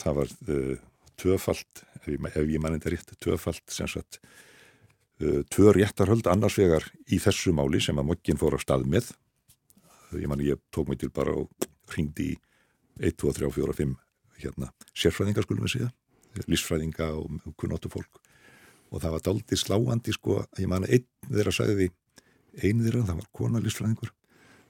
það 0.01 0.17
var 0.21 0.33
uh, 0.51 0.77
tvöfalt, 1.21 1.83
ef 2.01 2.09
ég, 2.11 2.29
ef 2.31 2.51
ég 2.51 2.63
mann 2.63 2.77
þetta 2.79 2.95
rétt 2.95 3.17
tvöfalt 3.23 3.65
sem 3.71 3.91
sagt 3.91 4.21
uh, 5.23 5.43
tvö 5.53 5.75
réttarhöld 5.77 6.31
annars 6.31 6.59
vegar 6.59 6.87
í 7.11 7.21
þessu 7.23 7.55
máli 7.57 7.83
sem 7.83 7.99
að 8.01 8.11
mokkin 8.13 8.41
fór 8.41 8.59
á 8.59 8.61
stað 8.63 8.87
með. 8.91 9.13
Ég 10.19 10.31
man 10.31 10.43
ég 10.43 10.59
tók 10.75 10.91
mig 10.91 10.99
til 11.03 11.13
bara 11.15 11.37
og 11.39 11.69
hringdi 11.93 12.33
í 12.33 12.39
1, 13.01 13.15
2, 13.17 13.33
3, 13.39 13.51
4, 13.55 13.77
5 13.79 13.99
hérna, 14.45 14.71
sérfræðingar 14.97 15.47
skulum 15.47 15.67
við 15.67 15.77
segja 15.77 15.91
lífsfræðinga 16.47 17.09
og 17.19 17.55
kunnáttu 17.59 17.91
fólk. 17.91 18.21
Og 18.91 19.03
það 19.03 19.15
var 19.17 19.25
daldið 19.27 19.61
sláandi 19.61 20.15
sko, 20.15 20.41
ég 20.59 20.71
man 20.71 20.87
að 20.87 20.97
einn 20.99 21.35
þeirra 21.35 21.55
sagði 21.55 21.91
einn 22.63 22.83
þeirra, 22.85 23.05
það 23.09 23.21
var 23.21 23.29
kona 23.35 23.63
lífsfræðingur 23.63 24.13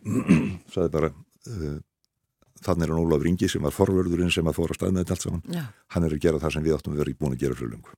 sagði 0.73 0.91
bara 0.93 1.11
uh, 1.13 1.79
þannig 2.65 2.87
er 2.87 2.93
hann 2.93 3.01
Ólaf 3.01 3.25
Ringi 3.25 3.49
sem 3.49 3.65
var 3.65 3.75
forvörðurinn 3.77 4.33
sem 4.33 4.49
að 4.49 4.59
fóra 4.59 4.77
stað 4.77 4.95
með 4.95 5.05
þetta 5.05 5.17
allt 5.17 5.27
saman. 5.27 5.43
Já, 5.49 5.65
hann 5.95 6.07
er 6.07 6.15
að 6.17 6.23
gera 6.25 6.43
það 6.43 6.55
sem 6.57 6.67
við 6.67 6.77
áttum 6.77 6.95
að 6.95 7.03
vera 7.03 7.17
búin 7.21 7.37
að 7.37 7.45
gera 7.45 7.59
fyrir 7.59 7.75
löngu. 7.75 7.97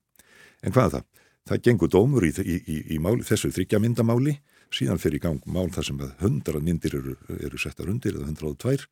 En 0.62 0.74
hvað 0.74 0.88
er 0.88 0.94
það? 0.96 1.22
Það 1.50 1.62
gengur 1.66 1.90
dómur 1.90 2.26
í, 2.26 2.30
í, 2.38 2.56
í, 2.70 2.76
í 2.94 2.98
máli, 3.02 3.26
þessu 3.26 3.50
þryggja 3.50 3.80
myndamáli, 3.82 4.36
síðan 4.72 5.00
fyrir 5.02 5.18
í 5.18 5.22
gang 5.24 5.48
mál 5.50 5.66
þar 5.74 5.88
sem 5.88 6.02
að 6.02 6.12
hundrað 6.22 6.66
myndir 6.68 6.94
eru, 7.00 7.16
eru 7.34 7.58
settar 7.58 7.90
undir 7.90 8.14
eða 8.14 8.28
hundrað 8.28 8.52
og 8.52 8.60
tvær, 8.62 8.84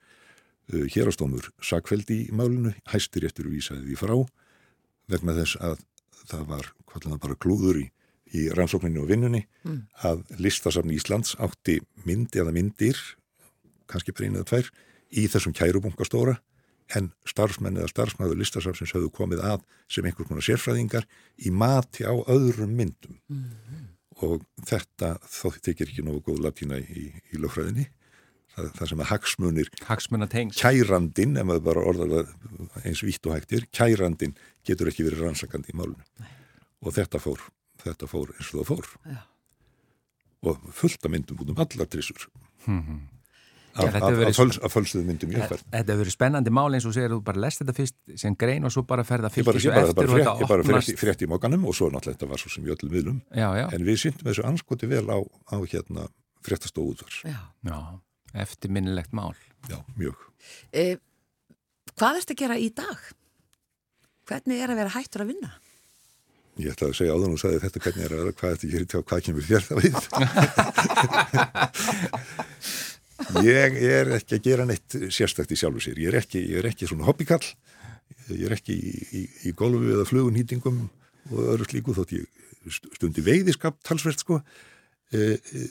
hérastómur 0.71 1.51
sakveldi 1.65 2.27
í 2.29 2.35
málinu, 2.37 2.73
hæstir 2.91 3.27
eftir 3.27 3.49
vísaði 3.51 3.89
því 3.89 3.97
frá, 4.01 4.17
vegna 5.11 5.37
þess 5.39 5.59
að 5.61 5.81
það 6.31 6.45
var, 6.51 6.69
það 6.93 7.17
bara 7.25 7.39
klúður 7.43 7.81
í, 7.81 7.87
í 8.37 8.49
rannsókninni 8.55 9.01
og 9.03 9.09
vinnunni, 9.11 9.47
að 10.07 10.23
listasafni 10.39 10.99
Íslands 10.99 11.35
átti 11.43 11.81
mynd 12.07 12.37
eða 12.37 12.55
myndir, 12.55 12.99
kannski 13.91 14.15
eða 14.15 14.47
tvær, 14.47 14.71
í 15.11 15.27
þessum 15.27 15.57
kærubunkastóra, 15.59 16.39
en 16.95 17.13
starfsmenn 17.27 17.79
eða 17.79 17.91
starfsmæður 17.91 18.41
listasafsins 18.41 18.93
höfðu 18.95 19.11
komið 19.15 19.43
að 19.47 19.65
sem 19.91 20.07
einhvers 20.07 20.29
konar 20.29 20.43
sérfræðingar 20.43 21.07
í 21.39 21.51
mati 21.55 22.03
á 22.03 22.15
öðrum 22.15 22.73
myndum. 22.75 23.19
Og 24.21 24.43
þetta 24.67 25.15
þó 25.23 25.55
þykir 25.55 25.89
ekki 25.89 26.05
nógu 26.05 26.25
góð 26.27 26.43
latína 26.49 26.81
í, 26.83 27.11
í 27.31 27.39
lögfræðinni 27.39 27.87
það, 28.57 28.71
það 28.79 28.91
sem 28.93 29.03
að 29.05 29.11
hagsmunir 29.13 29.71
kærandin, 30.57 31.37
ef 31.41 31.49
maður 31.49 31.65
bara 31.71 31.87
orðar 31.93 32.13
það 32.75 32.89
eins 32.91 33.05
vítt 33.07 33.31
og 33.31 33.37
hægtir, 33.37 33.69
kærandin 33.75 34.37
getur 34.67 34.91
ekki 34.91 35.07
verið 35.07 35.25
rannsakandi 35.27 35.75
í 35.75 35.79
málunum 35.79 36.29
og 36.81 36.97
þetta 36.97 37.21
fór, 37.23 37.47
þetta 37.85 38.09
fór 38.11 38.35
eins 38.37 38.53
og 38.53 38.61
það 38.61 38.69
fór. 38.73 38.93
Já. 39.07 39.23
og 40.51 40.69
fullt 40.73 41.05
af 41.05 41.13
myndum 41.13 41.41
út 41.43 41.51
um 41.53 41.59
allar 41.61 41.89
trissur. 41.91 42.29
Af, 43.71 43.95
föls, 44.35 44.57
af 44.59 44.73
fölstuðu 44.75 45.05
myndum 45.07 45.31
í 45.31 45.37
umferð 45.39 45.61
Þetta 45.71 45.93
hefur 45.93 46.01
verið 46.01 46.15
spennandi 46.17 46.51
mál 46.51 46.75
eins 46.75 46.87
og 46.89 46.95
segir 46.97 47.13
þú 47.13 47.21
bara 47.23 47.39
lest 47.45 47.61
þetta 47.63 47.75
fyrst 47.77 47.97
sem 48.19 48.35
grein 48.35 48.67
og 48.67 48.73
svo 48.75 48.83
bara 48.83 49.05
ferða 49.07 49.31
ég 49.31 49.47
bara, 49.47 49.61
fylgis 49.61 49.69
ég 49.69 49.77
bara, 49.77 49.87
eftir 49.87 50.01
bara, 50.01 50.11
og 50.11 50.17
frétt, 50.17 50.27
þetta 50.27 50.43
ég 50.43 50.73
bara 50.75 50.99
frétti 51.05 51.29
í 51.29 51.31
mókanum 51.31 51.69
og 51.71 51.77
svo 51.79 51.87
náttúrulega 51.95 52.19
þetta 52.19 52.29
var 52.33 52.43
svo 52.43 52.51
sem 52.51 52.67
í 52.67 52.73
öllum 52.75 52.91
viðlum 52.97 53.21
en 53.39 53.87
við 53.87 54.01
syndum 54.03 54.27
þessu 54.27 54.47
anskoti 54.51 54.91
vel 54.91 55.05
á, 55.07 55.19
á 55.23 55.57
hérna 55.71 56.09
fréttastofu 56.43 56.97
útvars 56.97 57.21
Já. 57.23 57.39
já, 57.71 57.79
eftirminnilegt 58.35 59.13
mál. 59.17 59.35
já, 59.69 59.79
mjög 59.97 60.17
E, 60.73 60.97
hvað 61.99 62.21
ertu 62.21 62.35
að 62.35 62.43
gera 62.43 62.57
í 62.61 62.71
dag? 62.75 63.01
Hvernig 64.31 64.63
er 64.63 64.73
að 64.73 64.81
vera 64.81 64.95
hættur 64.95 65.25
að 65.25 65.33
vinna? 65.35 65.51
Ég 66.61 66.75
ætla 66.75 66.91
að 66.91 66.99
segja 66.99 67.15
áðan 67.17 67.35
og 67.35 67.41
sagði 67.41 67.61
þetta 67.65 67.83
hvernig 67.85 68.05
er 68.07 68.15
að 68.17 68.31
hvað 68.39 68.55
þetta 68.55 68.71
gerir 68.73 68.89
til 68.91 69.03
hvað 69.11 69.25
kemur 69.27 69.47
þér 69.49 69.67
það 69.67 69.79
við. 69.85 69.95
ég 73.49 73.79
er 73.91 74.13
ekki 74.19 74.37
að 74.37 74.47
gera 74.49 74.67
neitt 74.69 74.97
sérstækt 75.15 75.55
í 75.55 75.61
sjálfu 75.61 75.85
sér. 75.85 76.01
Ég 76.03 76.11
er 76.13 76.19
ekki, 76.21 76.43
ég 76.43 76.61
er 76.61 76.71
ekki 76.73 76.89
svona 76.91 77.07
hobbykall. 77.09 77.47
Ég 78.31 78.45
er 78.49 78.57
ekki 78.59 78.75
í, 78.77 78.93
í, 79.21 79.23
í 79.51 79.55
golfi 79.57 79.95
eða 79.95 80.09
flugunhýtingum 80.11 80.83
og 81.31 81.39
öðru 81.55 81.69
slíku 81.71 81.95
þótt 81.97 82.17
ég 82.19 82.27
stundi 82.99 83.25
veiðiskap 83.25 83.79
talsvert 83.87 84.21
sko. 84.23 84.41
E, 85.11 85.39
e, 85.39 85.65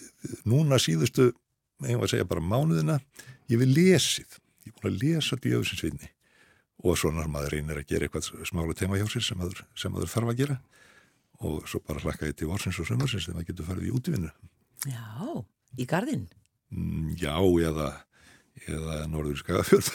núna 0.49 0.79
síðustu, 0.81 1.29
ég 1.87 1.95
var 1.99 2.07
að 2.07 2.13
segja 2.13 2.27
bara 2.29 2.43
mánuðina, 2.43 2.99
ég 3.51 3.59
vil 3.61 3.69
lesið. 3.73 4.39
Ég 4.65 4.73
er 4.73 4.81
búin 4.81 4.91
að 4.93 5.03
lesa 5.03 5.37
djöfisinsvinni 5.39 6.09
og 6.83 6.97
svona 6.99 7.25
maður 7.27 7.55
reynir 7.57 7.79
að 7.81 7.87
gera 7.91 8.07
eitthvað 8.07 8.45
smála 8.47 8.75
tema 8.77 8.99
hjá 8.99 9.07
sér 9.11 9.23
sem 9.25 9.39
maður, 9.39 9.63
sem 9.75 9.91
maður 9.91 10.11
þarf 10.13 10.29
að 10.33 10.37
gera 10.43 10.57
og 11.39 11.67
svo 11.71 11.79
bara 11.87 12.03
hlakka 12.03 12.27
ég 12.29 12.35
til 12.39 12.49
vorsins 12.51 12.79
og 12.79 12.87
sömursins 12.87 13.25
þegar 13.27 13.37
maður 13.39 13.49
getur 13.51 13.67
farið 13.69 13.87
í 13.87 13.93
útívinnu. 13.95 14.29
Já, 14.87 15.43
í 15.79 15.85
gardinn. 15.87 16.27
Mm, 16.71 17.13
Já, 17.19 17.35
eða, 17.39 17.87
eða 18.67 18.97
Norður 19.11 19.39
Skagafjörð. 19.39 19.89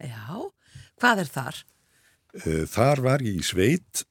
Já, 0.00 0.36
hvað 1.00 1.22
er 1.24 1.30
þar? 1.32 1.58
Eh, 2.44 2.64
Þar 2.70 3.02
var 3.04 3.24
ég 3.26 3.40
í 3.40 3.44
sveit 3.44 4.04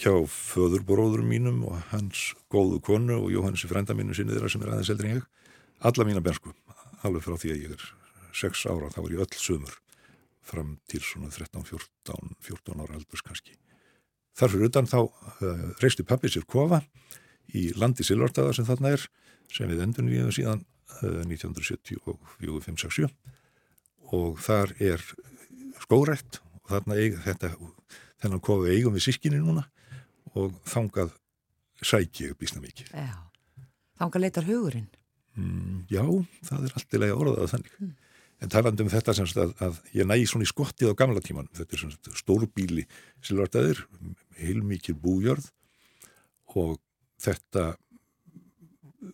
hjá 0.00 0.12
föðurbróðurum 0.30 1.28
mínum 1.32 1.64
og 1.68 1.80
hans 1.90 2.30
góðu 2.52 2.78
konu 2.84 3.16
og 3.24 3.32
Jóhannes 3.34 3.64
frenda 3.68 3.96
mínu 3.96 4.14
sinni 4.16 4.32
þeirra 4.36 4.48
sem 4.52 4.62
er 4.64 4.70
aðeins 4.76 4.92
eldri 4.94 5.10
en 5.10 5.18
ég. 5.18 5.26
Alla 5.80 6.04
mína 6.04 6.20
bensku, 6.20 6.52
alveg 7.06 7.24
frá 7.24 7.38
því 7.40 7.50
að 7.54 7.62
ég 7.64 7.70
er 7.76 7.84
sex 8.36 8.66
ára, 8.68 8.90
þá 8.92 9.00
var 9.00 9.14
ég 9.14 9.22
öll 9.24 9.38
sömur 9.40 9.78
fram 10.44 10.74
til 10.90 11.00
svona 11.04 11.30
13, 11.32 11.64
14, 11.64 12.36
14 12.44 12.82
ára 12.82 12.98
aldurs 12.98 13.22
kannski. 13.24 13.56
Þar 14.36 14.52
fyrir 14.52 14.68
utan 14.70 14.88
þá 14.90 14.98
uh, 15.00 15.08
reisti 15.80 16.04
pappi 16.06 16.28
sér 16.32 16.44
kofa 16.48 16.82
í 17.56 17.70
landi 17.80 18.04
Silvartaða 18.06 18.52
sem 18.56 18.68
þarna 18.68 18.94
er, 18.96 19.06
sem 19.50 19.70
við 19.70 19.82
endur 19.86 20.04
nýjum 20.06 20.32
síðan 20.34 20.62
uh, 21.00 21.22
1974-567 21.24 23.08
og 24.10 24.38
þar 24.42 24.68
er 24.82 25.00
skórætt 25.80 26.40
og 26.60 26.66
þarna 26.74 27.00
eig, 27.00 27.18
þetta, 27.24 27.54
þennan 28.22 28.44
kofu 28.44 28.68
eigum 28.70 28.96
við 28.96 29.06
sískinni 29.08 29.40
núna 29.40 29.64
og 30.36 30.54
þangað 30.68 31.16
sæki 31.80 32.28
ég 32.28 32.38
býsna 32.38 32.60
mikið. 32.62 32.92
Já, 32.92 33.16
þanga 33.98 34.26
leitar 34.26 34.46
hugurinn. 34.46 34.90
Mm, 35.40 35.82
já, 35.90 36.04
það 36.46 36.66
er 36.66 36.76
allt 36.76 36.94
í 36.94 37.00
lagi 37.00 37.14
að 37.14 37.24
orða 37.24 37.36
það 37.40 37.52
þannig. 37.54 37.96
En 38.40 38.52
talandi 38.52 38.84
um 38.84 38.90
þetta 38.92 39.14
sem 39.16 39.28
sagt 39.28 39.40
að, 39.42 39.50
að 39.60 39.80
ég 39.96 40.08
nægi 40.08 40.28
svona 40.30 40.46
í 40.46 40.48
skottið 40.48 40.92
á 40.96 41.00
gamla 41.00 41.22
tíman, 41.24 41.50
þetta 41.56 41.76
er 41.76 41.82
svona 41.82 42.20
stórbíli 42.20 42.86
silvartæðir, 43.26 43.82
heilmikið 44.40 44.96
bújörð 45.02 45.50
og 46.56 46.78
þetta, 47.20 47.74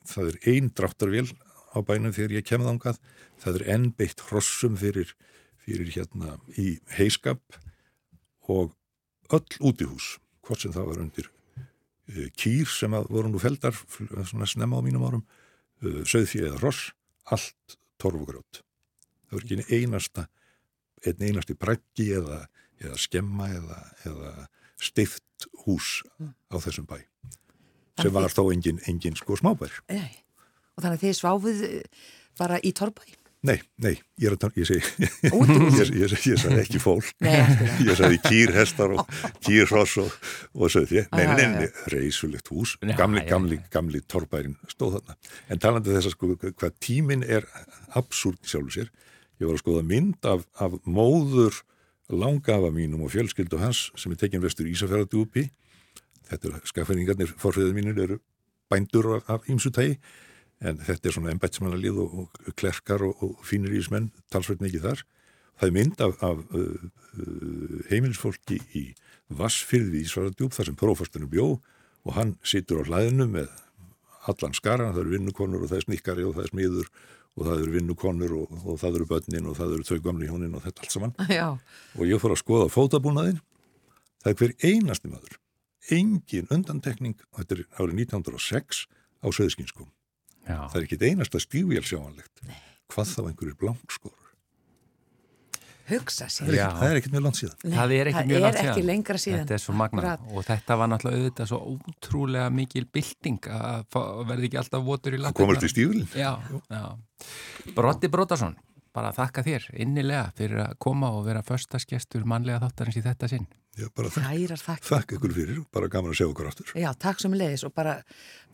það 0.06 0.30
er 0.30 0.38
ein 0.52 0.70
dráttarvél 0.78 1.26
á 1.74 1.78
bænum 1.82 2.14
þegar 2.14 2.36
ég 2.38 2.46
kemði 2.46 2.72
ángað, 2.72 3.00
það 3.42 3.58
er 3.60 3.66
enn 3.74 3.88
beitt 3.98 4.22
hrossum 4.28 4.78
fyrir, 4.78 5.10
fyrir 5.64 5.90
hérna 5.96 6.36
í 6.54 6.76
heiskap 6.96 7.42
og 8.46 8.76
öll 9.34 9.58
útihús, 9.58 10.16
hvort 10.46 10.62
sem 10.62 10.74
það 10.74 10.92
var 10.92 11.02
undir 11.02 11.32
uh, 12.14 12.28
kýr 12.38 12.70
sem 12.70 12.94
voru 13.10 13.32
nú 13.32 13.42
feldar, 13.42 13.74
svona 14.22 14.46
snemma 14.46 14.78
á 14.78 14.86
mínum 14.86 15.02
árum, 15.02 15.26
uh, 15.84 16.02
söðfið 16.08 16.50
eða 16.50 16.60
hross, 16.62 16.90
allt 17.32 17.78
torfugrjót. 18.02 18.62
Það 19.26 19.38
var 19.38 19.46
ekki 19.46 19.80
einasta, 19.80 20.26
einn 21.06 21.24
einasti 21.28 21.56
braggi 21.58 22.10
eða, 22.16 22.44
eða 22.82 23.00
skemma 23.00 23.48
eða, 23.54 23.80
eða 24.06 24.32
stift 24.80 25.48
hús 25.64 26.00
á 26.52 26.56
þessum 26.62 26.86
bæ. 26.88 27.00
Sem 27.96 28.12
var 28.12 28.28
þó 28.32 28.50
engin, 28.52 28.80
engin 28.88 29.16
sko 29.16 29.38
smábær. 29.40 29.72
Nei. 29.88 30.20
Og 30.76 30.84
þannig 30.84 30.98
að 30.98 31.04
þið 31.06 31.14
sváfuð 31.16 31.62
eh, 31.64 32.08
bara 32.36 32.58
í 32.60 32.72
torbæ. 32.76 33.04
Nei, 33.46 33.56
nei, 33.84 33.92
ég 34.18 34.26
er 34.30 34.34
að 34.34 34.40
tala, 34.42 34.56
ég 34.58 34.66
segi, 34.66 35.06
ég, 35.26 35.90
ég, 36.00 36.14
ég 36.26 36.40
sagði 36.42 36.60
ekki 36.64 36.80
fólk. 36.82 37.10
Ég 37.22 37.92
sagði 37.98 38.18
kýr, 38.24 38.52
hestar 38.56 38.94
og 38.96 39.04
kýr, 39.46 39.68
hross 39.70 39.96
og, 40.02 40.12
og 40.56 40.72
sögði 40.72 40.98
ég. 41.02 41.08
Nei, 41.14 41.26
nei, 41.30 41.46
nei, 41.52 41.68
reysulegt 41.92 42.50
hús. 42.50 42.74
Gamli, 42.98 43.22
gamli, 43.28 43.58
gamli 43.70 44.00
torrbærin 44.10 44.56
stóð 44.72 44.96
þarna. 44.98 45.16
En 45.52 45.62
talandi 45.62 45.94
þess 45.94 46.10
að 46.10 46.16
sko, 46.16 46.32
hvað 46.48 46.74
tíminn 46.82 47.22
er 47.26 47.46
absúrt 48.00 48.42
í 48.42 48.50
sjálfu 48.50 48.74
sér. 48.80 48.90
Ég 49.38 49.46
var 49.50 49.58
að 49.58 49.62
skoða 49.62 49.84
mynd 49.86 50.26
af, 50.32 50.46
af 50.64 50.78
móður 50.88 51.62
langafa 52.08 52.70
mínum 52.74 53.02
og 53.06 53.10
fjölskyldu 53.12 53.58
hans 53.60 53.86
sem 53.98 54.12
er 54.14 54.20
tekin 54.24 54.42
vestur 54.44 54.68
Ísafjörðadjúpi. 54.70 55.48
Þetta 56.30 56.50
er 56.54 56.62
skafæringarnir, 56.72 57.34
forfriðið 57.38 57.76
mínir 57.76 57.98
eru 58.06 58.16
bændur 58.72 59.12
af- 59.20 59.28
af 59.36 59.44
ýmsu 59.52 59.70
tægi 59.76 59.98
en 60.64 60.78
þetta 60.80 61.08
er 61.08 61.16
svona 61.16 61.32
embætsmannalið 61.34 62.00
og, 62.00 62.14
og 62.22 62.54
klerkar 62.56 63.04
og, 63.04 63.20
og 63.24 63.44
fínir 63.46 63.74
ísmenn 63.76 64.10
talsveit 64.32 64.62
mikið 64.64 64.88
þar. 64.88 65.02
Það 65.56 65.68
er 65.68 65.74
mynd 65.76 66.04
af, 66.04 66.16
af 66.24 66.40
uh, 66.56 66.86
uh, 67.16 67.76
heimilisfólki 67.90 68.60
í 68.76 68.86
Vassfyrði 69.36 70.04
í 70.04 70.08
Svaradjúb 70.08 70.54
þar 70.54 70.70
sem 70.70 70.78
prófastunum 70.78 71.30
bjó 71.32 71.46
og 72.06 72.14
hann 72.14 72.36
situr 72.46 72.84
á 72.84 72.88
hlaðinu 72.88 73.26
með 73.32 73.50
allan 74.30 74.54
skaran, 74.56 74.92
það 74.94 75.02
eru 75.04 75.14
vinnukonur 75.16 75.64
og 75.64 75.70
það 75.70 75.80
er 75.80 75.86
snikkari 75.86 76.26
og 76.26 76.36
það 76.36 76.44
er 76.44 76.52
smiður 76.52 76.90
og 77.36 77.48
það 77.48 77.62
eru 77.62 77.74
vinnukonur 77.74 78.36
og, 78.36 78.54
og 78.62 78.78
það 78.80 78.98
eru 78.98 79.08
börnin 79.10 79.50
og 79.50 79.58
það 79.58 79.74
eru 79.76 79.88
þau 79.88 79.98
gamli 80.06 80.30
hjónin 80.30 80.56
og 80.56 80.64
þetta 80.64 80.84
allt 80.84 80.94
saman. 80.94 81.16
Já, 81.40 81.48
og 81.96 82.06
ég 82.08 82.22
fór 82.22 82.36
að 82.36 82.42
skoða 82.42 82.70
fótabúnaðinn. 82.72 83.42
Það 84.22 84.32
er 84.32 84.38
hver 84.40 84.54
einasti 84.70 85.12
maður. 85.12 85.36
Engin 85.94 86.48
undantekning. 86.50 87.18
Þetta 87.36 87.58
er 87.58 87.66
árið 87.78 88.00
1906 88.06 88.86
á 89.22 89.28
Söðskinskum 89.30 89.90
Já, 90.46 90.58
það 90.70 90.76
er 90.80 90.84
ekki 90.86 90.98
einasta 91.10 91.40
stífvél 91.42 91.82
sjáanlegt 91.86 92.46
hvað 92.92 93.10
þá 93.12 93.20
einhverjir 93.30 93.58
blankskór 93.58 94.14
hugsa 95.86 96.26
sér. 96.26 96.48
það, 96.50 96.80
er 96.82 96.90
er 96.90 96.98
ekkert 96.98 97.12
mjög 97.14 97.24
langt 97.28 97.38
síðan 97.38 97.58
Nei, 97.62 97.74
það 97.76 97.92
er 97.96 98.08
það 98.24 98.30
mjög 98.30 98.36
er 98.40 98.42
langt 98.46 98.56
ekki 98.58 98.66
síðan. 98.72 98.86
lengra 98.90 99.18
síðan. 99.22 99.42
Þetta 99.44 99.54
er 99.56 99.62
svo 99.62 99.74
magna 99.78 100.14
og 100.34 100.46
þetta 100.48 100.76
var 100.80 100.88
náttúrulega 100.90 101.20
auðvitað 101.20 101.50
svo 101.52 101.58
ótrúlega 101.76 102.46
mikil 102.56 102.84
bylting 102.96 103.46
að 103.54 103.84
fá- 103.94 104.26
verði 104.26 104.48
ekki 104.50 104.58
alltaf 104.62 104.82
votur 104.88 105.14
í 105.14 105.20
það 105.20 105.22
lappirnar. 105.28 105.46
komast 105.52 105.66
í 105.66 105.70
já. 106.74 106.82
Brotti 107.76 108.10
Brotason, 108.10 108.56
bara 108.96 109.12
þakka 109.16 109.42
þér 109.46 109.68
innilega 109.84 110.30
fyrir 110.38 110.62
að 110.64 110.74
koma 110.82 111.10
og 111.12 111.26
vera 111.28 111.42
förstaskestur 111.44 112.24
mannlega 112.28 112.62
þáttarins 112.64 112.96
í 113.00 113.04
þetta 113.04 113.28
sinn. 113.32 113.46
ég 113.76 113.90
bara 113.92 114.08
þakka, 114.08 114.76
þakka 114.88 115.16
ykkur 115.18 115.34
fyrir 115.36 115.58
og 115.60 115.66
bara 115.76 115.88
gaman 115.92 116.14
að 116.14 116.20
sjá 116.22 116.26
okkur 116.30 116.48
aftur 116.48 116.70
Já, 116.80 116.88
takk 116.96 117.20
sem 117.20 117.34
leiðis 117.36 117.66
og 117.68 117.74
bara 117.76 117.98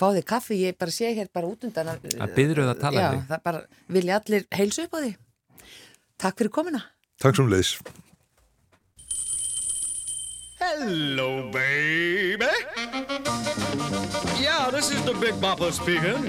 fáði 0.01 0.25
kaffi, 0.27 0.59
ég 0.67 0.79
bara 0.81 0.91
sé 0.95 1.13
hér 1.15 1.31
bara 1.33 1.47
út 1.47 1.63
undan 1.69 1.93
að... 1.95 2.09
Að 2.19 2.35
biðröð 2.39 2.73
að 2.73 2.81
tala 2.83 3.05
Já, 3.05 3.11
þig. 3.15 3.27
það 3.31 3.45
bara 3.47 3.61
vilja 3.99 4.19
allir 4.19 4.49
heilsu 4.59 4.87
upp 4.89 4.97
á 4.97 5.01
því. 5.05 5.13
Takk 6.23 6.43
fyrir 6.43 6.53
komina. 6.59 6.83
takk 7.23 7.39
sem 7.39 7.51
leiðis 7.53 7.77
Hello, 10.63 11.51
baby. 11.51 12.47
Yeah, 14.41 14.71
this 14.71 14.91
is 14.95 15.03
the 15.03 15.15
Big 15.21 15.35
Bopper 15.43 15.73
speaking. 15.73 16.23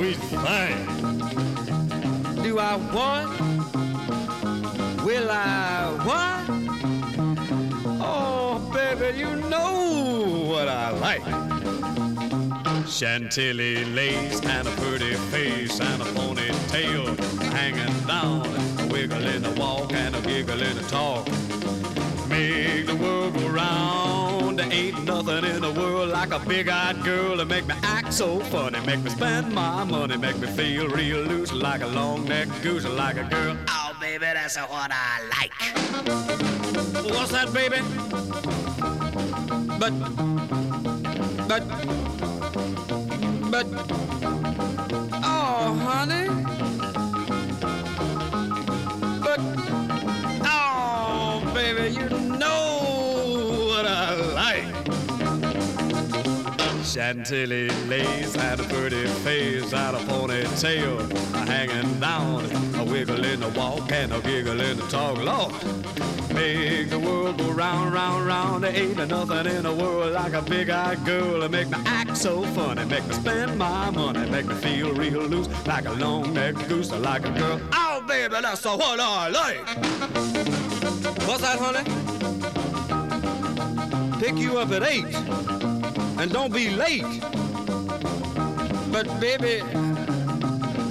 Sweet 0.00 0.16
thing. 0.16 1.18
Do 2.42 2.58
I 2.58 2.76
want? 2.94 3.38
Will 5.04 5.30
I 5.30 5.92
want? 6.08 6.48
Oh, 8.00 8.70
baby, 8.72 9.18
you 9.18 9.36
know 9.50 10.46
what 10.48 10.68
I 10.68 10.88
like. 11.06 11.22
Chantilly 12.88 13.84
lace 13.84 14.40
and 14.40 14.66
a 14.66 14.70
pretty 14.70 15.16
face 15.32 15.78
and 15.78 16.00
a 16.00 16.06
ponytail 16.16 17.18
hanging 17.52 18.06
down, 18.06 18.46
a 18.80 18.86
wiggle 18.90 19.26
in 19.26 19.42
the 19.42 19.52
walk 19.60 19.92
and 19.92 20.16
a 20.16 20.20
giggle 20.22 20.62
in 20.62 20.76
the 20.76 20.82
talk. 20.84 21.28
Make 22.40 22.86
the 22.86 22.96
world 22.96 23.34
go 23.34 23.48
round. 23.48 24.58
There 24.58 24.72
ain't 24.72 25.04
nothing 25.04 25.44
in 25.44 25.60
the 25.60 25.72
world 25.72 26.08
like 26.08 26.32
a 26.32 26.38
big-eyed 26.38 27.04
girl 27.04 27.36
to 27.36 27.44
make 27.44 27.66
me 27.66 27.74
act 27.82 28.14
so 28.14 28.40
funny, 28.40 28.80
make 28.86 29.00
me 29.00 29.10
spend 29.10 29.52
my 29.52 29.84
money, 29.84 30.16
make 30.16 30.38
me 30.38 30.46
feel 30.46 30.88
real 30.88 31.20
loose 31.20 31.52
like 31.52 31.82
a 31.82 31.86
long-necked 31.86 32.62
goose, 32.62 32.86
like 32.86 33.18
a 33.18 33.24
girl. 33.24 33.58
Oh, 33.68 33.94
baby, 34.00 34.20
that's 34.20 34.56
what 34.56 34.90
I 34.90 35.20
like. 35.36 35.52
What's 37.12 37.32
that, 37.32 37.52
baby? 37.52 37.82
But, 39.78 39.92
but, 41.46 41.62
but, 43.50 43.66
oh, 45.22 45.74
honey. 45.84 46.49
Chantilly 57.00 57.70
lace 57.88 58.36
and 58.36 58.60
a 58.60 58.64
pretty 58.64 59.06
face 59.24 59.72
and 59.72 59.96
a 59.96 60.00
ponytail 60.00 61.10
hanging 61.46 61.98
down, 61.98 62.44
a 62.74 62.84
wiggle 62.84 63.24
in 63.24 63.40
the 63.40 63.48
walk 63.58 63.90
and 63.90 64.12
a 64.12 64.20
giggle 64.20 64.60
in 64.60 64.76
the 64.76 64.86
talk. 64.88 65.16
Lord, 65.16 65.50
make 66.34 66.90
the 66.90 66.98
world 66.98 67.38
go 67.38 67.52
round, 67.52 67.94
round, 67.94 68.26
round. 68.26 68.64
There 68.64 68.76
ain't 68.76 68.98
nothing 68.98 69.46
in 69.46 69.62
the 69.62 69.72
world 69.72 70.12
like 70.12 70.34
a 70.34 70.42
big-eyed 70.42 71.02
girl 71.06 71.40
to 71.40 71.48
make 71.48 71.70
me 71.70 71.78
act 71.86 72.18
so 72.18 72.42
funny, 72.54 72.84
make 72.84 73.06
me 73.06 73.14
spend 73.14 73.56
my 73.56 73.88
money, 73.88 74.28
make 74.30 74.44
me 74.44 74.54
feel 74.56 74.92
real 74.92 75.22
loose 75.22 75.48
like 75.66 75.86
a 75.86 75.92
long-necked 75.92 76.68
goose, 76.68 76.92
or 76.92 76.98
like 76.98 77.24
a 77.24 77.30
girl. 77.30 77.58
Oh, 77.72 78.04
baby, 78.06 78.34
that's 78.42 78.62
what 78.62 79.00
I 79.00 79.28
like. 79.30 79.66
What's 81.26 81.40
that, 81.40 81.58
honey? 81.58 81.82
Pick 84.20 84.36
you 84.36 84.58
up 84.58 84.70
at 84.72 84.82
eight, 84.82 85.06
and 86.20 86.30
don't 86.32 86.52
be 86.52 86.68
late. 86.68 87.02
But 88.92 89.06
baby, 89.20 89.62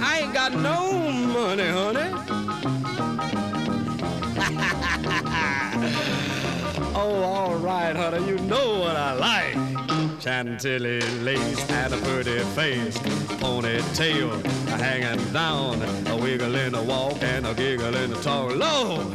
I 0.02 0.22
ain't 0.22 0.34
got 0.34 0.52
no 0.54 0.92
money, 0.92 1.68
honey. 1.68 2.10
oh, 6.96 7.22
all 7.22 7.54
right, 7.58 7.94
honey, 7.94 8.26
you 8.26 8.38
know 8.38 8.80
what 8.80 8.96
I 8.96 9.12
like. 9.12 9.54
Chantilly 10.20 11.00
lace 11.20 11.70
and 11.70 11.94
a 11.94 11.96
pretty 11.98 12.40
face, 12.56 12.98
ponytail 13.38 14.44
hanging 14.80 15.32
down, 15.32 15.80
a 16.08 16.16
wiggle 16.16 16.56
in 16.56 16.72
the 16.72 16.82
walk 16.82 17.22
and 17.22 17.46
a 17.46 17.54
giggle 17.54 17.94
in 17.94 18.10
the 18.10 18.20
talk. 18.20 18.56
Lord, 18.56 19.06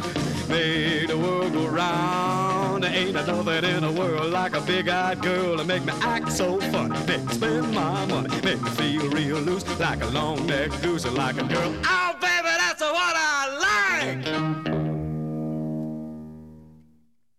make 0.47 1.07
the 1.07 1.17
world 1.17 1.53
go 1.53 1.67
round. 1.67 2.83
There 2.83 2.93
ain't 2.93 3.13
nothing 3.13 3.63
in 3.63 3.81
the 3.81 3.91
world 3.91 4.31
like 4.31 4.55
a 4.55 4.61
big-eyed 4.61 5.21
girl 5.21 5.57
to 5.57 5.63
make 5.63 5.85
me 5.85 5.93
act 6.01 6.31
so 6.31 6.59
funny, 6.71 6.97
make 7.07 7.23
me 7.25 7.33
spend 7.33 7.73
my 7.73 8.05
money, 8.05 8.29
make 8.43 8.61
me 8.61 8.69
feel 8.71 9.09
real 9.09 9.39
loose 9.39 9.65
like 9.79 10.01
a 10.01 10.07
long-necked 10.07 10.81
goose, 10.81 11.05
like 11.05 11.37
a 11.37 11.43
girl. 11.43 11.73
Oh, 11.85 12.13
baby, 12.19 12.53
that's 12.57 12.81
what 12.81 13.15
I 13.15 13.47
like. 13.67 14.25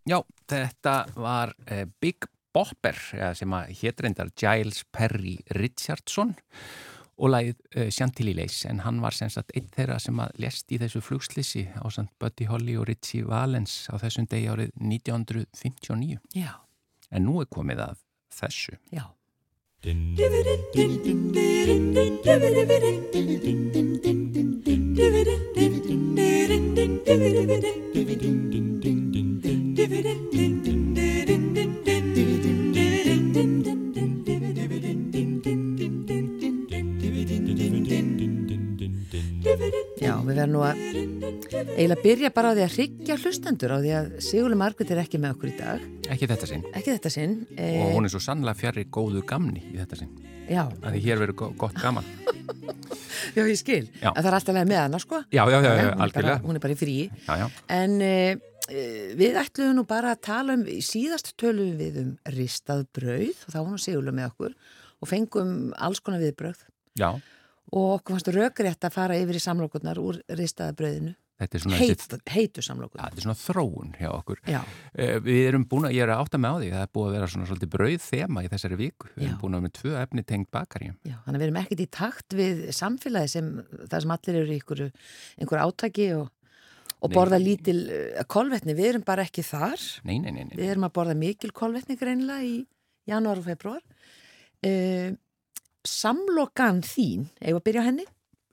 Já, 0.07 0.22
þetta 0.46 1.07
var 1.14 1.50
uh, 1.66 1.84
Big 2.00 2.28
Bopper 2.54 2.96
sem 3.34 3.52
að 3.52 3.72
hétt 3.82 4.00
reyndar 4.00 4.30
Giles 4.38 4.84
Perry 4.94 5.40
Richardson 5.59 6.30
og 6.32 6.86
lagið 7.32 7.56
uh, 7.56 7.88
Chantilly 7.88 8.34
Lace 8.36 8.68
en 8.68 8.82
hann 8.84 9.00
var 9.04 9.16
sem 9.16 9.30
sagt 9.32 9.54
einn 9.56 9.68
þeirra 9.72 9.98
sem 10.02 10.18
að 10.20 10.36
lest 10.44 10.72
í 10.72 10.80
þessu 10.82 11.00
flugslisi 11.04 11.64
á 11.72 11.86
samt 11.92 12.12
Buddy 12.20 12.48
Holly 12.50 12.76
og 12.76 12.88
Richie 12.90 13.24
Valens 13.26 13.86
á 13.88 13.96
þessum 14.02 14.28
degi 14.30 14.50
árið 14.52 14.70
1959 14.76 16.20
Já, 16.36 16.52
en 17.10 17.28
nú 17.28 17.40
er 17.40 17.48
komið 17.48 17.78
að 17.88 18.02
þessu 18.36 18.76
já. 18.92 19.06
Já, 19.06 19.14
eiginlega 41.76 42.02
byrja 42.02 42.30
bara 42.34 42.52
á 42.52 42.56
því 42.56 42.62
að 42.64 42.74
hryggja 42.76 43.16
hlustendur 43.20 43.74
á 43.74 43.78
því 43.82 43.90
að 43.98 44.06
Sigurli 44.24 44.56
Margrit 44.58 44.90
er 44.94 45.00
ekki 45.02 45.20
með 45.20 45.34
okkur 45.36 45.50
í 45.50 45.56
dag, 45.58 45.82
ekki 46.14 46.28
þetta 46.30 46.48
sinn 46.50 46.64
ekki 46.72 46.94
þetta 46.94 47.12
sinn. 47.12 47.34
E, 47.56 47.68
og 47.84 47.92
hún 47.98 48.08
er 48.08 48.12
svo 48.14 48.22
sannlega 48.24 48.58
fjarrri 48.60 48.86
góðu 48.88 49.22
gamni 49.28 49.62
í 49.72 49.76
þetta 49.80 50.00
sinn 50.00 50.14
Já, 50.46 50.62
að 50.80 50.94
því 50.94 51.00
hér 51.04 51.20
verður 51.24 51.38
go- 51.42 51.52
gott 51.58 51.78
gaman 51.82 52.06
já, 53.36 53.42
ég 53.42 53.56
skil. 53.58 53.84
Já. 54.00 54.12
En 54.12 54.20
það 54.22 54.28
er 54.30 54.36
alltaf 54.38 54.56
með 54.58 54.78
hana, 54.78 55.00
sko. 55.02 55.18
Já, 55.34 55.42
já, 55.50 55.56
já, 55.58 55.70
já, 55.74 55.86
hún, 55.90 56.02
algjörlega 56.06 56.42
hún 56.44 56.58
er 56.58 56.62
bara 56.62 56.76
í 56.76 56.78
fríi. 56.78 57.06
Já, 57.26 57.32
já, 57.40 57.46
En 57.74 57.96
e, 58.04 58.12
við 59.18 59.38
ætlum 59.42 59.74
nú 59.78 59.84
bara 59.88 60.14
að 60.14 60.22
tala 60.26 60.56
um, 60.58 60.64
síðast 60.82 61.32
tölum 61.40 61.74
við 61.78 61.98
um 62.04 62.12
ristað 62.34 62.86
brauð 62.96 63.42
og 63.46 63.52
þá 63.52 63.58
var 63.60 63.70
nú 63.74 63.82
Sigurli 63.82 64.14
með 64.14 64.30
okkur 64.32 64.54
og 65.02 65.10
fengum 65.10 65.50
alls 65.76 66.00
konar 66.00 66.22
viðbröð 66.22 66.62
já 66.96 67.10
og 67.74 67.96
okkur 67.98 68.14
fannst 68.14 68.28
rökrétt 68.30 68.84
að 68.86 68.94
fara 68.94 69.16
yfir 69.18 69.40
í 69.40 69.42
samlokurnar 69.42 69.98
úr 69.98 70.20
ristaða 70.38 70.76
brauðinu. 70.78 71.16
Þetta 71.37 71.59
er 71.59 71.61
svona, 71.61 71.76
Heit, 71.76 72.05
heitu 72.32 72.62
ja, 72.62 72.64
samlokurnar. 72.64 73.11
þetta 73.11 73.20
er 73.20 73.24
svona 73.26 73.37
þróun 73.43 73.91
hjá 73.99 74.07
okkur 74.09 74.39
Já, 74.49 74.61
Eh, 74.97 75.18
Við 75.20 75.41
erum 75.51 75.66
búin 75.68 75.84
að, 75.84 75.93
ég 75.99 76.07
er 76.07 76.12
að 76.14 76.22
átta 76.24 76.39
með 76.41 76.49
á 76.49 76.57
því, 76.62 76.70
það 76.72 76.84
er 76.87 76.93
búið 76.97 77.09
að 77.11 77.16
vera 77.16 77.28
svona 77.32 77.49
svolítið 77.51 77.70
brauð 77.74 78.07
þema 78.07 78.45
í 78.47 78.49
þessari 78.55 78.78
viku. 78.80 79.11
Við 79.16 79.26
erum 79.26 79.41
búin 79.43 79.53
að 79.53 79.61
vera 79.61 79.66
með 79.66 79.74
tvö 79.76 79.93
efni 80.01 80.24
tengt 80.24 80.51
bakari. 80.57 80.89
já, 81.05 81.16
þannig 81.26 81.37
að 81.37 81.43
við 81.43 81.47
erum 81.51 81.61
ekkert 81.61 81.82
í 81.84 81.89
takt 81.99 82.39
við 82.39 82.62
samfélagi 82.72 83.28
sem 83.34 83.51
það 83.84 84.01
sem 84.07 84.14
allir 84.16 84.41
eru 84.41 84.49
í 84.49 84.57
einhverju, 84.57 84.89
einhverju 85.45 85.66
átaki 85.68 86.09
og, 86.16 86.32
og 87.05 87.12
borða 87.12 87.39
lítil 87.43 87.78
uh, 87.84 88.24
kolvetni. 88.32 88.72
Við 88.80 88.89
erum 88.95 89.05
bara 89.05 89.28
ekki 89.28 89.45
þar. 89.45 89.76
Nei, 90.09 90.16
nei, 90.24 90.32
nei, 90.32 90.45
nei. 90.49 90.57
Við 90.57 90.72
erum 90.72 90.89
að 90.89 90.97
borða 90.97 91.18
mikil 91.20 91.53
kolvetni 91.53 91.99
greinilega 92.01 92.49
í 92.49 92.57
janúar 93.12 93.45
og 93.45 93.51
februar. 93.53 93.84
Uh, 94.64 95.12
samlokan 95.87 96.80
þín, 96.82 97.28
eigum 97.45 97.61
að 97.61 97.66
byrja 97.68 97.84
á 97.84 97.89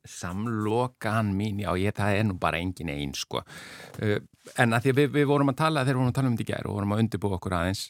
henni? 0.03 0.13
Samlokan 0.13 1.33
mín, 1.37 1.63
já, 1.63 1.71
ég, 1.79 1.95
það 1.95 2.19
er 2.19 2.23
nú 2.27 2.37
bara 2.39 2.59
engin 2.59 2.91
einn, 2.91 3.13
sko. 3.15 3.43
Uh, 4.01 4.19
en 4.59 4.73
að 4.73 4.83
því 4.83 4.93
að 4.93 5.01
við, 5.01 5.11
við 5.17 5.27
vorum 5.31 5.53
að 5.53 5.59
tala, 5.63 5.83
þegar 5.83 5.95
við 5.95 6.01
vorum 6.01 6.13
að 6.13 6.17
tala 6.19 6.27
um 6.27 6.37
þetta 6.37 6.43
í 6.43 6.53
gær 6.53 6.67
og 6.67 6.77
vorum 6.77 6.93
að 6.93 7.03
undirbúa 7.05 7.37
okkur 7.39 7.57
aðeins, 7.59 7.83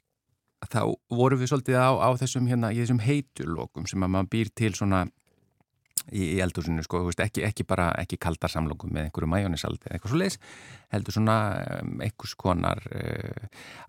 þá 0.69 0.81
vorum 1.09 1.41
við 1.41 1.51
svolítið 1.51 1.79
á, 1.81 1.91
á 1.99 2.09
þessum, 2.21 2.47
hérna, 2.47 2.71
þessum 2.71 3.01
heitulokum 3.03 3.87
sem 3.89 4.05
að 4.05 4.13
maður 4.15 4.31
býr 4.35 4.53
til 4.55 4.73
svona 4.77 5.03
í, 6.11 6.23
í 6.35 6.39
eldhúsinu, 6.43 6.83
sko, 6.83 7.03
veist, 7.07 7.21
ekki, 7.23 7.43
ekki 7.47 7.65
bara, 7.69 7.91
ekki 8.01 8.17
kaldar 8.21 8.51
samlokum 8.51 8.91
með 8.95 9.07
einhverju 9.07 9.29
majónisaldi 9.31 9.87
eða 9.87 9.95
eitthvað 9.97 10.13
svo 10.13 10.19
leiðis, 10.21 10.37
heldur 10.93 11.15
svona 11.15 11.37
um, 11.79 11.93
einhvers 12.03 12.35
konar 12.43 12.81
uh, 12.91 13.47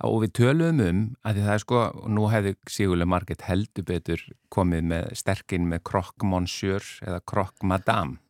og 0.09 0.21
við 0.25 0.33
töluðum 0.39 0.85
um 0.87 1.03
að 1.27 1.39
því 1.41 1.45
það 1.49 1.55
er 1.57 1.65
sko, 1.65 1.83
nú 2.15 2.29
hefði 2.33 2.55
Sigurlega 2.77 3.11
Marget 3.15 3.45
heldur 3.49 3.89
betur 3.91 4.25
komið 4.55 4.87
með 4.95 5.11
sterkinn 5.19 5.67
með 5.73 5.83
croque 5.91 6.29
monsieur 6.31 6.87
eða 7.05 7.21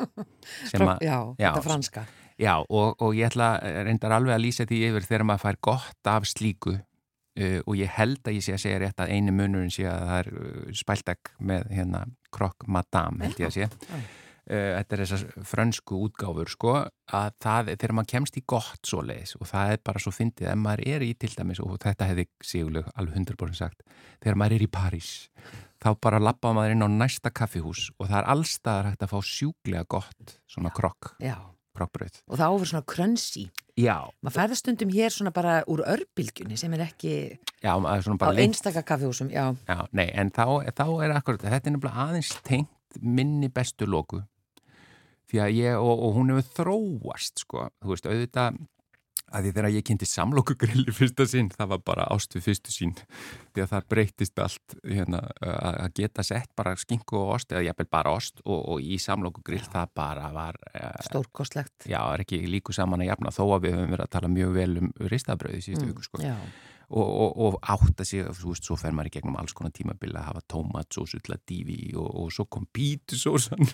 að- 0.96 1.04
já, 1.38 1.48
þetta 1.52 1.66
franska. 1.68 2.06
Já, 2.40 2.56
og, 2.66 2.96
og 2.98 3.12
ég 3.14 3.28
ætla 3.30 3.52
reyndar 3.86 4.10
alveg 4.16 4.34
að 4.34 4.42
lýsa 4.42 4.64
því 4.66 4.80
yfir 4.88 5.04
þegar 5.06 5.22
maður 5.28 5.44
fær 5.44 5.58
gott 5.68 6.08
af 6.10 6.24
slíku 6.26 6.72
uh, 6.74 7.60
og 7.62 7.76
ég 7.78 7.92
held 7.94 8.26
að 8.26 8.40
ég 8.40 8.42
sé 8.42 8.56
að 8.56 8.62
segja 8.64 8.80
rétt 8.82 9.02
að 9.04 9.12
einu 9.14 9.34
munurinn 9.36 9.70
sé 9.70 9.84
að 9.86 10.02
það 10.08 10.18
er 10.18 10.30
uh, 10.34 10.72
spæltek 10.74 11.30
með 11.38 11.68
hérna 11.76 12.00
krokk 12.34 12.68
madame 12.68 13.24
held 13.24 13.42
ég 13.42 13.50
að 13.50 13.56
sé. 13.56 13.68
Uh, 14.44 14.74
þetta 14.76 14.96
er 14.96 15.00
þessar 15.00 15.44
frönsku 15.48 15.98
útgáfur 16.04 16.50
sko 16.52 16.72
að 16.76 17.28
það, 17.40 17.70
þegar 17.80 17.94
maður 17.96 18.10
kemst 18.12 18.36
í 18.36 18.42
gott 18.44 18.90
svo 18.90 19.00
leiðis 19.00 19.38
og 19.38 19.48
það 19.48 19.72
er 19.72 19.84
bara 19.88 20.02
svo 20.04 20.12
fyndið 20.12 20.50
ef 20.50 20.58
maður 20.60 20.82
er 20.92 21.04
í 21.06 21.12
til 21.16 21.30
dæmis 21.32 21.62
og 21.64 21.78
þetta 21.80 22.10
hefði 22.10 22.26
sigurleg 22.44 22.90
alveg 22.92 23.22
100% 23.22 23.56
sagt 23.56 23.80
þegar 24.18 24.36
maður 24.42 24.58
er 24.58 24.66
í 24.66 24.70
París 24.74 25.14
þá 25.80 25.88
bara 25.96 26.20
lappa 26.20 26.52
maður 26.56 26.76
inn 26.76 26.84
á 26.84 26.88
næsta 26.92 27.32
kaffihús 27.32 27.86
og 27.96 28.10
það 28.10 28.18
er 28.20 28.30
allstaðar 28.34 28.90
hægt 28.90 29.06
að 29.06 29.14
fá 29.14 29.18
sjúklega 29.32 29.88
gott 29.96 30.36
svona 30.44 30.72
krokk, 30.76 31.14
Já, 31.24 31.36
krokkbröð 31.76 32.20
og 32.28 32.38
það 32.38 32.54
áfyrir 32.54 32.70
svona 32.72 32.88
krönsi. 32.94 33.44
Já, 33.74 33.96
Maður 34.22 34.36
færða 34.36 34.58
stundum 34.60 34.92
hér 34.94 35.10
svona 35.14 35.32
bara 35.34 35.56
úr 35.70 35.82
örbylgjunni 35.82 36.58
sem 36.58 36.74
er 36.76 36.84
ekki 36.86 37.14
já, 37.34 37.72
er 37.74 38.06
á 38.06 38.14
bara 38.14 38.36
lengt 38.36 38.54
einstaka 38.54 38.84
kaffihúsum, 38.86 39.32
já. 39.34 39.50
Já, 39.66 39.80
nei, 39.92 40.06
en 40.14 40.30
þá, 40.30 40.62
þá 40.70 40.86
er 41.02 41.16
akkurat, 41.16 41.42
þetta 41.42 41.70
er 41.70 41.74
nefnilega 41.74 42.06
aðeins 42.06 42.30
tengt 42.46 43.00
minni 43.02 43.50
bestu 43.50 43.88
loku 43.90 44.22
því 45.30 45.40
að 45.42 45.56
ég, 45.58 45.80
og, 45.80 46.04
og 46.06 46.16
hún 46.18 46.30
hefur 46.34 46.50
þróast, 46.60 47.42
sko, 47.42 47.68
þú 47.82 47.94
veist, 47.94 48.06
auðvitað 48.06 48.60
að 49.34 49.46
því 49.46 49.52
þegar 49.56 49.74
ég 49.74 49.86
kynnti 49.88 50.08
samlokugrill 50.08 50.84
í 50.84 50.94
fyrsta 50.94 51.26
sinn, 51.28 51.48
það 51.52 51.70
var 51.72 51.80
bara 51.86 52.06
ást 52.12 52.36
við 52.36 52.46
fyrstu 52.48 52.74
sín 52.74 52.92
því 53.54 53.64
að 53.64 53.70
það 53.72 53.88
breytist 53.94 54.42
allt 54.44 54.76
hérna, 54.82 55.22
að 55.40 55.88
geta 56.00 56.26
sett 56.26 56.50
bara 56.58 56.74
skinku 56.80 57.18
og 57.20 57.34
ost 57.38 57.54
eða 57.54 57.64
jafnvel 57.68 57.88
bara 57.96 58.14
ost 58.14 58.42
og, 58.44 58.60
og 58.74 58.84
í 58.84 58.98
samlokugrill 59.02 59.64
það 59.64 59.94
bara 59.96 60.30
var 60.34 60.60
uh, 60.74 60.92
Stórkostlegt. 61.08 61.88
já, 61.88 62.00
er 62.02 62.24
ekki 62.26 62.44
líku 62.50 62.76
saman 62.76 63.04
að 63.04 63.12
jafna 63.12 63.34
þó 63.34 63.42
að 63.46 63.66
við 63.66 63.76
höfum 63.78 63.96
verið 63.96 64.06
að 64.06 64.14
tala 64.18 64.32
mjög 64.36 64.54
vel 64.58 64.70
um 64.82 64.94
ristabröði 65.14 65.64
síðustu 65.64 65.90
viku 65.90 66.06
sko. 66.06 66.22
Já, 66.22 66.36
og, 66.90 67.04
og, 67.08 67.38
og 67.46 67.54
átta 67.74 68.04
sig, 68.06 68.24
þú 68.38 68.52
veist, 68.52 68.66
svo 68.68 68.76
fer 68.80 68.92
maður 68.94 69.10
í 69.10 69.14
gegnum 69.16 69.38
alls 69.40 69.54
konar 69.56 69.72
tímabili 69.74 70.16
að 70.20 70.26
hafa 70.28 70.42
tómatsósu 70.52 71.20
til 71.24 71.34
að 71.36 71.42
dífi 71.50 71.78
og, 71.96 72.08
og 72.24 72.32
svo 72.34 72.44
kom 72.50 72.66
pítusósan 72.76 73.64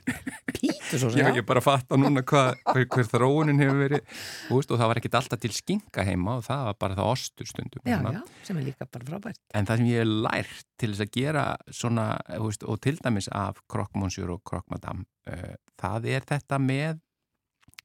pítur 0.54 1.00
svo 1.02 1.10
Já, 1.16 1.28
ég 1.34 1.44
bara 1.48 1.62
fatta 1.64 1.98
núna 2.00 2.22
hva, 2.22 2.44
hver, 2.70 2.86
hver 2.90 3.08
þróunin 3.10 3.60
hefur 3.62 3.80
verið 3.84 4.06
þú 4.48 4.60
veist, 4.60 4.70
og 4.74 4.80
það 4.80 4.92
var 4.92 5.00
ekkit 5.02 5.18
alltaf 5.20 5.42
til 5.42 5.52
skinka 5.56 6.06
heima 6.06 6.38
og 6.40 6.46
það 6.46 6.64
var 6.70 6.78
bara 6.86 6.98
það 7.00 7.12
ostur 7.16 7.50
stundum 7.50 7.84
Já, 7.88 7.98
svona. 8.00 8.14
já, 8.20 8.46
sem 8.48 8.60
er 8.62 8.68
líka 8.70 8.86
bara 8.86 9.08
frábært. 9.10 9.40
en 9.54 9.68
það 9.70 9.82
sem 9.82 9.90
ég 9.90 10.02
hef 10.04 10.16
lært 10.28 10.66
til 10.80 10.90
þess 10.94 11.04
að 11.06 11.14
gera 11.18 11.44
svona, 11.82 12.06
þú 12.30 12.48
veist, 12.50 12.66
og 12.70 12.80
til 12.86 12.96
dæmis 13.02 13.30
af 13.36 13.60
krokkmonsjur 13.70 14.34
og 14.36 14.42
krokkmadam 14.48 15.04
uh, 15.30 15.54
það 15.80 16.10
er 16.16 16.26
þetta 16.30 16.58
með 16.62 17.00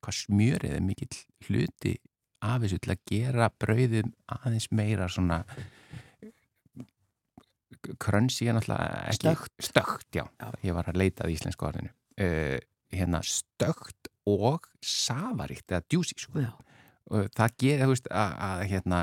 hvað 0.06 0.18
smjörið 0.22 0.76
er 0.78 0.84
mikill 0.86 1.16
hluti 1.48 1.96
af 2.44 2.62
þessu 2.64 2.82
til 2.84 2.94
að 2.96 3.04
gera 3.12 3.50
brauðum 3.62 4.14
aðeins 4.38 4.70
meira 4.76 5.08
svona 5.12 5.44
krönsi 8.02 8.50
er 8.50 8.58
náttúrulega 8.58 9.02
ekki 9.12 9.68
stökt 9.68 10.18
já. 10.18 10.26
Já. 10.42 10.50
ég 10.66 10.74
var 10.76 10.90
að 10.90 11.00
leita 11.02 11.26
að 11.26 11.36
íslensku 11.36 11.68
orðinu 11.68 11.92
uh, 11.92 12.58
hérna 12.96 13.22
stökt 13.26 14.10
og 14.26 14.66
safaríkt 14.82 15.70
eða 15.72 15.86
djúsi 15.90 16.18
sko 16.18 16.42
og 17.14 17.30
það 17.38 17.56
gerir, 17.62 17.92
veist, 17.92 18.10
að, 18.10 18.36
að 18.48 18.64
hérna, 18.72 19.00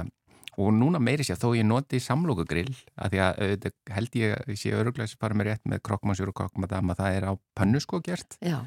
og 0.59 0.73
núna 0.75 1.01
meiri 1.03 1.27
sér, 1.27 1.39
þó 1.41 1.53
ég 1.55 1.67
noti 1.67 2.01
samlokugrill, 2.03 2.73
að 2.99 3.15
því 3.15 3.21
að 3.23 3.43
auðvitað, 3.45 3.77
held 3.97 4.17
ég 4.19 4.35
að 4.37 4.57
sé 4.59 4.73
öruglega 4.77 5.13
sem 5.13 5.21
fara 5.23 5.39
með 5.39 5.51
rétt 5.51 5.69
með 5.71 5.83
krokkmannsjur 5.89 6.33
og 6.33 6.39
krokkmadama, 6.41 6.97
það 6.99 7.19
er 7.19 7.29
á 7.31 7.33
pannu 7.59 7.83
sko 7.83 8.03
gert 8.05 8.39
já. 8.43 8.59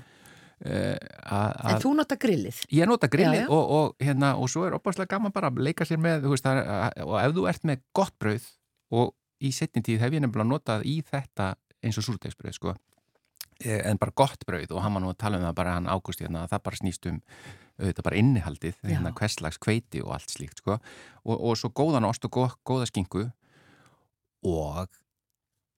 Uh, 0.64 1.74
En 1.74 1.82
þú 1.84 1.94
nota 2.00 2.16
grillið. 2.22 2.64
ég 2.72 2.88
nota 2.88 3.10
grillið 3.12 3.44
Já, 3.44 3.48
já. 3.48 3.52
Og, 3.52 3.76
og, 3.80 3.96
hérna, 4.00 4.34
og 4.40 4.50
svo 4.50 4.64
er 4.70 4.78
opaslega 4.78 5.16
gaman 5.18 5.34
bara 5.36 5.52
að 5.52 5.60
leika 5.68 5.86
sér 5.86 6.00
með, 6.00 6.30
veist, 6.32 6.46
er, 6.48 6.64
að- 6.64 7.04
og 7.06 7.20
ef 7.22 7.36
þú 7.36 7.48
ert 7.52 7.64
með 7.68 7.84
gott 7.94 8.16
brauð 8.20 8.50
og 8.96 9.14
í 9.44 9.52
setni 9.52 9.84
tíð 9.84 10.00
hef 10.06 10.14
ég 10.16 10.24
nefnilega 10.24 10.48
notað 10.54 10.86
í 10.88 11.02
þetta 11.04 11.56
eins 11.84 11.98
og 12.00 12.08
súrdegsbrauð, 12.08 12.54
sko 12.60 12.76
Eh, 13.64 13.80
en 13.88 13.96
bara 13.96 14.12
gott 14.12 14.42
brauð 14.44 14.74
og 14.76 14.82
hann 14.84 14.92
var 14.98 15.00
nú 15.00 15.08
að 15.14 15.18
tala 15.24 15.38
um 15.40 15.44
það 15.46 15.54
bara 15.56 15.74
hann 15.78 15.86
ágúst 15.88 16.20
hérna 16.20 16.42
að 16.44 16.50
það 16.52 16.64
bara 16.66 16.76
snýst 16.82 17.06
um 17.08 17.20
auðvitað 17.80 18.04
bara 18.04 18.18
innihaldið, 18.20 18.76
hérna 18.84 19.12
hverslags 19.16 19.60
kveiti 19.64 20.02
og 20.04 20.12
allt 20.12 20.34
slíkt 20.34 20.60
sko 20.60 20.76
og, 20.76 21.38
og 21.40 21.56
svo 21.56 21.70
góðan 21.72 22.04
ost 22.04 22.28
og 22.28 22.34
góð, 22.36 22.58
góða 22.68 22.90
skinku 22.92 23.24
og 24.44 24.92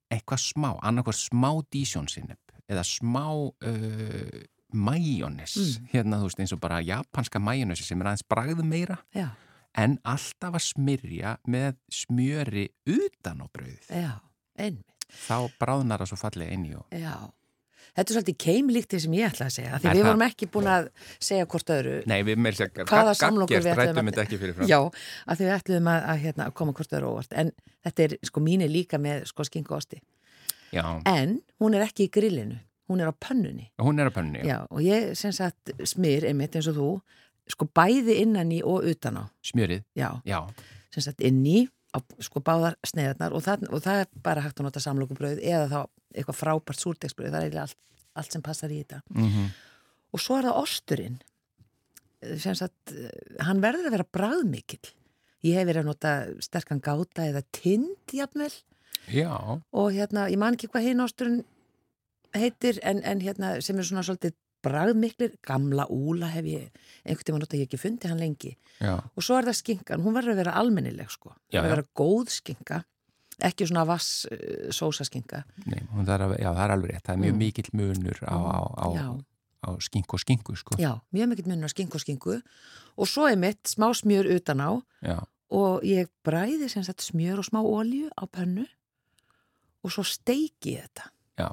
eitthvað 0.09 0.41
smá, 0.41 0.71
annarkvæð 0.81 1.19
smá 1.21 1.51
dísjónsinnep 1.69 2.55
eða 2.65 2.83
smá 2.87 3.23
uh, 3.29 4.41
majónis, 4.73 5.55
Mm. 5.57 5.87
hérna 5.93 6.17
þú 6.19 6.27
veist 6.29 6.39
eins 6.39 6.53
og 6.53 6.59
bara 6.59 6.81
japanska 6.81 7.39
majónisi 7.39 7.83
sem 7.83 8.01
er 8.01 8.07
aðeins 8.11 8.27
bragðu 8.29 8.63
meira 8.63 8.97
Já, 9.15 9.29
en 9.75 9.97
alltaf 10.03 10.53
að 10.55 10.65
smyrja 10.73 11.37
með 11.47 11.75
smjöri 11.91 12.69
utan 12.87 13.41
á 13.41 13.45
brauðið 13.47 13.89
já, 13.89 14.19
einmitt. 14.57 14.85
þá 15.27 15.49
bráðnar 15.59 15.99
það 16.03 16.07
svo 16.11 16.17
fallega 16.17 16.51
inn 16.51 16.65
í 16.65 16.75
og 16.75 16.85
Já. 16.91 17.31
Þetta 17.97 18.11
er 18.11 18.15
svolítið 18.21 18.37
keimlíkt 18.37 18.89
því 18.91 18.99
sem 19.01 19.13
ég 19.13 19.25
ætla 19.31 19.45
að 19.47 19.53
segja. 19.55 19.77
Því 19.79 19.85
Er 19.89 19.95
við 19.95 20.03
vorum 20.05 20.21
ekki 20.21 20.47
búin 20.53 20.67
að 20.69 20.89
segja 21.23 21.45
hvort 21.47 21.65
öðru. 21.73 21.93
Nei, 22.05 22.21
við 22.23 22.35
með 22.37 22.53
sér 22.59 22.69
Hvaða 22.85 23.13
samlokur 23.17 23.57
við 23.63 23.75
rættum 23.79 24.09
að- 24.11 24.67
Já, 24.67 24.79
að 25.25 25.37
því 25.37 25.45
við 25.47 25.55
ætluðum 25.57 25.87
að, 25.89 26.03
að, 26.05 26.19
hérna, 26.21 26.45
að 26.45 26.53
koma 26.53 26.73
hvort 26.73 26.91
öðru 26.93 27.07
óvart. 27.09 27.31
En 27.31 27.51
þetta 27.85 28.03
er, 28.03 28.17
sko, 28.23 28.39
mín 28.41 28.61
er 28.61 28.69
líka 28.69 28.99
með, 29.01 29.25
sko, 29.25 29.43
skinku 29.43 29.71
og 29.71 29.77
osti. 29.81 30.01
Já, 30.73 31.01
En 31.07 31.41
hún 31.59 31.73
er 31.75 31.87
ekki 31.87 32.05
í 32.05 32.11
grillinu. 32.11 32.59
Hún 32.87 33.01
er 33.03 33.09
á 33.11 33.15
pönnunni. 33.15 33.69
hún 33.83 33.99
er 33.99 34.07
á 34.07 34.13
pönni 34.15 34.43
Já, 34.47 34.59
og 34.71 34.79
ég, 34.81 35.13
sem 35.19 35.31
sagt, 35.35 35.73
smyr, 35.83 36.23
einmitt 36.29 36.55
eins 36.55 36.67
og 36.71 36.75
þú, 36.77 36.89
sko, 37.51 37.67
bæði 37.75 38.21
innan 38.23 38.51
í 38.51 38.61
og 38.63 38.85
utan 38.87 39.17
á. 39.19 39.23
Smjörið, 39.43 39.83
Já, 39.95 40.21
já, 40.25 40.39
sem 40.93 41.03
sagt, 41.03 41.21
inn 41.21 41.43
í, 41.45 41.67
á, 41.95 41.99
sko, 42.23 42.39
báðar 42.39 42.77
sneiðarnar 42.87 43.33
og 43.35 43.43
það, 43.43 43.67
og 43.73 43.81
það 43.83 44.01
er 44.05 44.07
bara 44.23 44.41
hægt 44.45 44.59
að 44.61 44.67
nota 44.69 44.79
samlokubröð 44.83 45.41
eða 45.43 45.67
þá 45.71 45.79
eitthvað 46.15 46.39
frábært 46.39 46.79
súrdegsbröð. 46.83 47.31
Það 47.33 47.39
er 47.41 47.47
eiginlega 47.49 47.65
allt, 47.67 47.77
allt 48.15 48.31
sem 48.37 48.41
passar 48.41 48.71
í 48.71 48.83
þetta. 48.83 49.01
mm 49.15 49.47
Og 50.15 50.21
svo 50.23 50.37
er 50.39 50.45
það 50.47 50.61
osturinn, 50.63 51.17
sem 52.39 52.55
sagt, 52.55 52.93
eh, 52.95 53.11
hann 53.43 53.59
verður 53.61 53.89
að 53.89 53.95
vera 53.97 54.05
bræðmikill. 54.15 54.93
Ég 55.43 55.57
hef 55.59 55.67
verið 55.67 55.81
að 55.83 55.89
nota 55.91 56.11
sterkan 56.41 56.79
gáta 56.81 57.25
eða 57.27 57.43
tind, 57.53 57.99
jafnvel, 58.15 58.53
já, 59.11 59.29
og 59.71 59.91
hérna, 59.93 60.29
ég 60.31 60.39
man 60.39 60.55
ekki 60.55 60.69
hvað 60.71 60.87
hinn 60.87 61.03
osturinn 61.03 61.43
heitir, 62.41 62.79
en, 62.83 62.99
en 63.03 63.21
hérna, 63.21 63.55
sem 63.61 63.77
er 63.79 63.83
svona 63.87 64.03
svolítið 64.05 64.35
bræðmiklir, 64.65 65.35
gamla 65.45 65.85
úla 65.93 66.27
hef 66.33 66.45
ég, 66.49 66.69
einhvern 67.05 67.27
tíma 67.27 67.39
nota 67.39 67.57
ég 67.59 67.67
ekki 67.67 67.77
fundi 67.79 68.09
hann 68.09 68.19
lengi. 68.19 68.55
já, 68.81 68.95
Og 69.15 69.23
svo 69.23 69.37
er 69.37 69.45
það 69.47 69.57
skinkan, 69.61 70.01
hún 70.03 70.15
verður 70.17 70.33
að 70.33 70.39
vera 70.41 70.55
almennileg, 70.59 71.09
sko. 71.13 71.35
Já, 71.53 71.61
að 71.61 71.67
já. 71.67 71.71
vera 71.75 71.85
góð 71.95 72.31
skinka, 72.33 72.79
ekki 73.47 73.67
svona 73.69 73.85
vass 73.85 74.25
uh, 74.31 74.69
sósa 74.73 75.05
skinka. 75.05 75.43
nei, 75.69 75.83
að, 75.93 76.35
já, 76.41 76.49
það 76.49 76.63
er 76.65 76.73
alveg 76.75 76.91
rétt, 76.95 77.03
það 77.05 77.13
er 77.13 77.21
mjög 77.21 77.33
Mm. 77.33 77.39
mikill 77.45 77.69
munur 77.73 78.19
á, 78.25 78.33
á, 78.33 78.61
á, 78.75 78.87
Já. 78.97 79.07
á 79.61 79.69
skinku 79.79 80.13
og 80.17 80.19
skinku, 80.25 80.55
sko. 80.57 80.75
Já, 80.81 80.93
mjög 81.13 81.29
mikill 81.29 81.47
munur 81.53 81.69
á 81.69 81.71
skinku 81.71 81.95
og 81.95 82.01
skinku. 82.01 82.41
Og 82.97 83.05
svo 83.07 83.27
er 83.29 83.37
mitt 83.37 83.61
smá 83.69 83.93
smjör 83.93 84.25
utan 84.35 84.57
á, 84.59 84.81
Já, 85.05 85.19
og 85.53 85.83
ég 85.85 86.09
bræði 86.25 86.67
sem 86.67 86.83
sagt 86.83 86.99
smjör 87.05 87.37
og 87.39 87.45
smá 87.45 87.61
olju 87.61 88.09
á 88.17 88.25
pönnu 88.27 88.65
og 89.85 89.91
svo 89.93 90.03
steiki 90.03 90.73
ég 90.75 90.89
þetta 90.89 91.11
Já. 91.37 91.49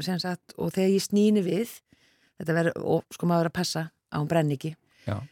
sem 0.00 0.18
sagt 0.22 0.54
og 0.56 0.72
þegar 0.72 0.94
ég 0.94 1.04
snýni 1.04 1.44
við 1.44 1.76
þetta 2.40 2.56
verður, 2.56 3.04
sko 3.12 3.28
maður 3.28 3.44
verður 3.44 3.52
að 3.52 3.58
passa 3.58 3.84
að 4.12 4.22
hún 4.22 4.32
brenni 4.32 4.58
ekki 4.58 4.74
uh, 5.12 5.22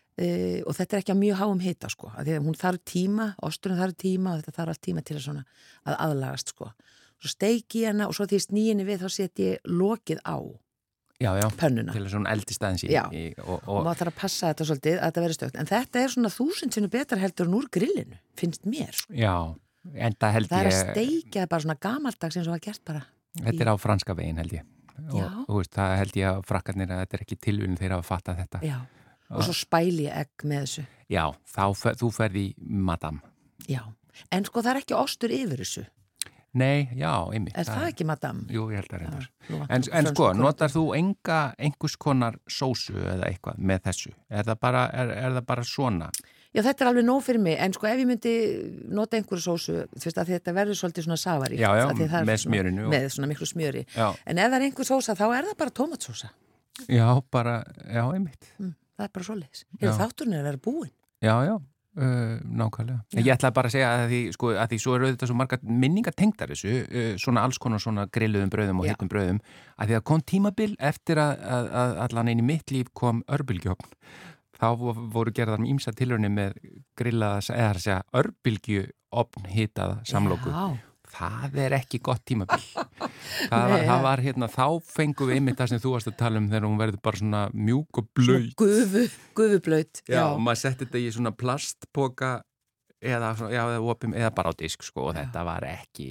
og 0.67 0.77
þetta 0.77 0.97
er 0.97 1.03
ekki 1.03 1.15
að 1.15 1.23
mjög 1.23 1.41
háum 1.41 1.61
hita 1.65 1.91
sko 1.93 2.13
af 2.13 2.25
því 2.27 2.37
að 2.37 2.49
hún 2.49 2.59
þarf 2.61 2.83
tíma, 2.85 3.29
osturinn 3.47 3.81
þarf 3.81 4.01
tíma 4.01 4.35
og 4.35 4.43
þetta 4.43 4.57
þarf 4.59 4.75
allt 4.75 4.83
tíma 4.89 5.05
til 5.05 5.17
að 5.17 5.27
svona 5.29 5.45
að 5.87 6.01
aðlagast 6.07 6.55
sko 6.55 6.73
svo 7.21 7.33
steiki 7.33 7.85
ég 7.85 7.95
hana 7.95 8.09
og 8.09 8.17
svo 8.17 8.29
ég 8.31 8.45
snýni 8.45 8.87
við 8.89 9.05
þá 9.05 9.09
set 9.17 9.43
ég 9.45 9.65
lokið 9.69 10.21
á 10.25 10.37
já, 11.21 11.31
já, 11.37 11.47
pönnuna 11.61 11.95
til 11.95 12.05
að 12.05 12.13
svona 12.15 12.35
eldist 12.35 12.65
aðeins 12.65 12.85
í, 12.87 12.93
Já. 12.93 13.03
í 13.13 13.25
og, 13.45 13.59
og 13.59 13.75
og, 13.77 13.81
maður 13.85 14.03
þarf 14.03 14.13
að 14.13 14.21
passa 14.23 14.53
þetta 14.53 14.69
svolítið 14.71 14.97
að 14.97 15.07
þetta 15.07 15.25
verður 15.25 15.39
stökt 15.39 15.59
en 15.61 15.71
þetta 15.71 16.03
er 16.03 16.15
svona 16.15 16.33
þúsund 16.33 16.77
sinni 16.77 16.93
betra 16.93 17.21
heldur 17.21 17.51
en 17.51 17.57
úr 17.59 17.69
grillinu, 17.73 18.21
finnst 18.41 18.65
mér 18.69 18.97
sko. 18.97 19.17
já, 19.17 19.37
en 19.95 20.17
það 20.21 20.37
held 20.37 20.53
Það 20.53 20.61
er 20.61 20.71
að 20.71 20.77
ég, 20.77 20.93
steikja 20.95 21.49
bara 21.51 21.67
svona 21.67 21.81
gamaldags 21.81 22.39
eins 22.41 22.49
og 22.49 22.57
var 22.57 22.65
gert 22.65 22.85
bara. 22.89 23.03
Þetta 23.39 23.65
er 23.65 23.73
á 23.73 23.77
franska 23.81 24.17
vegin 24.19 24.41
held 24.43 24.57
ég. 24.59 24.67
Já. 25.01 25.25
Og, 25.25 25.45
og 25.47 25.61
veist, 25.61 25.75
það 25.77 25.95
held 26.03 26.19
ég 26.21 26.31
að 26.31 26.43
frakkarnir 26.51 26.91
að 26.93 27.05
þetta 27.05 27.17
er 27.17 27.25
ekki 27.25 27.39
tilvíðin 27.47 27.79
þeirra 27.81 28.01
að 28.01 28.09
fatta 28.11 28.35
þetta. 28.37 28.61
Já. 28.67 28.77
Og 29.31 29.47
svo 29.47 29.55
spæli 29.55 30.09
ég 30.09 30.19
egg 30.25 30.45
með 30.51 30.65
þessu. 30.67 30.85
Já, 31.11 31.25
þá 31.47 31.65
þú 32.01 32.11
ferði 32.15 32.45
madam. 32.59 33.23
Já. 33.71 33.85
En 34.35 34.45
sko 34.45 34.63
það 34.65 34.75
er 34.75 34.83
ekki 34.83 34.97
ostur 34.99 35.35
yfir 35.35 35.63
þessu. 35.63 35.87
Nei, 36.59 36.89
já, 36.99 37.13
einmitt. 37.31 37.55
Er 37.55 37.69
það 37.69 37.85
ekki 37.93 38.05
madam? 38.09 38.41
Jú, 38.51 38.65
ég 38.75 38.81
held 38.83 38.95
að 38.97 39.03
reyndar. 39.05 39.27
Vantar 39.47 39.77
En, 39.77 39.85
en 40.01 40.09
sko, 40.11 40.31
notar 40.35 40.73
þú 40.73 40.83
enga, 40.99 41.39
einhvers 41.63 41.95
konar 42.03 42.41
sósu 42.51 42.97
eða 42.99 43.29
eitthvað 43.29 43.61
með 43.71 43.85
þessu? 43.85 44.11
Er 44.27 44.49
það 44.49 44.59
bara, 44.67 44.81
er, 44.91 45.13
er 45.15 45.37
það 45.37 45.47
bara 45.53 45.67
svona? 45.71 46.09
Já, 46.51 46.63
þetta 46.67 46.83
er 46.83 46.89
alveg 46.91 47.05
nóg 47.07 47.21
fyrir 47.23 47.39
mig, 47.45 47.57
en 47.63 47.73
sko 47.77 47.87
ef 47.87 47.99
ég 48.01 48.09
myndi 48.11 48.31
nota 48.91 49.17
einhverju 49.17 49.43
sósu, 49.45 49.75
þú 49.95 50.03
veist 50.09 50.19
að 50.19 50.33
þetta 50.35 50.55
verður 50.57 50.79
svolítið 50.81 51.05
svona 51.07 51.19
safaríkt. 51.23 51.61
Já, 51.63 51.71
já, 51.79 51.85
með 51.95 52.11
svona- 52.11 52.39
smjörinu 52.43 52.89
Með 52.91 53.07
svona 53.15 53.29
miklu 53.31 53.47
smjöri. 53.47 53.85
Já, 53.95 54.09
En 54.27 54.39
ef 54.39 54.51
það 54.51 54.57
er 54.59 54.65
einhver 54.67 54.89
sósa, 54.89 55.15
þá 55.15 55.27
er 55.39 55.45
það 55.51 55.57
bara 55.59 55.71
tómatsósa. 55.71 56.31
já 56.89 57.23
bara, 57.31 57.65
já, 57.87 58.03
einmitt. 58.15 58.45
Mm, 58.59 58.75
það 58.99 59.05
er 59.05 59.11
bara. 59.15 59.25
Já. 59.25 59.65
Hefur 59.81 60.01
þátturinn 60.01 60.35
er 60.35 60.41
að 60.41 60.49
vera 60.51 60.57
búin. 60.67 60.91
Já, 61.23 61.35
já, 61.47 61.55
uh, 61.55 62.41
nákvæmlega. 62.43 63.05
En 63.15 63.23
Ég 63.25 63.31
ætla 63.37 63.53
bara 63.55 63.69
að 63.69 63.73
segja 63.77 63.89
að 63.95 64.09
því, 64.11 64.21
sko, 64.33 64.47
að 64.57 64.69
því 64.71 64.79
svo 64.81 64.95
eru 64.97 65.07
auðvitað 65.07 65.27
svo 65.31 65.37
margar 65.37 65.59
minningar 65.63 66.15
tengdar 66.17 66.49
þessu, 66.49 66.83
uh, 66.83 67.15
svona 67.17 67.45
alls 67.45 67.59
konar 67.59 67.79
svona 67.79 68.09
grilluðum 68.11 68.51
bröðum 68.51 68.81
og 68.81 68.87
Já. 68.87 68.95
heitum 68.97 69.09
bröðum, 69.09 69.39
að 69.79 69.87
því 69.87 69.95
að 70.01 70.03
kom 70.05 70.21
tímabil 70.21 70.75
eftir 70.81 71.15
að, 71.17 71.39
að, 71.47 71.71
að 71.71 71.97
allan 72.09 72.29
einu 72.29 72.43
mitt 72.43 72.67
líf 72.75 72.89
kom 72.93 73.23
örbylgjófn. 73.29 73.87
Þá 74.61 74.67
vo- 74.77 74.95
voru 75.15 75.33
gerðar 75.33 75.61
með 75.63 75.73
ímsa 75.75 75.93
tilhörni 75.97 76.29
með 76.33 76.59
grillaða, 77.01 77.41
eða 77.55 77.71
að 77.75 77.83
segja, 77.87 78.01
örbylgjuofn 78.21 79.47
hitaða 79.55 80.01
samlóku. 80.09 80.53
Já. 80.53 80.87
Það 81.11 81.57
er 81.59 81.75
ekki 81.81 81.99
gott 82.07 82.21
tímabil. 82.29 82.61
Það 83.51 83.73
það 83.89 84.03
var 84.05 84.21
hérna, 84.23 84.47
þá 84.53 84.65
fengum 84.87 85.27
við 85.31 85.41
einmitt 85.41 85.59
það 85.59 85.71
sem 85.73 85.81
þú 85.83 85.91
varst 85.97 86.11
að 86.11 86.17
tala 86.21 86.39
um 86.39 86.47
þegar 86.51 86.67
hún 86.69 86.79
verður 86.79 87.01
bara 87.03 87.19
svona 87.19 87.41
mjúk 87.55 87.99
og 88.03 88.07
blöð. 88.15 88.47
Gufu, 88.61 89.03
gufublaut. 89.39 90.03
Já, 90.07 90.21
og 90.29 90.41
maður 90.45 90.61
setti 90.63 90.87
þetta 90.87 91.01
í 91.03 91.09
svona 91.17 91.33
plastpoka 91.41 92.31
eða, 93.03 93.33
já, 93.51 93.63
eða, 93.65 93.81
opum, 93.91 94.15
eða 94.15 94.31
bara 94.37 94.53
á 94.53 94.59
disk 94.61 94.85
sko 94.87 95.09
og 95.11 95.17
þetta 95.19 95.43
var 95.49 95.67
ekki 95.67 96.09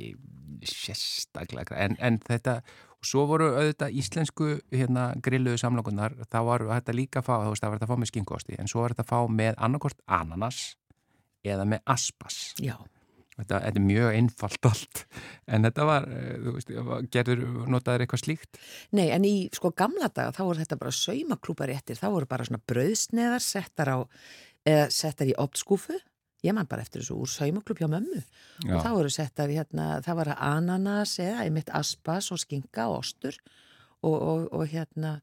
sérstaklega 0.67 1.77
en, 1.85 1.95
en 2.03 2.19
þetta, 2.27 2.59
og 2.99 3.07
svo 3.07 3.25
voru 3.29 3.49
auðvitað 3.53 3.95
íslensku 4.01 4.51
hérna 4.73 5.09
grilluðu 5.23 5.59
samlokunar 5.61 6.17
þá 6.27 6.39
var 6.47 6.65
þetta 6.67 6.95
líka 6.95 7.21
að 7.21 7.29
fá, 7.29 7.33
þú 7.45 7.53
veist 7.53 7.63
það 7.63 7.71
var 7.71 7.79
þetta 7.79 7.87
að 7.87 7.93
fá 7.93 8.01
með 8.03 8.11
skinkosti 8.11 8.59
en 8.59 8.71
svo 8.71 8.83
var 8.83 8.95
þetta 8.95 9.05
að 9.05 9.11
fá 9.13 9.35
með 9.39 9.59
annarkort 9.67 10.01
ananas 10.19 10.61
eða 11.47 11.67
með 11.71 11.83
aspas. 11.95 12.39
Já, 12.59 12.75
þetta, 13.37 13.61
þetta 13.63 13.79
er 13.79 13.85
mjög 13.87 14.17
einfalt 14.17 14.69
allt 14.69 15.05
en 15.47 15.69
þetta 15.69 15.87
var, 15.87 16.09
eh, 16.11 16.51
veist, 16.57 16.75
gerður 17.15 17.45
notaður 17.71 18.05
eitthvað 18.05 18.25
slíkt? 18.25 18.61
Nei 18.91 19.07
en 19.15 19.27
í 19.27 19.33
sko 19.55 19.71
gamla 19.71 20.11
daga 20.11 20.35
þá 20.35 20.43
voru 20.43 20.63
þetta 20.65 20.81
bara 20.83 20.99
saumaklúparéttir, 20.99 21.99
þá 22.01 22.07
voru 22.11 22.29
bara 22.29 22.47
svona 22.49 22.63
brauðsneðar 22.67 23.45
settar 23.45 23.95
á, 23.95 23.97
settar 24.91 25.31
í 25.31 25.37
optskúfu, 25.39 25.95
ég 26.45 26.53
man 26.55 26.67
bara 26.71 26.81
eftir 26.85 27.01
þessu 27.03 27.17
úr 27.19 27.29
saumaklúp 27.31 27.81
hjá 27.81 27.89
mömmu 27.91 28.21
Já. 28.21 28.75
og 28.77 28.83
þá 28.85 28.89
voru 28.95 29.11
settar 29.11 29.51
hérna, 29.51 29.89
það 30.05 30.19
var 30.21 30.33
ananas 30.37 31.17
eða 31.19 31.43
einmitt 31.45 31.71
aspas 31.75 32.31
og 32.31 32.39
skinka 32.43 32.87
og 32.91 33.01
ostur 33.03 33.35
og, 34.03 34.15
og, 34.15 34.45
og 34.55 34.65
hérna 34.71 35.17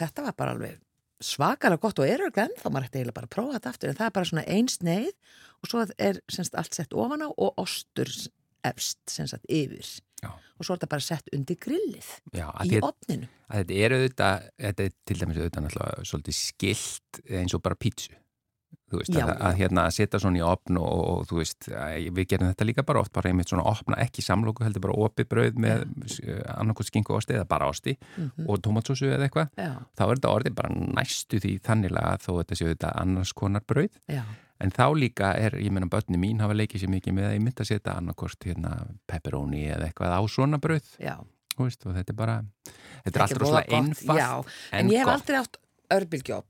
þetta 0.00 0.26
var 0.28 0.36
bara 0.36 0.56
alveg 0.56 0.78
svakara 1.20 1.76
gott 1.80 1.98
og 2.00 2.08
er 2.08 2.22
auðvitað 2.24 2.46
ennþá 2.48 2.70
maður 2.72 2.86
ætti 2.88 2.98
eiginlega 3.00 3.16
bara 3.18 3.28
að 3.28 3.34
prófa 3.36 3.56
þetta 3.58 3.72
aftur 3.74 3.90
en 3.92 3.98
það 3.98 4.06
er 4.10 4.14
bara 4.18 4.28
svona 4.30 4.44
ein 4.48 4.68
sneið 4.72 5.10
og 5.60 5.68
svo 5.72 5.82
er 6.00 6.20
semst 6.32 6.54
allt 6.56 6.76
sett 6.78 6.94
ofan 6.96 7.24
á 7.24 7.28
og 7.28 7.58
ostur 7.60 8.08
efst 8.64 9.00
semst 9.08 9.44
yfir 9.48 9.84
Já. 10.20 10.30
og 10.32 10.64
svo 10.64 10.74
er 10.74 10.80
þetta 10.80 10.90
bara 10.92 11.04
sett 11.04 11.28
undir 11.36 11.56
grillið 11.60 12.08
Já, 12.36 12.48
í 12.64 12.70
því- 12.74 12.82
opninu 12.88 13.28
þetta 13.50 13.76
er 13.84 13.94
auðvitað, 13.96 14.48
þetta 14.64 14.84
er 14.88 14.96
til 15.08 15.16
dæmis 15.20 15.38
auðvitað 15.40 15.64
náttúrulega 15.66 16.08
svolítið 16.12 16.36
skilt 16.40 17.20
eins 17.40 17.56
og 17.56 17.62
bara 17.64 17.76
pítsu 17.80 18.16
þú 18.90 19.00
veist, 19.00 19.14
Já, 19.14 19.22
að, 19.24 19.32
að 19.46 19.56
hérna 19.60 19.84
að 19.86 19.94
setja 19.96 20.20
svona 20.22 20.40
í 20.40 20.44
opn 20.44 20.80
og, 20.80 21.00
og 21.12 21.24
þú 21.30 21.38
veist, 21.40 21.70
við 22.18 22.28
gerum 22.32 22.50
þetta 22.50 22.68
líka 22.68 22.84
bara 22.88 23.02
oft 23.04 23.14
bara 23.16 23.30
einmitt 23.30 23.52
svona 23.52 23.66
opna, 23.70 23.98
ekki 24.02 24.24
samlóku 24.26 24.66
heldur 24.66 24.84
bara 24.88 24.98
opið 25.06 25.30
brauð 25.30 25.62
með 25.62 25.86
annarkot 26.56 26.90
skinku 26.90 27.16
osti 27.16 27.36
eða 27.38 27.48
bara 27.50 27.70
osti 27.70 27.96
og 28.46 28.60
tomatsósu 28.64 29.10
eða 29.10 29.28
eitthvað, 29.28 29.50
þá 29.56 30.04
er 30.06 30.14
þetta 30.14 30.34
orðið 30.34 30.56
bara 30.60 30.74
næstu 31.00 31.40
því 31.42 31.56
þannilega 31.66 32.14
þó 32.24 32.30
þetta 32.42 32.60
séu 32.60 32.70
þetta 32.74 32.94
annars 33.00 33.34
konar 33.36 33.66
brauð, 33.70 33.98
já, 34.10 34.22
en 34.60 34.74
þá 34.76 34.86
líka 34.98 35.32
er, 35.40 35.56
ég 35.62 35.72
meina 35.72 35.88
börni 35.90 36.20
mín 36.20 36.42
hafa 36.42 36.56
leikið 36.58 36.84
sér 36.84 36.92
mikið 36.92 37.16
með 37.16 37.28
að 37.30 37.36
ég 37.38 37.44
myndi 37.46 37.64
að 37.64 37.70
setja 37.72 37.96
annarkort 37.96 38.48
hérna 38.48 38.74
pepperoni 39.08 39.66
eða 39.70 39.88
eitthvað 39.88 40.16
á 40.18 40.22
svona 40.28 40.60
brauð. 40.60 40.90
Þú 41.56 41.66
veist, 41.66 41.84
og 41.84 41.96
þetta 41.96 42.12
er 42.12 42.16
bara 42.16 42.36
þetta 42.40 42.70
er 42.70 43.10
Þetta 43.10 43.24
allt 43.24 43.34
voða 43.34 43.42
rosalega 43.42 43.80
einfalt 43.80 44.20
Já, 44.20 44.28
en, 44.78 44.92
ég 44.92 45.02
hef 45.02 45.12
aldrei 45.12 45.40
átt 45.40 45.58
hef 45.90 46.44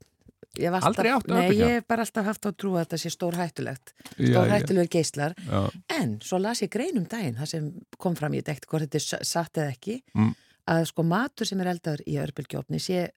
alltaf, 0.59 0.83
Aldrei 0.91 1.11
átt 1.11 1.27
Nei, 1.27 1.37
örbylgjuofn? 1.45 1.69
ég 1.71 1.77
hef 1.79 1.87
bara 1.87 2.01
alltaf 2.05 2.25
haft 2.25 2.45
á 2.45 2.51
trú 2.51 2.73
að 2.75 2.83
þetta 2.85 2.97
sé 3.03 3.09
stór 3.13 3.37
hættulegt 3.39 3.93
Stór 4.17 4.49
hættulegur 4.51 4.89
geislar 4.91 5.33
Já. 5.47 5.61
En 5.99 6.17
svo 6.21 6.37
las 6.41 6.61
ég 6.61 6.69
grein 6.73 6.97
um 6.99 7.05
daginn 7.07 7.37
Það 7.39 7.45
sem 7.53 7.71
kom 7.97 8.15
fram, 8.19 8.33
ég 8.35 8.43
dekti 8.43 8.67
hvort 8.67 8.83
þetta 8.89 8.99
er 9.21 9.25
satt 9.25 9.57
eða 9.57 9.71
ekki 9.77 10.01
Mm. 10.15 10.33
Að 10.71 10.85
sko 10.91 11.03
matur 11.03 11.47
sem 11.49 11.59
er 11.63 11.71
eldaður 11.71 12.03
í 12.05 12.17
örbylgjópni 12.21 12.79
sé 12.79 13.09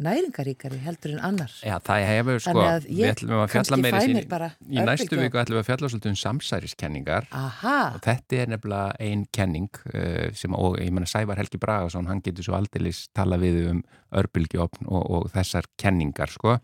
næringaríkari 0.00 0.78
heldur 0.80 1.12
en 1.12 1.18
annar. 1.28 1.52
Já, 1.60 1.74
það 1.84 2.04
hefur 2.08 2.38
sko, 2.40 2.62
að 2.64 2.86
við 2.86 3.00
ég 3.02 3.12
ætlum 3.12 3.34
að 3.36 3.50
fjalla 3.52 3.78
kannski 3.82 3.92
fæ 3.92 4.14
mér 4.16 4.28
bara 4.30 4.48
í 4.64 4.84
næstu 4.88 5.18
viku 5.18 5.40
ætlum 5.42 5.58
við 5.58 5.60
að 5.60 5.66
fjalla 5.68 5.90
svolítið 5.92 6.12
um 6.12 6.18
samsæriskenningar. 6.22 7.28
Aha, 7.36 7.76
og 7.98 8.04
þetta 8.06 8.38
er 8.40 8.52
nefnilega 8.54 8.96
ein 9.04 9.26
kenning 9.36 9.68
uh, 9.92 10.30
sem, 10.38 10.56
og 10.56 10.78
ég 10.80 10.88
menna 10.94 11.10
Sævar 11.10 11.40
Helgi 11.42 11.60
Bragason 11.60 12.08
hann 12.08 12.22
getur 12.24 12.48
svo 12.48 12.56
aldeilis 12.56 13.04
tala 13.12 13.36
við 13.42 13.60
um 13.74 13.82
örbylgjófn 14.22 14.88
og, 14.88 15.02
og 15.18 15.28
þessar 15.36 15.68
kenningar 15.80 16.32
sko, 16.32 16.56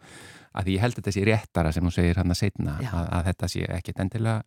að 0.56 0.72
ég 0.72 0.80
held 0.80 0.96
að 0.96 1.02
þetta 1.02 1.16
sé 1.18 1.26
réttara 1.28 1.74
sem 1.76 1.84
þú 1.84 1.92
segir 1.98 2.22
hann 2.22 2.32
að 2.32 2.40
setna 2.40 2.78
að, 2.80 3.02
að 3.18 3.28
þetta 3.32 3.50
sé 3.52 3.66
ekkit 3.78 4.00
endilega 4.06 4.40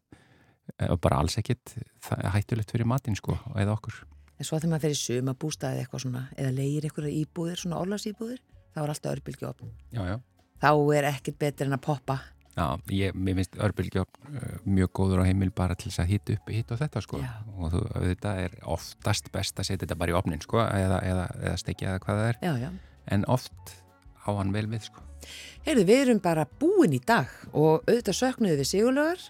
eh, 0.79 0.89
og 0.89 0.97
bara 1.03 1.21
alls 1.21 1.37
ekkit 1.37 1.77
hættulegt 2.09 2.73
fyrir 2.73 2.89
matinn 2.89 3.17
sko, 3.19 3.37
eða 3.53 3.77
okkur 3.77 4.01
en 4.41 4.47
svo 4.49 4.57
þegar 4.57 4.73
maður 4.73 4.87
fer 4.87 4.95
í 4.95 4.99
suma 4.99 5.37
bústaði 5.37 5.83
eitthvað 5.83 6.03
svona 6.07 6.25
eða 6.33 6.57
leigir 6.57 6.89
eitthvað 6.89 7.13
íbúðir, 7.13 7.61
svona 7.61 7.79
orlasíbúðir 7.83 8.41
þá 8.73 8.81
er 8.81 8.93
alltaf 8.95 9.13
já 10.09 10.19
Þá 10.61 10.71
er 10.93 11.07
ekkit 11.09 11.39
betur 11.41 11.69
en 11.69 11.73
að 11.73 11.83
poppa. 11.87 12.19
Já, 12.51 12.65
ég, 12.93 13.15
mér 13.15 13.39
finnst 13.39 13.55
örbylgjófn 13.63 14.35
uh, 14.35 14.55
mjög 14.67 14.91
góður 14.99 15.23
á 15.23 15.29
heimil 15.29 15.49
bara 15.55 15.77
til 15.79 15.87
þess 15.89 16.03
að 16.03 16.11
hýta 16.11 16.35
upp 16.35 16.51
hitt 16.51 16.73
og 16.75 16.81
þetta 16.81 17.01
sko. 17.01 17.21
Já. 17.23 17.31
og 17.55 17.71
þú, 17.73 17.81
þetta 17.95 18.33
er 18.43 18.57
oftast 18.69 19.31
best 19.33 19.57
að 19.57 19.69
setja 19.69 19.85
þetta 19.85 19.97
bara 20.03 20.13
í 20.13 20.17
opnin 20.19 20.43
sko 20.43 20.59
eða, 20.67 20.99
eða, 21.07 21.25
eða 21.39 21.55
stekja 21.63 21.93
eða 21.93 22.03
hvað 22.03 22.21
það 22.21 22.29
er. 22.33 22.41
Já, 22.43 22.51
já. 22.67 22.69
En 23.15 23.25
oft 23.31 23.73
á 24.25 24.29
hann 24.37 24.53
vel 24.55 24.67
við 24.71 24.87
sko 24.89 25.07
Heyrðu, 25.61 25.83
við 25.85 25.99
erum 26.01 26.21
bara 26.23 26.47
búin 26.59 26.95
í 26.97 27.01
dag 27.05 27.29
og 27.53 27.83
auðvitað 27.85 28.17
söknuðu 28.17 28.57
við 28.57 28.69
Sigurlaugar 28.71 29.27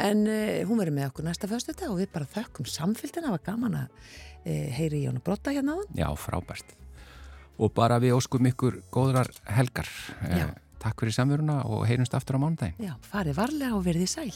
en 0.00 0.22
uh, 0.24 0.62
hún 0.64 0.80
verður 0.80 0.96
með 0.96 1.10
okkur 1.10 1.26
næsta 1.26 1.50
föstu 1.50 1.74
og 1.90 1.98
við 2.00 2.08
bara 2.14 2.30
þökkum 2.32 2.68
samfélgina, 2.70 3.28
það 3.28 3.36
var 3.36 3.44
gaman 3.50 3.78
að 3.82 3.90
uh, 3.92 4.68
heyri 4.78 5.02
Jón 5.04 5.20
og 5.20 5.26
Brotta 5.26 5.52
hérna 5.52 5.76
á 5.76 5.78
hann. 5.82 5.92
já, 5.92 6.08
frábært 6.16 6.72
og 7.56 7.72
bara 7.76 8.00
við 8.00 8.16
óskum 8.16 8.48
ykkur 8.50 8.82
góðrar 8.92 9.30
helgar. 9.48 9.88
Eh, 10.28 10.48
Takk 10.76 11.00
fyrir 11.02 11.16
samveruna 11.16 11.62
og 11.64 11.86
heyrumst 11.88 12.14
aftur 12.14 12.36
á 12.36 12.40
mánudaginn 12.44 12.90
Já, 12.90 12.94
farið 13.08 13.38
varlega 13.40 13.78
og 13.78 13.86
verðið 13.86 14.10
sæl. 14.12 14.32